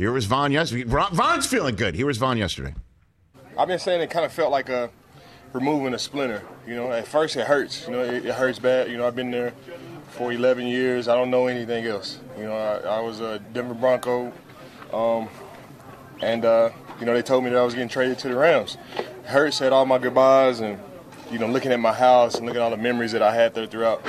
Here 0.00 0.12
was 0.12 0.24
Von 0.24 0.50
yesterday. 0.50 0.84
Von's 0.84 1.44
feeling 1.44 1.76
good. 1.76 1.94
Here 1.94 2.06
was 2.06 2.16
Von 2.16 2.38
yesterday. 2.38 2.72
I've 3.58 3.68
been 3.68 3.78
saying 3.78 4.00
it 4.00 4.08
kind 4.08 4.24
of 4.24 4.32
felt 4.32 4.50
like 4.50 4.70
a 4.70 4.88
removing 5.52 5.92
a 5.92 5.98
splinter. 5.98 6.42
You 6.66 6.74
know, 6.74 6.90
at 6.90 7.06
first 7.06 7.36
it 7.36 7.46
hurts. 7.46 7.86
You 7.86 7.92
know, 7.92 8.00
it, 8.04 8.24
it 8.24 8.34
hurts 8.34 8.58
bad. 8.58 8.90
You 8.90 8.96
know, 8.96 9.06
I've 9.06 9.14
been 9.14 9.30
there 9.30 9.52
for 10.08 10.32
11 10.32 10.66
years. 10.66 11.06
I 11.06 11.14
don't 11.14 11.30
know 11.30 11.48
anything 11.48 11.84
else. 11.84 12.18
You 12.38 12.44
know, 12.44 12.54
I, 12.54 12.78
I 12.78 13.00
was 13.00 13.20
a 13.20 13.40
Denver 13.52 13.74
Bronco, 13.74 14.32
um, 14.90 15.28
and 16.22 16.46
uh, 16.46 16.70
you 16.98 17.04
know, 17.04 17.12
they 17.12 17.20
told 17.20 17.44
me 17.44 17.50
that 17.50 17.58
I 17.58 17.62
was 17.62 17.74
getting 17.74 17.90
traded 17.90 18.18
to 18.20 18.28
the 18.28 18.36
Rams. 18.36 18.78
Hurt 19.24 19.52
said 19.52 19.74
all 19.74 19.84
my 19.84 19.98
goodbyes, 19.98 20.60
and 20.60 20.80
you 21.30 21.38
know, 21.38 21.46
looking 21.46 21.72
at 21.72 21.78
my 21.78 21.92
house 21.92 22.36
and 22.36 22.46
looking 22.46 22.62
at 22.62 22.64
all 22.64 22.70
the 22.70 22.78
memories 22.78 23.12
that 23.12 23.20
I 23.20 23.34
had 23.34 23.52
there 23.52 23.66
throughout, 23.66 24.02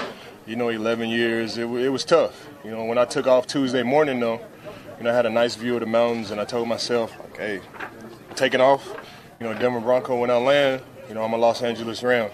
you 0.48 0.56
know, 0.56 0.70
11 0.70 1.10
years, 1.10 1.58
it, 1.58 1.66
it 1.66 1.90
was 1.90 2.06
tough. 2.06 2.48
You 2.64 2.72
know, 2.72 2.86
when 2.86 2.98
I 2.98 3.04
took 3.04 3.28
off 3.28 3.46
Tuesday 3.46 3.84
morning, 3.84 4.22
though, 4.22 4.40
you 5.02 5.06
know, 5.06 5.14
I 5.14 5.16
had 5.16 5.26
a 5.26 5.32
nice 5.32 5.56
view 5.56 5.74
of 5.74 5.80
the 5.80 5.88
mountains, 5.88 6.30
and 6.30 6.40
I 6.40 6.46
told 6.46 6.68
myself, 6.68 7.18
like, 7.20 7.38
hey, 7.38 7.62
taking 8.36 8.62
off, 8.62 8.88
you 9.40 9.48
know, 9.48 9.54
Denver 9.58 9.80
Bronco, 9.80 10.16
when 10.20 10.30
I 10.30 10.36
land, 10.36 10.84
you 11.10 11.16
know, 11.16 11.24
I'm 11.24 11.34
a 11.34 11.38
Los 11.38 11.64
Angeles 11.64 12.04
Ram. 12.04 12.30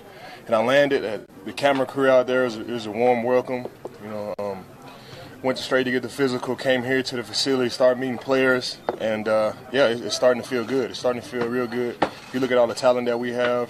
And 0.45 0.53
I 0.53 0.61
landed, 0.61 1.25
the 1.45 1.53
camera 1.53 1.85
crew 1.85 2.09
out 2.09 2.27
there, 2.27 2.41
it 2.41 2.47
was 2.47 2.57
a, 2.57 2.61
it 2.63 2.71
was 2.71 2.85
a 2.85 2.91
warm 2.91 3.23
welcome. 3.23 3.67
You 4.03 4.09
know, 4.09 4.35
um, 4.37 4.65
went 5.41 5.57
straight 5.59 5.85
to 5.85 5.91
get 5.91 6.01
the 6.01 6.09
physical, 6.09 6.57
came 6.57 6.83
here 6.83 7.01
to 7.01 7.15
the 7.15 7.23
facility, 7.23 7.69
started 7.69 8.01
meeting 8.01 8.17
players, 8.17 8.79
and 8.99 9.29
uh, 9.29 9.53
yeah, 9.71 9.87
it, 9.87 10.01
it's 10.01 10.17
starting 10.17 10.43
to 10.43 10.49
feel 10.49 10.65
good. 10.65 10.89
It's 10.89 10.99
starting 10.99 11.21
to 11.21 11.27
feel 11.27 11.47
real 11.47 11.67
good. 11.67 11.95
If 12.01 12.31
you 12.33 12.41
look 12.41 12.51
at 12.51 12.57
all 12.57 12.67
the 12.67 12.75
talent 12.75 13.07
that 13.07 13.17
we 13.17 13.31
have, 13.31 13.69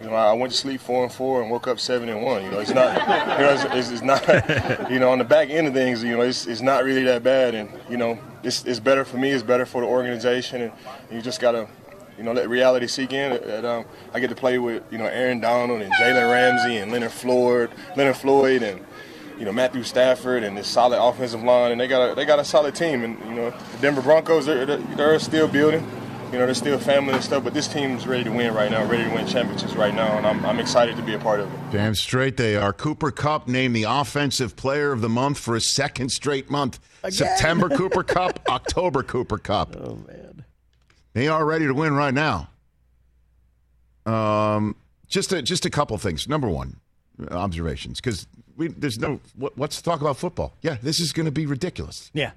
you 0.00 0.08
know, 0.08 0.14
I 0.14 0.32
went 0.34 0.52
to 0.52 0.58
sleep 0.58 0.80
four 0.80 1.04
and 1.04 1.12
four 1.12 1.40
and 1.40 1.50
woke 1.50 1.66
up 1.66 1.80
seven 1.80 2.08
and 2.08 2.22
one. 2.22 2.44
You 2.44 2.50
know, 2.50 2.60
it's 2.60 2.74
not, 2.74 2.94
you 3.38 3.44
know, 3.44 3.76
it's, 3.76 3.90
it's, 3.90 4.02
not, 4.02 4.26
you 4.90 4.98
know, 4.98 5.10
on 5.10 5.18
the 5.18 5.24
back 5.24 5.48
end 5.48 5.66
of 5.66 5.72
things, 5.72 6.02
you 6.02 6.16
know, 6.16 6.22
it's, 6.22 6.46
it's 6.46 6.60
not 6.60 6.84
really 6.84 7.02
that 7.04 7.22
bad, 7.22 7.54
and 7.54 7.70
you 7.88 7.96
know, 7.96 8.18
it's, 8.42 8.64
it's 8.64 8.78
better 8.78 9.04
for 9.04 9.16
me, 9.16 9.30
it's 9.30 9.42
better 9.42 9.64
for 9.64 9.80
the 9.80 9.86
organization, 9.86 10.62
and 10.62 10.72
you 11.10 11.22
just 11.22 11.40
gotta, 11.40 11.66
you 12.18 12.24
know, 12.24 12.32
let 12.32 12.48
reality 12.48 12.86
sink 12.86 13.12
in. 13.12 13.30
That, 13.30 13.64
um, 13.64 13.86
I 14.12 14.20
get 14.20 14.28
to 14.28 14.36
play 14.36 14.58
with, 14.58 14.82
you 14.90 14.98
know, 14.98 15.06
Aaron 15.06 15.40
Donald 15.40 15.80
and 15.80 15.92
Jalen 15.94 16.30
Ramsey 16.30 16.76
and 16.76 16.92
Leonard 16.92 17.12
Floyd, 17.12 17.70
Leonard 17.96 18.16
Floyd, 18.16 18.62
and 18.62 18.84
you 19.38 19.44
know 19.44 19.52
Matthew 19.52 19.82
Stafford 19.82 20.42
and 20.44 20.56
this 20.56 20.66
solid 20.66 20.98
offensive 21.02 21.42
line, 21.42 21.72
and 21.72 21.80
they 21.80 21.88
got 21.88 22.12
a 22.12 22.14
they 22.14 22.24
got 22.24 22.38
a 22.38 22.44
solid 22.44 22.74
team. 22.74 23.02
And 23.04 23.18
you 23.26 23.34
know, 23.34 23.50
the 23.50 23.78
Denver 23.80 24.02
Broncos, 24.02 24.46
they're, 24.46 24.64
they're 24.66 25.18
still 25.18 25.48
building. 25.48 25.86
You 26.32 26.38
know, 26.40 26.46
they're 26.46 26.54
still 26.54 26.78
family 26.78 27.14
and 27.14 27.22
stuff, 27.22 27.44
but 27.44 27.54
this 27.54 27.68
team's 27.68 28.06
ready 28.06 28.24
to 28.24 28.30
win 28.30 28.52
right 28.52 28.70
now, 28.70 28.84
ready 28.84 29.04
to 29.04 29.10
win 29.10 29.26
championships 29.26 29.74
right 29.74 29.94
now, 29.94 30.18
and 30.18 30.26
I'm, 30.26 30.44
I'm 30.44 30.58
excited 30.58 30.96
to 30.96 31.02
be 31.02 31.14
a 31.14 31.18
part 31.18 31.40
of 31.40 31.52
it. 31.52 31.58
Damn 31.70 31.94
straight 31.94 32.36
they 32.36 32.56
are. 32.56 32.72
Cooper 32.72 33.10
Kupp 33.10 33.46
named 33.46 33.76
the 33.76 33.84
Offensive 33.84 34.56
Player 34.56 34.92
of 34.92 35.00
the 35.00 35.08
Month 35.08 35.38
for 35.38 35.54
a 35.54 35.60
second 35.60 36.10
straight 36.10 36.50
month. 36.50 36.80
September 37.08 37.68
Cooper 37.68 38.02
Kupp, 38.04 38.40
October 38.48 39.02
Cooper 39.02 39.38
Kupp. 39.38 39.76
Oh 39.76 39.98
man. 40.06 40.44
They 41.14 41.28
are 41.28 41.44
ready 41.46 41.66
to 41.66 41.72
win 41.72 41.94
right 41.94 42.12
now. 42.12 42.50
Um, 44.04 44.76
just 45.08 45.32
a, 45.32 45.40
just 45.42 45.64
a 45.64 45.70
couple 45.70 45.96
things. 45.98 46.28
Number 46.28 46.48
one, 46.48 46.76
observations 47.30 48.00
because 48.00 48.26
there's 48.56 48.98
no 48.98 49.20
what, 49.34 49.56
what's 49.56 49.76
to 49.76 49.82
talk 49.82 50.00
about 50.00 50.16
football. 50.16 50.54
Yeah, 50.62 50.76
this 50.82 51.00
is 51.00 51.12
going 51.12 51.26
to 51.26 51.32
be 51.32 51.46
ridiculous. 51.46 52.10
Yeah. 52.12 52.32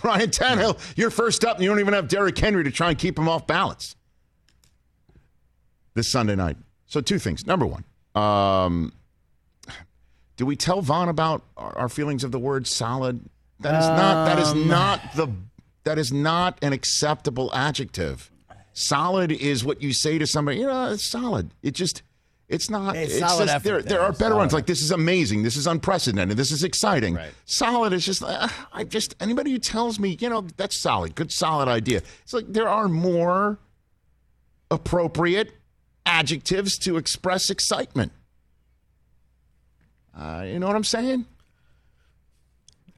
Ryan 0.04 0.30
Tannehill, 0.30 0.78
you're 0.96 1.10
first 1.10 1.44
up, 1.44 1.56
and 1.56 1.64
you 1.64 1.70
don't 1.70 1.80
even 1.80 1.94
have 1.94 2.08
Derrick 2.08 2.36
Henry 2.38 2.64
to 2.64 2.70
try 2.70 2.90
and 2.90 2.98
keep 2.98 3.18
him 3.18 3.28
off 3.28 3.46
balance 3.46 3.96
this 5.94 6.08
Sunday 6.08 6.36
night. 6.36 6.56
So 6.86 7.00
two 7.00 7.18
things. 7.18 7.46
Number 7.46 7.66
one, 7.66 7.84
um, 8.14 8.92
do 10.36 10.46
we 10.46 10.56
tell 10.56 10.80
Von 10.80 11.08
about 11.08 11.42
our, 11.56 11.88
feelings 11.88 12.24
of 12.24 12.32
the 12.32 12.38
word 12.38 12.66
solid? 12.66 13.20
That 13.60 13.78
is 13.80 13.86
not. 13.88 14.24
That 14.24 14.38
is 14.38 14.48
Um, 14.48 14.68
not 14.68 15.14
the. 15.14 15.28
That 15.84 15.98
is 15.98 16.12
not 16.12 16.58
an 16.62 16.72
acceptable 16.72 17.50
adjective. 17.54 18.30
Solid 18.72 19.32
is 19.32 19.64
what 19.64 19.82
you 19.82 19.92
say 19.92 20.18
to 20.18 20.26
somebody. 20.26 20.58
You 20.58 20.66
know, 20.66 20.92
it's 20.92 21.02
solid. 21.02 21.52
It 21.62 21.72
just. 21.72 22.02
It's 22.50 22.68
not. 22.68 22.96
It's 22.96 23.12
It's, 23.14 23.20
solid 23.20 23.44
just, 23.46 23.54
effort 23.54 23.62
there, 23.64 23.82
there 23.82 23.98
there. 23.98 24.00
are 24.02 24.12
better 24.12 24.34
ones. 24.34 24.52
Like 24.52 24.66
this 24.66 24.82
is 24.82 24.90
amazing. 24.90 25.44
This 25.44 25.56
is 25.56 25.66
unprecedented. 25.68 26.36
This 26.36 26.50
is 26.50 26.64
exciting. 26.64 27.16
Solid 27.46 27.92
is 27.92 28.04
just. 28.04 28.22
Uh, 28.24 28.48
I 28.72 28.82
just 28.84 29.14
anybody 29.20 29.52
who 29.52 29.58
tells 29.58 30.00
me, 30.00 30.16
you 30.20 30.28
know, 30.28 30.42
that's 30.56 30.74
solid. 30.76 31.14
Good, 31.14 31.30
solid 31.30 31.68
idea. 31.68 32.02
It's 32.24 32.32
like 32.32 32.46
there 32.52 32.68
are 32.68 32.88
more 32.88 33.58
appropriate 34.70 35.52
adjectives 36.04 36.76
to 36.78 36.96
express 36.96 37.50
excitement. 37.50 38.10
Uh, 40.16 40.42
you 40.46 40.58
know 40.58 40.66
what 40.66 40.74
I'm 40.76 40.84
saying? 40.84 41.26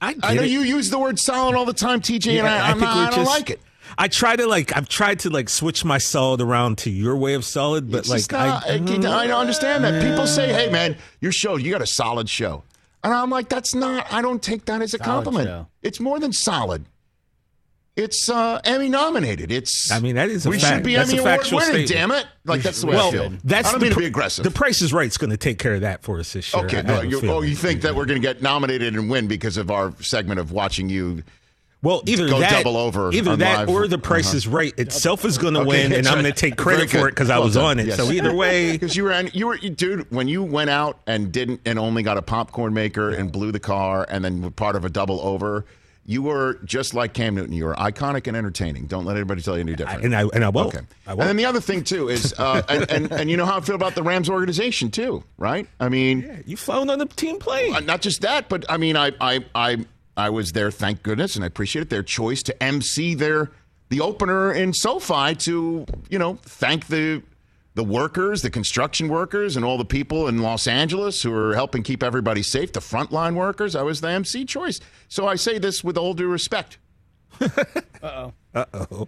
I, 0.00 0.16
I 0.22 0.34
know 0.34 0.42
it. 0.42 0.50
you 0.50 0.60
use 0.60 0.90
the 0.90 0.98
word 0.98 1.18
solid 1.18 1.54
all 1.54 1.64
the 1.66 1.72
time, 1.74 2.00
TJ, 2.00 2.26
and 2.28 2.34
Yeah, 2.38 2.44
I, 2.64 2.70
I'm 2.70 2.78
think 2.78 2.80
not, 2.82 2.96
I 2.96 3.10
don't 3.10 3.24
just- 3.24 3.30
like 3.30 3.50
it. 3.50 3.60
I 3.98 4.08
try 4.08 4.36
to 4.36 4.46
like 4.46 4.76
I've 4.76 4.88
tried 4.88 5.20
to 5.20 5.30
like 5.30 5.48
switch 5.48 5.84
my 5.84 5.98
solid 5.98 6.40
around 6.40 6.78
to 6.78 6.90
your 6.90 7.16
way 7.16 7.34
of 7.34 7.44
solid, 7.44 7.90
but 7.90 7.98
It's 7.98 8.08
like 8.08 8.30
not- 8.32 8.64
I, 8.66 8.72
I, 8.72 8.74
I 8.74 8.78
don't 9.26 9.40
understand 9.40 9.84
that. 9.84 10.02
People 10.02 10.26
say, 10.26 10.52
"Hey, 10.52 10.70
man, 10.70 10.96
your 11.20 11.32
show, 11.32 11.56
you 11.56 11.70
got 11.72 11.82
a 11.82 11.86
solid 11.86 12.28
show," 12.28 12.62
and 13.04 13.12
I'm 13.12 13.30
like, 13.30 13.48
"That's 13.48 13.74
not. 13.74 14.12
I 14.12 14.22
don't 14.22 14.42
take 14.42 14.64
that 14.66 14.82
as 14.82 14.94
a 14.94 14.98
Solid 14.98 15.04
compliment. 15.04 15.48
show. 15.48 15.66
It's 15.82 16.00
more 16.00 16.18
than 16.18 16.32
solid. 16.32 16.84
It's 17.94 18.30
uh, 18.30 18.58
Emmy 18.64 18.88
nominated. 18.88 19.52
It's. 19.52 19.90
I 19.92 20.00
mean, 20.00 20.14
that 20.14 20.30
is 20.30 20.46
a 20.46 20.48
we 20.50 20.58
fact. 20.58 20.76
should 20.76 20.82
be 20.82 20.94
That's 20.96 21.10
Emmy 21.10 21.18
a 21.18 21.22
award 21.22 21.40
factual 21.40 21.58
winning. 21.58 21.86
statement. 21.86 22.10
Damn 22.10 22.18
it! 22.22 22.26
Like 22.46 22.62
that's 22.62 22.80
the 22.80 22.86
way 22.86 22.96
well, 22.96 23.08
I 23.08 23.10
feel. 23.12 23.32
that's 23.44 23.68
I 23.68 23.72
don't 23.72 23.80
the 23.80 23.84
mean 23.84 23.90
to 23.90 23.94
pr- 23.96 24.00
be 24.00 24.06
aggressive. 24.06 24.44
The 24.44 24.50
Price 24.50 24.80
is 24.80 24.94
Right's 24.94 25.18
going 25.18 25.28
to 25.28 25.36
take 25.36 25.58
care 25.58 25.74
of 25.74 25.82
that 25.82 26.02
for 26.02 26.18
us 26.18 26.32
this 26.32 26.54
year. 26.54 26.64
Okay, 26.64 26.78
I 26.78 26.82
no, 26.82 27.00
a 27.00 27.04
you, 27.06 27.20
oh, 27.30 27.42
you 27.42 27.54
think 27.54 27.82
that 27.82 27.94
we're 27.94 28.06
going 28.06 28.20
to 28.20 28.26
get 28.26 28.40
nominated 28.40 28.94
and 28.94 29.10
win 29.10 29.28
because 29.28 29.58
of 29.58 29.70
our 29.70 29.92
segment 30.00 30.40
of 30.40 30.52
watching 30.52 30.88
you? 30.88 31.22
Well, 31.82 32.02
either 32.06 32.28
go 32.28 32.38
that, 32.38 32.50
double 32.62 32.76
over 32.76 33.12
either 33.12 33.34
that, 33.36 33.60
live. 33.60 33.68
or 33.68 33.88
the 33.88 33.98
Price 33.98 34.28
Uh-huh. 34.28 34.36
is 34.36 34.46
Right 34.46 34.78
itself 34.78 35.24
is 35.24 35.36
going 35.36 35.54
to 35.54 35.60
Okay, 35.60 35.68
win, 35.68 35.84
and 35.92 36.04
that's 36.04 36.08
I'm 36.08 36.22
going 36.22 36.32
to 36.32 36.40
take 36.40 36.56
credit 36.56 36.88
for 36.90 37.08
it 37.08 37.10
because 37.12 37.28
I 37.28 37.38
was 37.38 37.54
done. 37.54 37.64
on 37.64 37.78
it. 37.80 37.86
Yes. 37.86 37.96
So 37.96 38.10
either 38.12 38.32
way, 38.34 38.72
because 38.72 38.94
you 38.96 39.04
were, 39.04 39.20
you 39.32 39.48
were, 39.48 39.56
dude. 39.58 40.10
When 40.12 40.28
you 40.28 40.42
went 40.44 40.70
out 40.70 41.00
and 41.08 41.32
didn't, 41.32 41.60
and 41.66 41.78
only 41.80 42.02
got 42.04 42.18
a 42.18 42.22
popcorn 42.22 42.72
maker 42.72 43.10
and 43.10 43.32
blew 43.32 43.50
the 43.50 43.60
car, 43.60 44.06
and 44.08 44.24
then 44.24 44.42
were 44.42 44.50
part 44.50 44.76
of 44.76 44.84
a 44.84 44.90
double 44.90 45.20
over, 45.22 45.64
you 46.06 46.20
were 46.22 46.58
just 46.64 46.94
like 46.94 47.14
Cam 47.14 47.34
Newton. 47.36 47.52
You 47.52 47.64
were 47.64 47.74
iconic 47.74 48.26
and 48.26 48.36
entertaining. 48.36 48.86
Don't 48.86 49.04
let 49.04 49.16
anybody 49.16 49.40
tell 49.42 49.54
you 49.54 49.60
any 49.60 49.74
different. 49.74 50.04
and 50.04 50.14
I 50.14 50.22
and 50.34 50.44
I 50.44 50.48
will. 50.50 50.66
Okay. 50.68 50.80
I 51.06 51.12
And 51.12 51.20
then 51.22 51.36
the 51.36 51.46
other 51.46 51.60
thing 51.60 51.82
too 51.84 52.08
is, 52.08 52.32
uh, 52.38 52.62
and, 52.68 52.90
and 52.90 53.12
and 53.12 53.30
you 53.30 53.36
know 53.36 53.46
how 53.46 53.56
I 53.58 53.60
feel 53.60 53.74
about 53.76 53.94
the 53.96 54.02
Rams 54.04 54.28
organization 54.30 54.90
too, 54.92 55.22
right? 55.36 55.66
I 55.80 55.88
mean, 55.88 56.22
yeah, 56.22 56.36
you 56.46 56.56
flown 56.56 56.90
on 56.90 56.98
the 56.98 57.06
team 57.06 57.38
plane. 57.38 57.74
uh, 57.74 57.80
not 57.80 58.02
just 58.02 58.20
that, 58.22 58.48
but 58.48 58.64
I 58.68 58.76
mean, 58.76 58.96
I 58.96 59.12
I 59.20 59.44
I 59.54 59.84
I 60.16 60.30
was 60.30 60.52
there, 60.52 60.70
thank 60.70 61.02
goodness, 61.02 61.36
and 61.36 61.44
I 61.44 61.46
appreciate 61.46 61.82
it. 61.82 61.90
Their 61.90 62.02
choice 62.02 62.42
to 62.44 62.62
MC 62.62 63.14
their 63.14 63.50
the 63.88 64.00
opener 64.00 64.52
in 64.52 64.72
SoFi 64.72 65.34
to 65.36 65.86
you 66.08 66.18
know 66.18 66.38
thank 66.42 66.86
the 66.86 67.22
the 67.74 67.84
workers, 67.84 68.42
the 68.42 68.50
construction 68.50 69.08
workers, 69.08 69.56
and 69.56 69.64
all 69.64 69.78
the 69.78 69.84
people 69.84 70.28
in 70.28 70.42
Los 70.42 70.66
Angeles 70.66 71.22
who 71.22 71.34
are 71.34 71.54
helping 71.54 71.82
keep 71.82 72.02
everybody 72.02 72.42
safe. 72.42 72.72
The 72.72 72.80
frontline 72.80 73.34
workers. 73.34 73.74
I 73.74 73.82
was 73.82 74.00
the 74.00 74.08
MC 74.10 74.44
choice, 74.44 74.80
so 75.08 75.26
I 75.26 75.36
say 75.36 75.58
this 75.58 75.82
with 75.82 75.96
all 75.96 76.14
due 76.14 76.28
respect. 76.28 76.78
Uh 78.02 78.08
oh. 78.26 78.32
Uh 78.52 78.64
oh. 78.90 79.06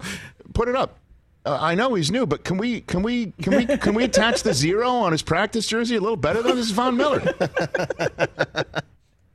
Put 0.53 0.69
it 0.69 0.77
up. 0.77 1.01
Uh, 1.45 1.59
I 1.61 1.75
know 1.75 1.95
he's 1.95 2.13
new, 2.13 2.27
but 2.27 2.45
can 2.45 2.59
we 2.59 2.83
can 2.83 3.03
we 3.03 3.33
can 3.43 3.57
we 3.57 3.67
can 3.67 3.93
we 3.95 4.05
attach 4.05 4.45
the 4.45 4.55
zero 4.55 4.89
on 4.89 5.11
his 5.11 5.21
practice 5.21 5.67
jersey 5.67 5.97
a 5.97 6.01
little 6.01 6.17
better 6.17 6.41
than 6.41 6.55
this 6.55 6.67
is 6.67 6.71
Von 6.71 6.97
Miller? 6.97 7.21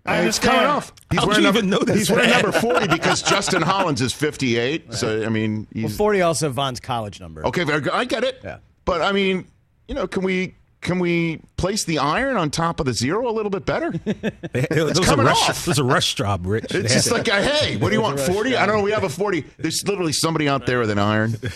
I 0.09 0.21
it's 0.21 0.39
coming 0.39 0.65
off. 0.65 0.91
He's 1.11 1.19
How'd 1.19 1.27
wearing 1.29 1.41
you 1.41 1.47
number, 1.47 1.57
even 1.59 1.69
notice 1.69 1.95
He's 1.97 2.09
wearing 2.11 2.29
number 2.29 2.51
forty 2.51 2.87
because 2.91 3.21
Justin 3.21 3.61
Hollins 3.61 4.01
is 4.01 4.13
fifty-eight. 4.13 4.93
So 4.93 5.23
I 5.25 5.29
mean, 5.29 5.67
Well, 5.75 5.89
40 5.89 6.21
also 6.21 6.49
Von's 6.49 6.79
college 6.79 7.19
number. 7.19 7.45
okay. 7.47 7.63
Very 7.63 7.81
good. 7.81 7.93
I 7.93 8.05
get 8.05 8.23
it. 8.23 8.39
Yeah. 8.43 8.57
But 8.85 9.01
I 9.01 9.11
mean, 9.11 9.45
you 9.87 9.95
know, 9.95 10.07
can 10.07 10.23
we 10.23 10.55
can 10.81 10.99
we 10.99 11.41
place 11.57 11.83
the 11.83 11.99
iron 11.99 12.37
on 12.37 12.49
top 12.51 12.79
of 12.79 12.85
the 12.85 12.93
zero 12.93 13.29
a 13.29 13.33
little 13.33 13.49
bit 13.49 13.65
better? 13.65 13.91
It 14.05 14.83
was 14.83 14.97
a 14.97 15.03
coming 15.03 15.25
rush. 15.25 15.49
off. 15.49 15.61
It 15.61 15.67
was 15.67 15.79
a 15.79 15.83
rush 15.83 16.15
job, 16.15 16.45
Rich. 16.45 16.73
It's 16.73 16.93
just 16.93 17.11
like, 17.11 17.27
hey, 17.27 17.75
what 17.77 17.89
do 17.89 17.95
you 17.95 18.01
want? 18.01 18.19
Forty? 18.31 18.55
I 18.55 18.65
don't 18.65 18.77
know. 18.77 18.83
We 18.83 18.91
have 18.91 19.03
a 19.03 19.09
forty. 19.09 19.45
There's 19.57 19.85
literally 19.87 20.13
somebody 20.13 20.47
out 20.47 20.65
there 20.65 20.79
with 20.79 20.89
an 20.89 20.99
iron. 20.99 21.35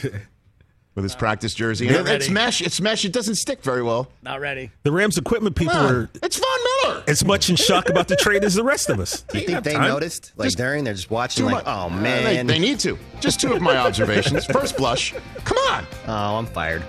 With 0.95 1.03
his 1.05 1.15
practice 1.15 1.55
jersey, 1.55 1.87
Get 1.87 2.01
and 2.01 2.07
it's 2.09 2.29
mesh. 2.29 2.61
It's 2.61 2.79
mesh. 2.79 3.03
It 3.03 3.13
doesn't 3.13 3.33
stick 3.35 3.63
very 3.63 3.81
well. 3.81 4.11
Not 4.21 4.39
ready. 4.39 4.69
the 4.83 4.91
Rams 4.91 5.17
equipment 5.17 5.55
people 5.55 5.73
Come 5.73 5.85
are 5.95 6.09
It's 6.21 6.37
Von 6.37 6.59
Miller. 6.83 7.03
as 7.07 7.25
much 7.25 7.49
in 7.49 7.55
shock 7.55 7.89
about 7.89 8.07
the 8.07 8.15
trade 8.15 8.43
as 8.43 8.53
the 8.53 8.63
rest 8.63 8.91
of 8.91 8.99
us. 8.99 9.21
Do 9.21 9.39
you 9.39 9.47
think 9.47 9.63
they 9.63 9.73
Time. 9.73 9.87
noticed? 9.87 10.33
Like 10.37 10.51
during, 10.51 10.83
they're 10.83 10.93
just 10.93 11.09
watching, 11.09 11.45
like, 11.45 11.55
much- 11.55 11.63
oh 11.65 11.85
Uh, 11.87 11.89
man, 11.89 12.45
they, 12.45 12.53
they 12.53 12.59
need 12.59 12.79
to. 12.81 12.99
Just 13.21 13.39
two 13.41 13.53
of 13.53 13.61
my 13.61 13.75
observations. 13.87 14.45
First 14.45 14.77
blush. 14.77 15.15
Come 15.45 15.57
on. 15.71 15.87
oh, 16.07 16.37
I'm 16.37 16.45
fired. 16.45 16.83